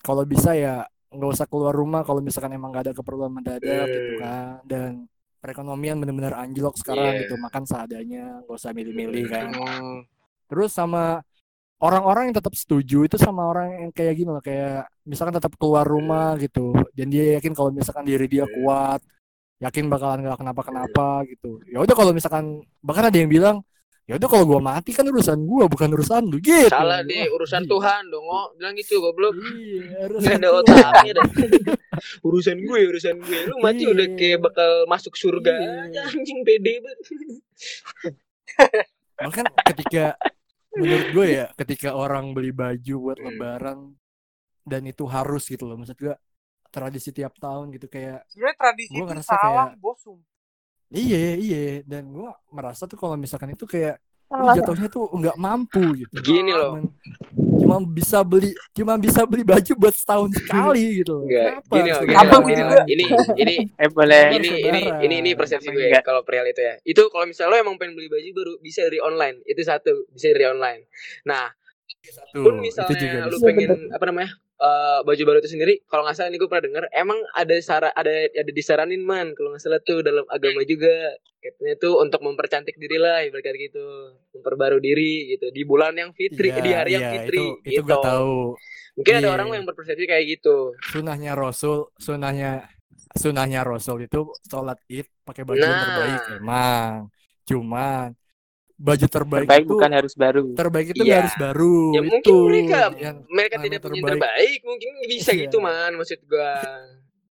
kalau 0.02 0.26
bisa 0.26 0.54
ya 0.54 0.82
nggak 1.12 1.30
usah 1.30 1.46
keluar 1.46 1.76
rumah 1.76 2.02
kalau 2.02 2.18
misalkan 2.18 2.52
emang 2.52 2.72
nggak 2.72 2.90
ada 2.90 2.94
keperluan 2.96 3.30
mendadak 3.30 3.86
gitu 3.86 4.10
Hmm. 4.16 4.20
kan. 4.20 4.52
Dan 4.64 4.90
perekonomian 5.38 5.98
benar-benar 5.98 6.38
anjlok 6.38 6.78
sekarang 6.78 7.18
Iya. 7.18 7.20
gitu 7.26 7.34
makan 7.36 7.64
seadanya 7.66 8.24
nggak 8.46 8.56
usah 8.56 8.70
milih-milih 8.70 9.24
kan. 9.26 9.50
Terus 10.46 10.70
sama 10.70 11.20
orang-orang 11.82 12.30
yang 12.30 12.36
tetap 12.38 12.54
setuju 12.54 13.02
itu 13.04 13.18
sama 13.18 13.42
orang 13.50 13.68
yang 13.74 13.90
kayak 13.90 14.14
gini 14.14 14.30
loh 14.30 14.38
kayak 14.38 14.86
misalkan 15.02 15.34
tetap 15.34 15.50
keluar 15.58 15.82
rumah 15.82 16.38
gitu 16.38 16.70
dan 16.94 17.10
dia 17.10 17.36
yakin 17.42 17.50
kalau 17.58 17.74
misalkan 17.74 18.06
diri 18.06 18.30
dia 18.30 18.46
kuat 18.46 19.02
yakin 19.58 19.90
bakalan 19.90 20.22
nggak 20.22 20.38
kenapa-kenapa 20.38 21.26
gitu. 21.26 21.58
Ya 21.66 21.82
udah 21.82 21.94
kalau 21.94 22.14
misalkan 22.14 22.62
bahkan 22.78 23.10
ada 23.10 23.18
yang 23.18 23.30
bilang 23.30 23.66
ya 24.12 24.14
udah 24.14 24.28
kalau 24.28 24.44
gua 24.44 24.60
mati 24.60 24.90
kan 24.90 25.02
urusan 25.02 25.42
gua 25.42 25.66
bukan 25.66 25.90
urusan 25.90 26.22
lu 26.26 26.36
gitu 26.36 26.68
Salah 26.68 27.00
deh, 27.00 27.24
Wah, 27.24 27.32
urusan. 27.34 27.64
Tuhan 27.64 28.02
dong. 28.06 28.22
Oh, 28.22 28.46
bilang 28.52 28.74
gitu 28.74 28.98
goblok. 28.98 29.32
iya 29.56 30.04
urusan 30.06 30.36
ada 30.36 30.48
otaknya 30.52 31.10
dah. 31.14 31.24
urusan 32.22 32.56
gue, 32.58 32.78
urusan 32.88 33.14
gue. 33.18 33.38
Lu 33.46 33.54
mati 33.58 33.82
Iya. 33.82 33.90
udah 33.90 34.06
kayak 34.12 34.38
bakal 34.42 34.70
masuk 34.84 35.14
surga. 35.14 35.52
Iya. 35.88 36.00
Anjing 36.06 36.38
pede 36.42 36.78
banget. 36.78 36.98
bahkan 39.16 39.44
ketika 39.66 40.04
menurut 40.72 41.06
gue 41.10 41.26
ya 41.32 41.44
ketika 41.54 41.92
orang 41.92 42.30
beli 42.30 42.50
baju 42.50 42.94
buat 43.02 43.16
Hmm. 43.16 43.26
lebaran 43.28 43.78
dan 44.62 44.82
itu 44.82 45.04
harus 45.04 45.44
gitu 45.44 45.62
loh 45.62 45.74
maksud 45.74 45.94
gue 45.94 46.10
tradisi 46.68 47.10
tiap 47.10 47.30
tahun 47.36 47.70
gitu 47.70 47.86
kayak 47.86 48.26
Sebenarnya 48.26 48.56
tradisi 48.56 48.90
itu 48.90 49.00
ngerasa 49.00 49.30
salah, 49.30 49.66
kayak- 49.70 49.78
bos. 49.78 50.00
Iya, 50.92 51.24
iya. 51.40 51.62
Dan 51.82 52.12
gue 52.12 52.28
merasa 52.52 52.84
tuh 52.84 53.00
kalau 53.00 53.16
misalkan 53.16 53.56
itu 53.56 53.64
kayak 53.64 53.96
lu 54.32 54.48
Salah. 54.48 54.56
jatuhnya 54.56 54.88
tuh 54.88 55.04
nggak 55.12 55.36
mampu 55.36 55.84
gitu. 55.92 56.14
Gini 56.24 56.56
loh. 56.56 56.80
Cuman, 56.80 56.88
cuma 57.60 57.76
bisa 57.84 58.24
beli, 58.24 58.56
cuma 58.72 58.96
bisa 58.96 59.28
beli 59.28 59.44
baju 59.44 59.72
buat 59.76 59.92
setahun 59.92 60.32
sekali 60.32 61.04
gitu. 61.04 61.28
Enggak, 61.28 61.60
gini 61.68 61.90
loh, 61.92 62.00
gini 62.00 62.16
loh. 62.16 62.20
Abang 62.24 62.42
juga. 62.48 62.80
Ini 62.88 63.04
ini 63.36 63.54
Eh 63.84 63.90
boleh. 63.92 64.24
ini 64.32 64.48
ini 64.64 64.80
ini 65.04 65.14
ini 65.20 65.30
persepsi 65.36 65.68
gue 65.68 65.92
ya, 65.92 66.00
kalau 66.00 66.24
perihal 66.24 66.48
itu 66.48 66.64
ya. 66.64 66.80
Itu 66.80 67.12
kalau 67.12 67.28
misalnya 67.28 67.52
lo 67.52 67.56
emang 67.60 67.76
pengen 67.76 67.92
beli 67.92 68.08
baju 68.08 68.28
baru 68.32 68.52
bisa 68.64 68.88
dari 68.88 69.04
online. 69.04 69.36
Itu 69.44 69.60
satu, 69.68 70.08
bisa 70.08 70.32
dari 70.32 70.48
online. 70.48 70.88
Nah, 71.28 71.52
Tuh, 72.32 72.40
pun 72.40 72.54
itu 72.64 72.72
juga 72.72 73.28
misalnya 73.28 73.28
lu 73.28 73.36
bisa. 73.36 73.46
pengen 73.46 73.70
apa 73.92 74.04
namanya 74.08 74.30
eh, 74.62 74.98
baju 75.02 75.22
baru 75.26 75.38
itu 75.38 75.50
sendiri 75.50 75.82
kalau 75.84 76.06
nggak 76.06 76.14
salah 76.14 76.30
ini 76.30 76.38
gue 76.38 76.46
pernah 76.46 76.64
dengar 76.64 76.84
emang 76.94 77.18
ada 77.34 77.56
sara 77.58 77.90
ada 77.90 78.10
ada 78.30 78.50
disaranin 78.50 79.02
man 79.02 79.34
kalau 79.34 79.50
nggak 79.50 79.60
salah 79.60 79.82
tuh 79.82 80.00
dalam 80.00 80.22
agama 80.28 80.62
juga 80.62 80.94
katanya 81.36 81.74
tuh 81.76 81.98
untuk 81.98 82.22
mempercantik 82.22 82.78
diri 82.78 82.96
lah 82.96 83.26
ibarat 83.26 83.50
gitu 83.52 83.82
memperbarui 84.32 84.78
diri 84.78 85.34
gitu 85.34 85.50
di 85.50 85.62
bulan 85.62 85.90
yang 85.92 86.14
fitri 86.14 86.48
Iya, 86.48 86.62
di 86.62 86.70
hari 86.70 86.90
yang 86.94 87.02
iya, 87.02 87.12
fitri 87.18 87.42
itu, 87.42 87.46
itu 87.66 87.70
gitu 87.74 87.82
gue 87.84 87.98
tahu. 87.98 88.54
mungkin 88.94 89.12
ada 89.12 89.26
Iya. 89.26 89.34
orang 89.34 89.46
yang 89.50 89.64
berpersepsi 89.66 90.04
kayak 90.06 90.24
gitu 90.30 90.78
Sunahnya 90.86 91.32
Rasul, 91.34 91.90
sunahnya 91.98 92.70
sunahnya 93.12 93.60
Rasul 93.60 94.06
itu 94.06 94.22
sholat 94.44 94.78
id 94.86 95.10
pakai 95.22 95.42
baju 95.42 95.58
yang 95.58 95.66
Nah. 95.68 95.82
terbaik 95.82 96.22
emang. 96.32 96.94
Cuman 97.42 98.06
baju 98.82 99.06
terbaik, 99.06 99.46
Terbaik 99.46 99.62
itu 99.62 99.70
bukan 99.70 99.90
harus 99.92 100.14
baru. 100.14 100.42
terbaik 100.52 100.86
itu 100.90 101.00
nggak 101.00 101.20
harus 101.20 101.36
baru. 101.36 101.76
ya 101.88 102.00
itu 102.00 102.10
mungkin 102.10 102.34
mereka 102.44 102.78
yang 102.98 103.16
mereka 103.28 103.56
tidak 103.56 103.78
punya 103.80 103.94
yang 103.94 104.02
terbaik. 104.04 104.18
terbaik 104.18 104.60
mungkin 104.62 104.90
bisa 105.06 105.30
Iya. 105.30 105.40
gitu 105.40 105.56
man 105.58 105.92
maksud 105.94 106.20
gua 106.24 106.50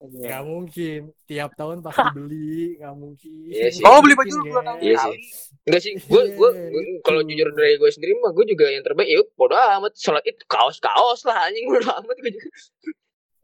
Iya. 0.00 0.32
Nggak 0.32 0.42
mungkin 0.46 1.00
tiap 1.24 1.50
tahun 1.54 1.76
pasti 1.84 2.06
beli 2.10 2.78
nggak 2.78 2.94
mungkin 2.94 3.36
Iya 3.46 3.68
sih. 3.68 3.82
Kalau 3.82 4.00
beli 4.00 4.14
baju 4.14 4.32
lu 4.32 4.42
dua 4.46 4.62
tahun 4.62 4.78
Iya 4.80 4.96
sekali. 4.96 5.18
Enggak 5.60 5.80
sih, 5.82 5.92
gue 6.00 6.22
gue 6.32 6.50
Iya, 6.50 6.98
kalau 7.00 7.20
gitu. 7.20 7.30
jujur 7.30 7.48
dari 7.52 7.74
gue 7.76 7.90
sendiri 7.90 8.12
mah 8.16 8.32
gue 8.32 8.44
juga 8.46 8.64
yang 8.66 8.80
terbaik 8.80 9.06
ya 9.06 9.20
bodo 9.30 9.52
amat 9.52 9.92
sholat 9.94 10.24
itu 10.24 10.40
kaos 10.46 10.78
kaos 10.78 11.20
lah 11.22 11.44
anjing 11.44 11.68
bodo 11.68 11.90
amat 11.90 12.16
gue 12.16 12.32
juga 12.32 12.48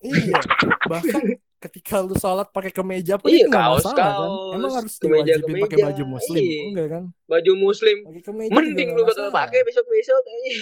iya 0.03 0.41
bahkan 0.87 1.23
ketika 1.67 2.01
lu 2.01 2.15
sholat 2.15 2.49
pakai 2.49 2.71
kemeja 2.71 3.15
pun 3.17 3.29
Iya, 3.29 3.47
kaos, 3.47 3.83
masalah 3.83 3.95
kan? 3.95 4.11
kaos, 4.15 4.55
emang 4.55 4.73
harus 4.75 4.95
kemeja, 4.97 5.33
diwajibin 5.37 5.55
pakai 5.61 5.71
kemeja, 5.73 5.87
baju 5.87 6.05
muslim 6.09 6.41
iya. 6.41 6.61
enggak 6.67 6.89
kan? 6.89 7.03
Baju 7.27 7.53
muslim. 7.55 7.97
Pakai 8.03 8.23
kemeja 8.25 8.53
mending 8.53 8.89
lu 8.93 9.03
bakal 9.03 9.27
pakai 9.31 9.61
besok 9.63 9.87
besok 9.87 10.21
kayaknya 10.23 10.53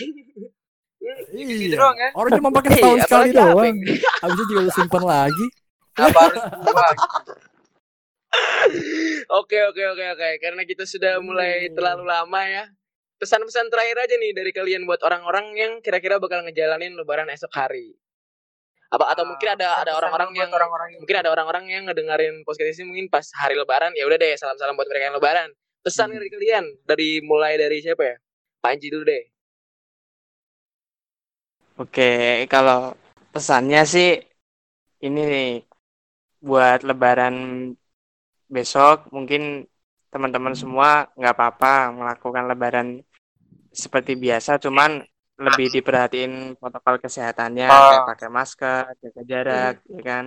iya 1.36 1.76
doang 1.76 1.92
kan? 1.94 2.11
orang 2.16 2.30
cuma 2.34 2.48
pakai 2.50 2.70
setahun 2.76 2.96
Iya, 2.96 3.05
sekali 3.05 3.30
doang. 3.30 3.76
habis 4.24 4.34
itu 4.34 4.44
juga 4.48 4.61
lu 4.61 4.72
simpan 4.72 5.02
lagi? 5.05 5.46
Oke 9.30 9.59
oke 9.62 9.82
oke 9.86 10.05
oke. 10.11 10.28
Karena 10.40 10.62
kita 10.64 10.84
sudah 10.84 11.20
mulai 11.20 11.68
Hmm. 11.68 11.74
terlalu 11.76 12.05
lama 12.05 12.40
ya. 12.44 12.64
Pesan-pesan 13.14 13.70
terakhir 13.70 13.96
aja 14.00 14.14
nih 14.18 14.32
dari 14.34 14.50
kalian 14.50 14.84
buat 14.84 15.00
orang-orang 15.00 15.55
yang 15.55 15.72
kira-kira 15.80 16.18
bakal 16.18 16.42
ngejalanin 16.42 16.98
lebaran 16.98 17.30
esok 17.30 17.52
hari 17.52 17.94
apa 18.95 19.05
atau 19.11 19.24
mungkin 19.26 19.49
ada 19.59 19.82
ada 19.82 19.90
Pesan 19.90 19.99
orang-orang 19.99 20.30
yang 20.38 20.51
orang-orang 20.55 20.88
yang 20.95 21.01
mungkin 21.03 21.18
ada 21.18 21.30
orang-orang 21.34 21.64
yang 21.66 21.82
ngedengerin 21.90 22.34
podcast 22.47 22.78
ini 22.78 22.86
mungkin 22.86 23.07
pas 23.11 23.26
hari 23.34 23.59
lebaran 23.59 23.90
ya 23.99 24.07
udah 24.07 24.18
deh 24.22 24.38
salam-salam 24.38 24.78
buat 24.78 24.86
mereka 24.86 25.11
yang 25.11 25.18
lebaran. 25.18 25.51
Pesan 25.82 26.09
Hmm. 26.09 26.16
dari 26.16 26.28
kalian 26.30 26.64
dari 26.86 27.09
mulai 27.26 27.59
dari 27.59 27.82
siapa 27.82 28.03
ya? 28.07 28.16
Panji 28.62 28.88
dulu 28.88 29.05
deh. 29.05 29.24
Oke, 31.74 32.47
kalau 32.47 32.95
pesannya 33.34 33.82
sih 33.82 34.14
ini 35.03 35.20
nih 35.26 35.51
buat 36.38 36.86
lebaran 36.86 37.34
besok 38.47 39.11
mungkin 39.11 39.66
teman-teman 40.14 40.55
semua 40.55 41.11
nggak 41.18 41.34
apa-apa 41.34 41.90
melakukan 41.90 42.47
lebaran 42.47 42.88
seperti 43.74 44.14
biasa, 44.14 44.62
cuman 44.62 45.03
lebih 45.37 45.66
diperhatiin 45.72 46.32
protokol 46.55 46.99
kesehatannya 46.99 47.64
Ah. 47.64 47.80
kayak 47.91 48.07
pakai 48.09 48.28
masker, 48.28 48.82
jaga 48.97 49.22
jarak, 49.24 49.74
ya 49.85 50.01
kan? 50.01 50.24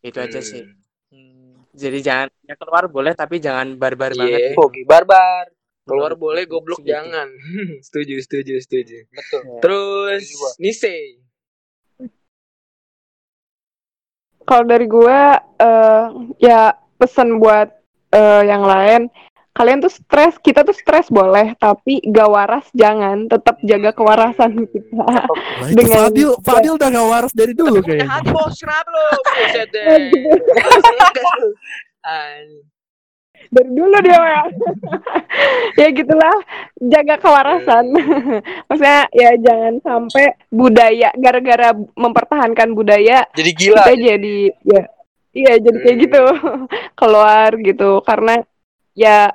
Itu 0.00 0.18
aja 0.18 0.40
sih. 0.40 0.64
Hmm. 1.08 1.64
Jadi 1.72 1.98
jangan 2.00 2.28
ya 2.42 2.54
keluar 2.54 2.84
boleh 2.86 3.12
tapi 3.12 3.36
jangan 3.36 3.74
barbar 3.74 4.12
Iya. 4.12 4.18
banget. 4.18 4.40
Oke, 4.56 4.80
barbar. 4.82 5.48
keluar 5.84 6.10
Menurut 6.10 6.18
boleh 6.20 6.44
goblok 6.44 6.82
gitu. 6.82 6.90
jangan 6.90 7.30
setuju 7.86 8.18
setuju 8.18 8.58
setuju 8.58 9.06
Betul. 9.06 9.40
Ya. 9.46 9.60
terus 9.62 10.22
Setuju. 10.26 10.58
Nise 10.58 10.94
Kalau 14.42 14.64
dari 14.64 14.86
gue 14.86 15.20
eh 15.58 16.02
ya 16.38 16.70
pesan 16.96 17.38
buat 17.38 17.70
eh, 18.08 18.42
yang 18.44 18.62
lain, 18.62 19.06
kalian 19.56 19.80
tuh 19.80 19.88
stres, 19.88 20.36
kita 20.36 20.60
tuh 20.60 20.70
stres 20.70 21.08
boleh, 21.08 21.56
tapi 21.56 22.04
gak 22.04 22.28
waras 22.28 22.66
jangan, 22.70 23.24
tetap 23.24 23.56
jaga 23.60 23.90
kewarasan 23.90 24.52
kita. 24.66 25.00
lah 25.00 25.24
itu 25.64 25.74
Dengan- 25.74 25.96
Fadil 26.04 26.30
Fadil 26.38 26.72
udah 26.74 26.88
gak 26.90 27.08
waras 27.08 27.32
dari 27.32 27.52
dulu 27.52 27.80
kayaknya 27.80 28.04
hati 28.06 28.28
bos 28.28 28.52
kenapa 28.54 28.88
lo 28.88 29.04
buset 29.16 29.68
deh 29.70 29.84
Anjing. 32.06 32.64
Dari 33.46 33.70
dulu 33.70 33.96
dia 34.00 34.18
ya. 34.18 34.42
ya 35.78 35.88
gitulah, 35.90 36.36
jaga 36.78 37.14
kewarasan. 37.16 37.84
Maksudnya 38.66 39.06
ya 39.12 39.30
jangan 39.38 39.74
sampai 39.78 40.24
budaya 40.48 41.14
gara-gara 41.14 41.68
mempertahankan 41.92 42.72
budaya 42.72 43.22
Jadi 43.32 43.50
gila. 43.52 43.80
kita 43.80 43.92
jadi 43.94 44.36
ya 44.64 44.82
iya 45.32 45.52
jadi 45.58 45.78
kayak 45.78 45.94
Hmm. 45.94 46.02
gitu 46.02 46.22
keluar 46.98 47.50
gitu 47.56 47.90
karena 48.02 48.34
ya 48.92 49.30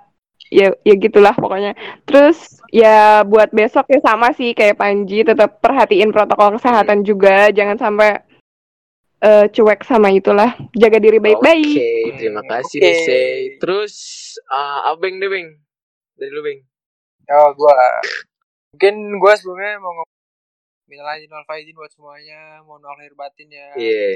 ya 0.52 0.76
ya 0.84 0.96
gitulah 1.00 1.32
pokoknya 1.32 1.74
terus 2.04 2.60
ya 2.70 3.24
buat 3.24 3.56
besok 3.56 3.88
ya 3.88 4.04
sama 4.04 4.36
sih 4.36 4.52
kayak 4.52 4.76
Panji 4.76 5.24
tetap 5.24 5.64
perhatiin 5.64 6.12
protokol 6.12 6.60
kesehatan 6.60 7.08
juga 7.08 7.48
jangan 7.56 7.80
sampai 7.80 8.20
eh, 9.24 9.46
cuek 9.48 9.88
sama 9.88 10.12
itulah 10.12 10.52
jaga 10.76 11.00
diri 11.00 11.24
baik-baik 11.24 11.80
Oke, 12.12 12.20
terima 12.20 12.44
kasih 12.44 12.80
Oke. 12.82 12.88
Nise. 12.90 13.22
Terus 13.62 13.94
ah, 14.50 14.92
Abeng 14.92 15.22
deh, 15.22 15.30
Beng. 15.30 15.56
Dari 16.18 16.32
lu, 16.34 16.42
Beng. 16.44 16.60
Oh, 17.32 17.50
gua 17.56 17.76
mungkin 18.76 18.96
gua 19.22 19.34
sebelumnya 19.38 19.80
mau 19.80 19.94
ngomong 19.94 20.20
minal 20.92 21.08
aidin 21.16 21.32
wal 21.32 21.48
faizin 21.48 21.72
buat 21.72 21.88
semuanya, 21.96 22.60
mohon 22.68 22.84
maaf 22.84 23.00
lahir 23.00 23.16
batin 23.16 23.48
ya. 23.48 23.68
Iya. 23.80 24.12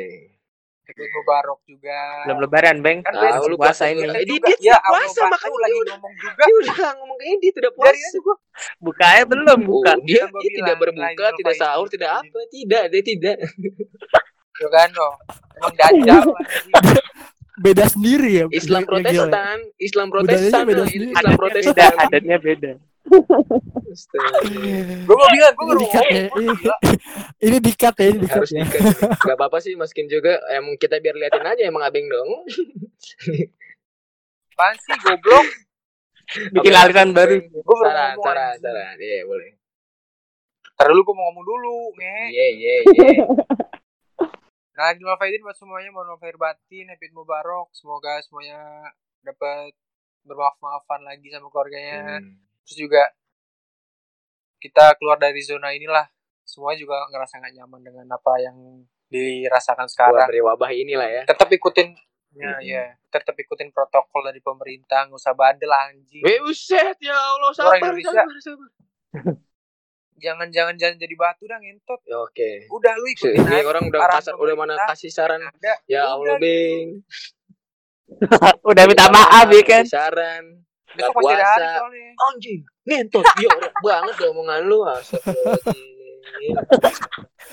Ikut 0.86 1.08
mubarok 1.12 1.60
juga. 1.66 1.98
Belum 2.30 2.40
lebaran, 2.46 2.76
Beng. 2.80 3.00
Kan 3.02 3.14
besok 3.18 3.46
lu 3.50 3.58
puasa 3.58 3.90
ini. 3.90 4.06
juga. 4.06 4.16
Eh, 4.16 4.26
dia, 4.26 4.56
ya, 4.62 4.78
puasa 4.80 5.22
makanya 5.26 5.58
lagi 5.58 5.78
udah, 5.82 5.96
ngomong 5.98 6.14
juga. 6.24 6.44
dia 6.46 6.56
udah 6.56 6.78
ngomong 6.96 7.18
kayak 7.18 7.38
dia 7.42 7.52
udah 7.52 7.62
Dari 7.66 7.76
puasa. 7.76 8.06
aja 8.06 8.20
gua. 8.22 8.36
Bukanya 8.78 9.24
belum 9.26 9.60
buka. 9.66 9.92
Oh, 9.92 10.04
dia, 10.06 10.24
dia 10.30 10.52
tidak 10.56 10.76
berbuka, 10.78 11.26
tidak 11.36 11.54
sahur, 11.58 11.86
itu. 11.86 11.94
tidak 11.98 12.12
apa, 12.22 12.40
tidak, 12.54 12.84
dia 12.88 13.02
tidak. 13.04 13.38
Yo 14.56 14.68
kan, 14.72 14.88
no. 14.94 15.08
Emang 15.56 15.74
dajal. 15.80 16.24
Beda 17.56 17.86
sendiri 17.88 18.30
ya. 18.36 18.46
Islam. 18.52 18.84
Protestan, 18.84 19.58
Islam 19.80 20.08
Protestan. 20.12 20.64
Islam 20.86 21.34
Protestan. 21.36 21.92
adatnya 21.98 22.38
beda. 22.38 22.72
Gua 25.06 25.16
mau 25.16 25.30
bilang, 25.30 25.54
gua 25.54 25.66
Ini 25.66 25.70
baru 25.70 25.80
dikat 25.80 26.06
ya. 26.10 26.24
Ini, 26.34 26.54
ini 27.46 27.58
dikat 27.62 27.96
ya, 27.96 28.06
ini 28.10 28.20
dikat 28.26 28.42
Harus 28.42 28.52
ya. 28.52 28.64
dikat. 28.66 28.82
Gak 29.22 29.38
apa-apa 29.38 29.58
sih, 29.62 29.74
masukin 29.78 30.10
juga. 30.10 30.42
Emang 30.52 30.76
kita 30.76 30.98
biar 31.00 31.16
liatin 31.16 31.46
aja 31.46 31.64
emang 31.64 31.86
abeng 31.86 32.10
dong. 32.10 32.30
Apaan 34.56 34.76
sih, 34.80 34.96
goblok? 35.04 35.46
Bikin 36.58 36.74
aliran 36.74 37.14
baru. 37.14 37.38
Saran, 37.86 38.18
saran, 38.18 38.58
anjing. 38.58 38.64
saran. 38.66 38.96
Iya, 38.98 39.20
boleh. 39.30 39.52
Ntar 40.76 40.86
dulu 40.92 41.02
gua 41.08 41.16
mau 41.16 41.24
ngomong 41.32 41.46
dulu, 41.46 41.78
nge. 41.96 42.18
Iya, 42.34 42.48
iya, 42.52 42.74
iya. 42.84 43.12
Nah, 44.76 44.92
Jumlah 44.92 45.16
Faidin 45.16 45.40
buat 45.40 45.56
semuanya, 45.56 45.88
mohon 45.96 46.12
maaf 46.12 46.20
lahir 46.20 46.36
batin, 46.36 46.92
happy 46.92 47.08
mubarok. 47.16 47.72
Semoga 47.72 48.20
semuanya 48.28 48.60
dapat 49.24 49.72
bermaaf-maafan 50.28 51.08
lagi 51.08 51.32
sama 51.32 51.48
keluarganya. 51.48 52.20
Hmm. 52.20 52.45
Terus 52.66 52.78
juga 52.80 53.04
kita 54.58 54.98
keluar 54.98 55.18
dari 55.18 55.40
zona 55.40 55.72
inilah. 55.72 56.10
Semua 56.42 56.74
juga 56.74 57.06
ngerasa 57.08 57.38
gak 57.40 57.54
nyaman 57.54 57.82
dengan 57.82 58.06
apa 58.12 58.34
yang 58.38 58.58
dirasakan 59.08 59.86
Keluar 59.86 59.94
sekarang. 60.18 60.28
dari 60.28 60.42
wabah 60.42 60.72
inilah 60.72 61.10
ya. 61.12 61.24
Tetap 61.24 61.48
ikutin 61.48 61.94
ya, 62.36 62.52
Mhm. 62.52 62.62
ya. 62.64 62.86
Tetap 63.08 63.36
ikutin 63.36 63.70
protokol 63.70 64.22
dari 64.24 64.40
pemerintah, 64.40 65.06
nggak 65.06 65.16
usah 65.16 65.34
bandel 65.34 65.70
anjing. 65.70 66.22
Eh, 66.22 66.42
uset 66.42 66.98
ya 67.00 67.14
Allah, 67.14 67.48
Orang 67.48 67.56
sabar, 67.56 67.94
Indonesia. 67.94 68.12
sabar, 68.16 68.38
sabar. 68.40 68.70
Jangan 70.16 70.48
jangan 70.48 70.76
jangan 70.76 70.96
jadi 70.96 71.12
batu 71.14 71.44
dah 71.44 71.60
ngentot. 71.60 72.00
Ya, 72.02 72.18
Oke. 72.18 72.66
Udah 72.68 72.96
lu 72.96 73.06
ikutin 73.06 73.36
Ini 73.38 73.52
aja 73.54 73.68
orang 73.68 73.84
udah 73.86 74.00
kasar, 74.10 74.34
udah 74.34 74.56
mana 74.56 74.74
kasih 74.88 75.12
saran. 75.12 75.44
ada. 75.44 75.76
Ya 75.86 76.08
Allah, 76.08 76.40
gitu. 76.40 76.42
Bing. 76.42 76.88
Udah 78.64 78.84
minta 78.86 79.10
maaf 79.10 79.50
ya 79.50 79.62
kan. 79.62 79.84
Saran. 79.84 80.64
Gak 80.96 81.12
puasa. 81.12 81.68
Anjing, 82.32 82.60
ngentot. 82.84 83.26
Iya, 83.36 83.50
orang 83.52 83.74
banget 83.86 84.16
deh 84.16 84.28
omongan 84.30 84.60
lu. 84.64 84.78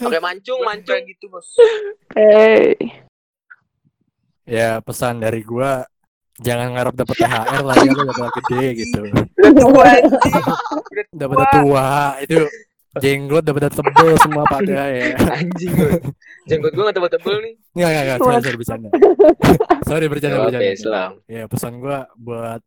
Oke, 0.03 0.19
mancung, 0.19 0.59
Gua 0.59 0.69
mancung. 0.69 1.03
gitu, 1.05 1.25
Bos. 1.29 1.49
Eh, 2.15 2.75
Ya 4.43 4.83
pesan 4.83 5.23
dari 5.23 5.39
gua 5.41 5.87
jangan 6.37 6.75
ngarep 6.75 6.99
dapet 6.99 7.15
THR 7.17 7.63
lah 7.63 7.77
ya 7.79 7.87
lu 7.89 8.03
udah 8.03 8.31
gede 8.43 8.65
gitu. 8.77 9.01
Udah 11.15 11.27
tua 11.31 11.47
tua 11.55 11.87
itu 12.19 12.43
jenggot 12.99 13.47
udah 13.47 13.55
pada 13.55 13.71
tebel 13.71 14.19
semua 14.19 14.43
pada 14.45 14.91
ya. 14.91 15.15
Anjing 15.15 15.71
gue. 15.71 15.95
Jenggot 16.45 16.75
gue 16.75 16.83
gak 16.83 16.97
tebel-tebel 16.99 17.37
nih. 17.39 17.55
Enggak 17.73 17.89
enggak 17.89 18.03
enggak, 18.03 18.19
sorry 18.19 18.41
sorry 18.43 18.57
bercanda. 18.59 18.89
sorry 19.89 20.07
bercanda 20.11 20.37
Oke, 20.37 20.45
bercanda. 20.51 20.73
Islam. 20.75 21.11
Ya 21.25 21.43
pesan 21.47 21.73
gua 21.79 21.99
buat 22.19 22.61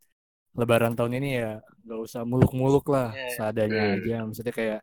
lebaran 0.55 0.93
tahun 0.93 1.19
ini 1.19 1.29
ya 1.35 1.51
nggak 1.83 1.99
usah 2.01 2.21
muluk-muluk 2.23 2.87
lah 2.87 3.11
Iya. 3.11 3.29
seadanya 3.35 3.81
Hmm. 3.83 3.95
aja 3.97 4.15
maksudnya 4.23 4.51
kayak 4.51 4.79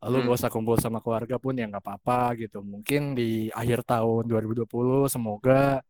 lu 0.00 0.16
Hmm. 0.16 0.26
gak 0.26 0.38
usah 0.38 0.48
kumpul 0.48 0.76
sama 0.76 0.98
keluarga 0.98 1.36
pun 1.36 1.52
ya 1.52 1.66
nggak 1.66 1.82
apa-apa 1.82 2.32
gitu 2.38 2.62
mungkin 2.62 3.12
di 3.12 3.52
akhir 3.52 3.84
tahun 3.84 4.24
2020 4.24 4.64
semoga 5.06 5.84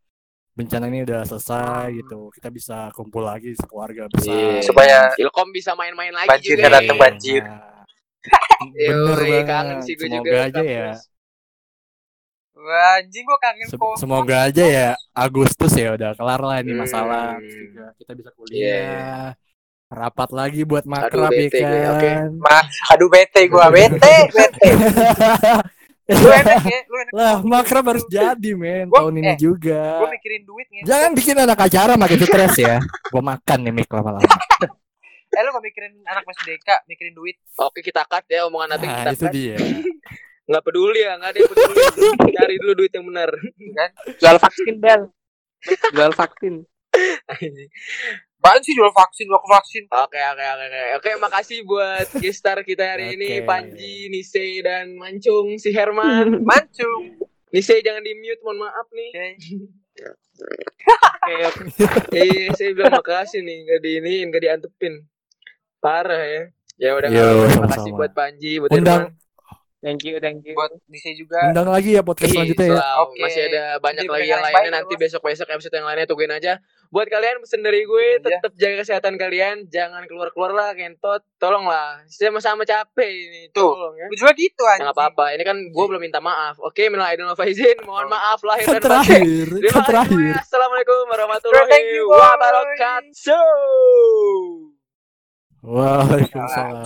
bencana 0.50 0.90
ini 0.90 1.06
udah 1.06 1.22
selesai 1.22 1.94
gitu 1.94 2.26
kita 2.34 2.50
bisa 2.50 2.90
kumpul 2.90 3.22
lagi 3.22 3.54
sekeluarga 3.54 4.10
besar 4.10 4.34
Iya. 4.34 4.66
Supaya 4.66 4.98
Ilkom 5.14 5.48
bisa 5.50 5.72
main-main 5.72 6.10
lagi 6.10 6.26
Banjir 6.26 6.58
juga. 6.58 6.68
datang 6.74 6.98
banjir. 6.98 7.42
Nah, 7.44 7.86
Yoi, 8.74 8.88
bener 8.90 9.16
kangen 9.16 9.46
banget 9.46 9.76
sih 9.80 9.94
gue 9.94 10.04
semoga 10.04 10.26
juga. 10.26 10.38
aja 10.42 10.62
ya 10.62 10.88
Wah, 12.52 12.98
anjing 12.98 13.22
gua 13.22 13.38
kangen 13.38 13.66
Se- 13.66 13.74
kok. 13.74 13.94
semoga 13.96 14.36
aja 14.44 14.60
ya 14.62 14.88
Agustus 15.12 15.72
ya 15.72 15.92
udah 15.92 16.12
kelar 16.12 16.38
lah 16.38 16.56
ini 16.58 16.72
Hmm. 16.72 16.80
masalah 16.80 17.38
juga 17.38 17.94
kita 17.96 18.12
bisa 18.12 18.30
kuliah 18.32 18.60
Iya. 18.60 19.38
rapat 19.88 20.30
lagi 20.30 20.62
buat 20.62 20.84
makrab 20.84 21.28
ya 21.28 21.38
bete 21.40 21.58
gue, 21.58 21.80
oke. 21.88 22.04
kan 22.04 22.30
Ma, 22.36 22.58
aduh 22.88 23.08
bete 23.08 23.40
gua, 23.46 23.66
bete, 23.74 24.14
bete. 24.28 24.68
Lu 26.10 26.26
enak 26.28 26.62
ya, 26.64 26.78
lu 26.84 26.96
enak. 27.00 27.12
lah 27.12 27.36
makrab 27.40 27.84
harus 27.86 28.02
jadi 28.04 28.50
men 28.52 28.86
Gua- 28.86 28.98
tahun 29.00 29.14
ini 29.16 29.30
eh, 29.30 29.38
juga 29.38 29.82
Gua 29.96 30.10
mikirin 30.10 30.42
duit 30.42 30.66
nih. 30.68 30.82
jangan 30.82 31.10
bikin 31.12 31.36
anak 31.36 31.58
acara 31.60 31.94
makin 31.94 32.18
stres 32.20 32.54
ya 32.56 32.76
gua 33.08 33.22
makan 33.24 33.58
nih 33.62 33.72
mik 33.74 33.88
lama-lama 33.88 34.26
Eh 35.30 35.40
lu 35.40 35.48
gak 35.48 35.62
mikirin 35.62 35.94
anak 36.04 36.26
masih 36.26 36.42
DK, 36.44 36.68
mikirin 36.84 37.14
duit. 37.14 37.38
Oke, 37.56 37.78
kita 37.80 38.02
cut 38.02 38.26
ya 38.26 38.44
omongan 38.44 38.74
nanti 38.74 38.82
nah 38.84 39.06
kita 39.06 39.10
itu 39.12 39.22
cut. 39.22 39.32
dia 39.32 39.54
Nggak 40.50 40.62
peduli 40.66 41.00
ya, 41.00 41.14
nggak 41.14 41.30
ada 41.30 41.38
yang 41.38 41.50
peduli. 41.50 41.74
Cari 42.36 42.54
dulu 42.58 42.72
duit 42.74 42.90
yang 42.90 43.06
benar. 43.06 43.30
Kan? 43.70 43.90
Jual 44.18 44.36
vaksin, 44.36 44.74
Bel. 44.82 45.02
Jual 45.94 46.12
vaksin. 46.12 46.54
Apaan 48.40 48.64
sih 48.64 48.72
jual 48.72 48.90
vaksin, 48.90 49.28
jual 49.28 49.44
vaksin. 49.46 49.84
Oke 49.92 50.16
oke 50.18 50.42
oke 50.42 50.64
oke 50.66 50.80
oke 50.96 51.10
makasih 51.20 51.60
buat 51.62 52.08
gestar 52.18 52.64
kita 52.64 52.96
hari 52.96 53.14
ini 53.14 53.44
Oke. 53.44 53.46
Panji, 53.46 54.08
Nise 54.08 54.64
dan 54.64 54.96
Mancung 54.96 55.54
si 55.54 55.70
Herman. 55.70 56.40
Mancung. 56.50 57.20
Nise 57.52 57.78
jangan 57.78 58.00
di 58.00 58.16
mute 58.16 58.40
mohon 58.40 58.64
maaf 58.64 58.88
nih. 58.90 59.10
Oke. 59.12 59.28
Oke, 61.20 61.34
oke. 61.46 61.62
Eh 62.16 62.48
saya 62.56 62.72
bilang 62.72 62.96
makasih 62.96 63.44
nih 63.44 63.56
nggak 63.62 63.80
diiniin 63.84 64.24
nggak 64.32 64.42
diantepin. 64.42 64.94
Parah 65.78 66.24
ya. 66.24 66.42
Ya 66.80 66.96
udah 66.96 67.12
makasih 67.60 67.92
buat 67.92 68.16
Panji, 68.16 68.56
buat 68.56 68.72
Undang- 68.72 69.12
Herman. 69.12 69.20
Thank 69.80 70.04
you, 70.04 70.20
thank 70.20 70.44
you. 70.44 70.52
Buat 70.52 70.76
DC 70.84 71.16
juga. 71.16 71.40
undang 71.48 71.72
lagi 71.72 71.96
ya 71.96 72.04
podcast 72.04 72.28
selanjutnya 72.30 72.76
ya. 72.76 73.00
Oke. 73.00 73.16
Masih 73.18 73.48
ada 73.48 73.80
banyak 73.80 74.04
Jadi 74.04 74.12
lagi 74.12 74.28
yang 74.28 74.42
lainnya 74.42 74.60
baik, 74.62 74.76
nanti 74.76 74.92
besok-besok 74.94 75.48
episode 75.48 75.72
yang 75.72 75.88
lainnya 75.88 76.04
tungguin 76.04 76.28
aja. 76.30 76.52
Buat 76.86 77.08
kalian 77.08 77.40
pesen 77.40 77.60
dari 77.60 77.80
gue 77.82 78.06
aja. 78.14 78.28
tetap 78.28 78.52
jaga 78.54 78.76
kesehatan 78.78 79.16
kalian, 79.16 79.64
jangan 79.66 80.04
keluar-keluar 80.04 80.52
lah 80.52 80.76
kentot. 80.76 81.24
Tolonglah. 81.36 82.04
Sama-sama 82.06 82.62
capek 82.62 83.08
ini. 83.08 83.42
Tuh. 83.50 83.72
Tolong 83.72 83.96
ya. 83.96 84.06
Juga 84.12 84.32
gitu 84.34 84.60
Ya 84.60 84.68
anjing. 84.70 84.84
nggak 84.84 84.96
apa-apa. 85.00 85.24
Ini 85.32 85.42
kan 85.42 85.56
gue 85.56 85.84
belum 85.88 86.02
minta 86.02 86.20
maaf. 86.20 86.60
Oke, 86.60 86.84
minal 86.86 87.08
aidin 87.08 87.24
wal 87.24 87.32
faizin. 87.34 87.80
Mohon 87.80 88.04
Oh. 88.04 88.12
maaf 88.12 88.40
lahir 88.42 88.68
dan 88.68 88.84
batin. 88.84 89.24
terakhir 89.48 89.80
terakhir. 89.80 90.34
Assalamualaikum 90.38 91.08
warahmatullahi 91.08 91.64
Thank 91.66 91.88
you, 91.88 92.04
boy. 92.04 92.20
wabarakatuh. 92.20 93.48
Waalaikumsalam. 95.60 96.84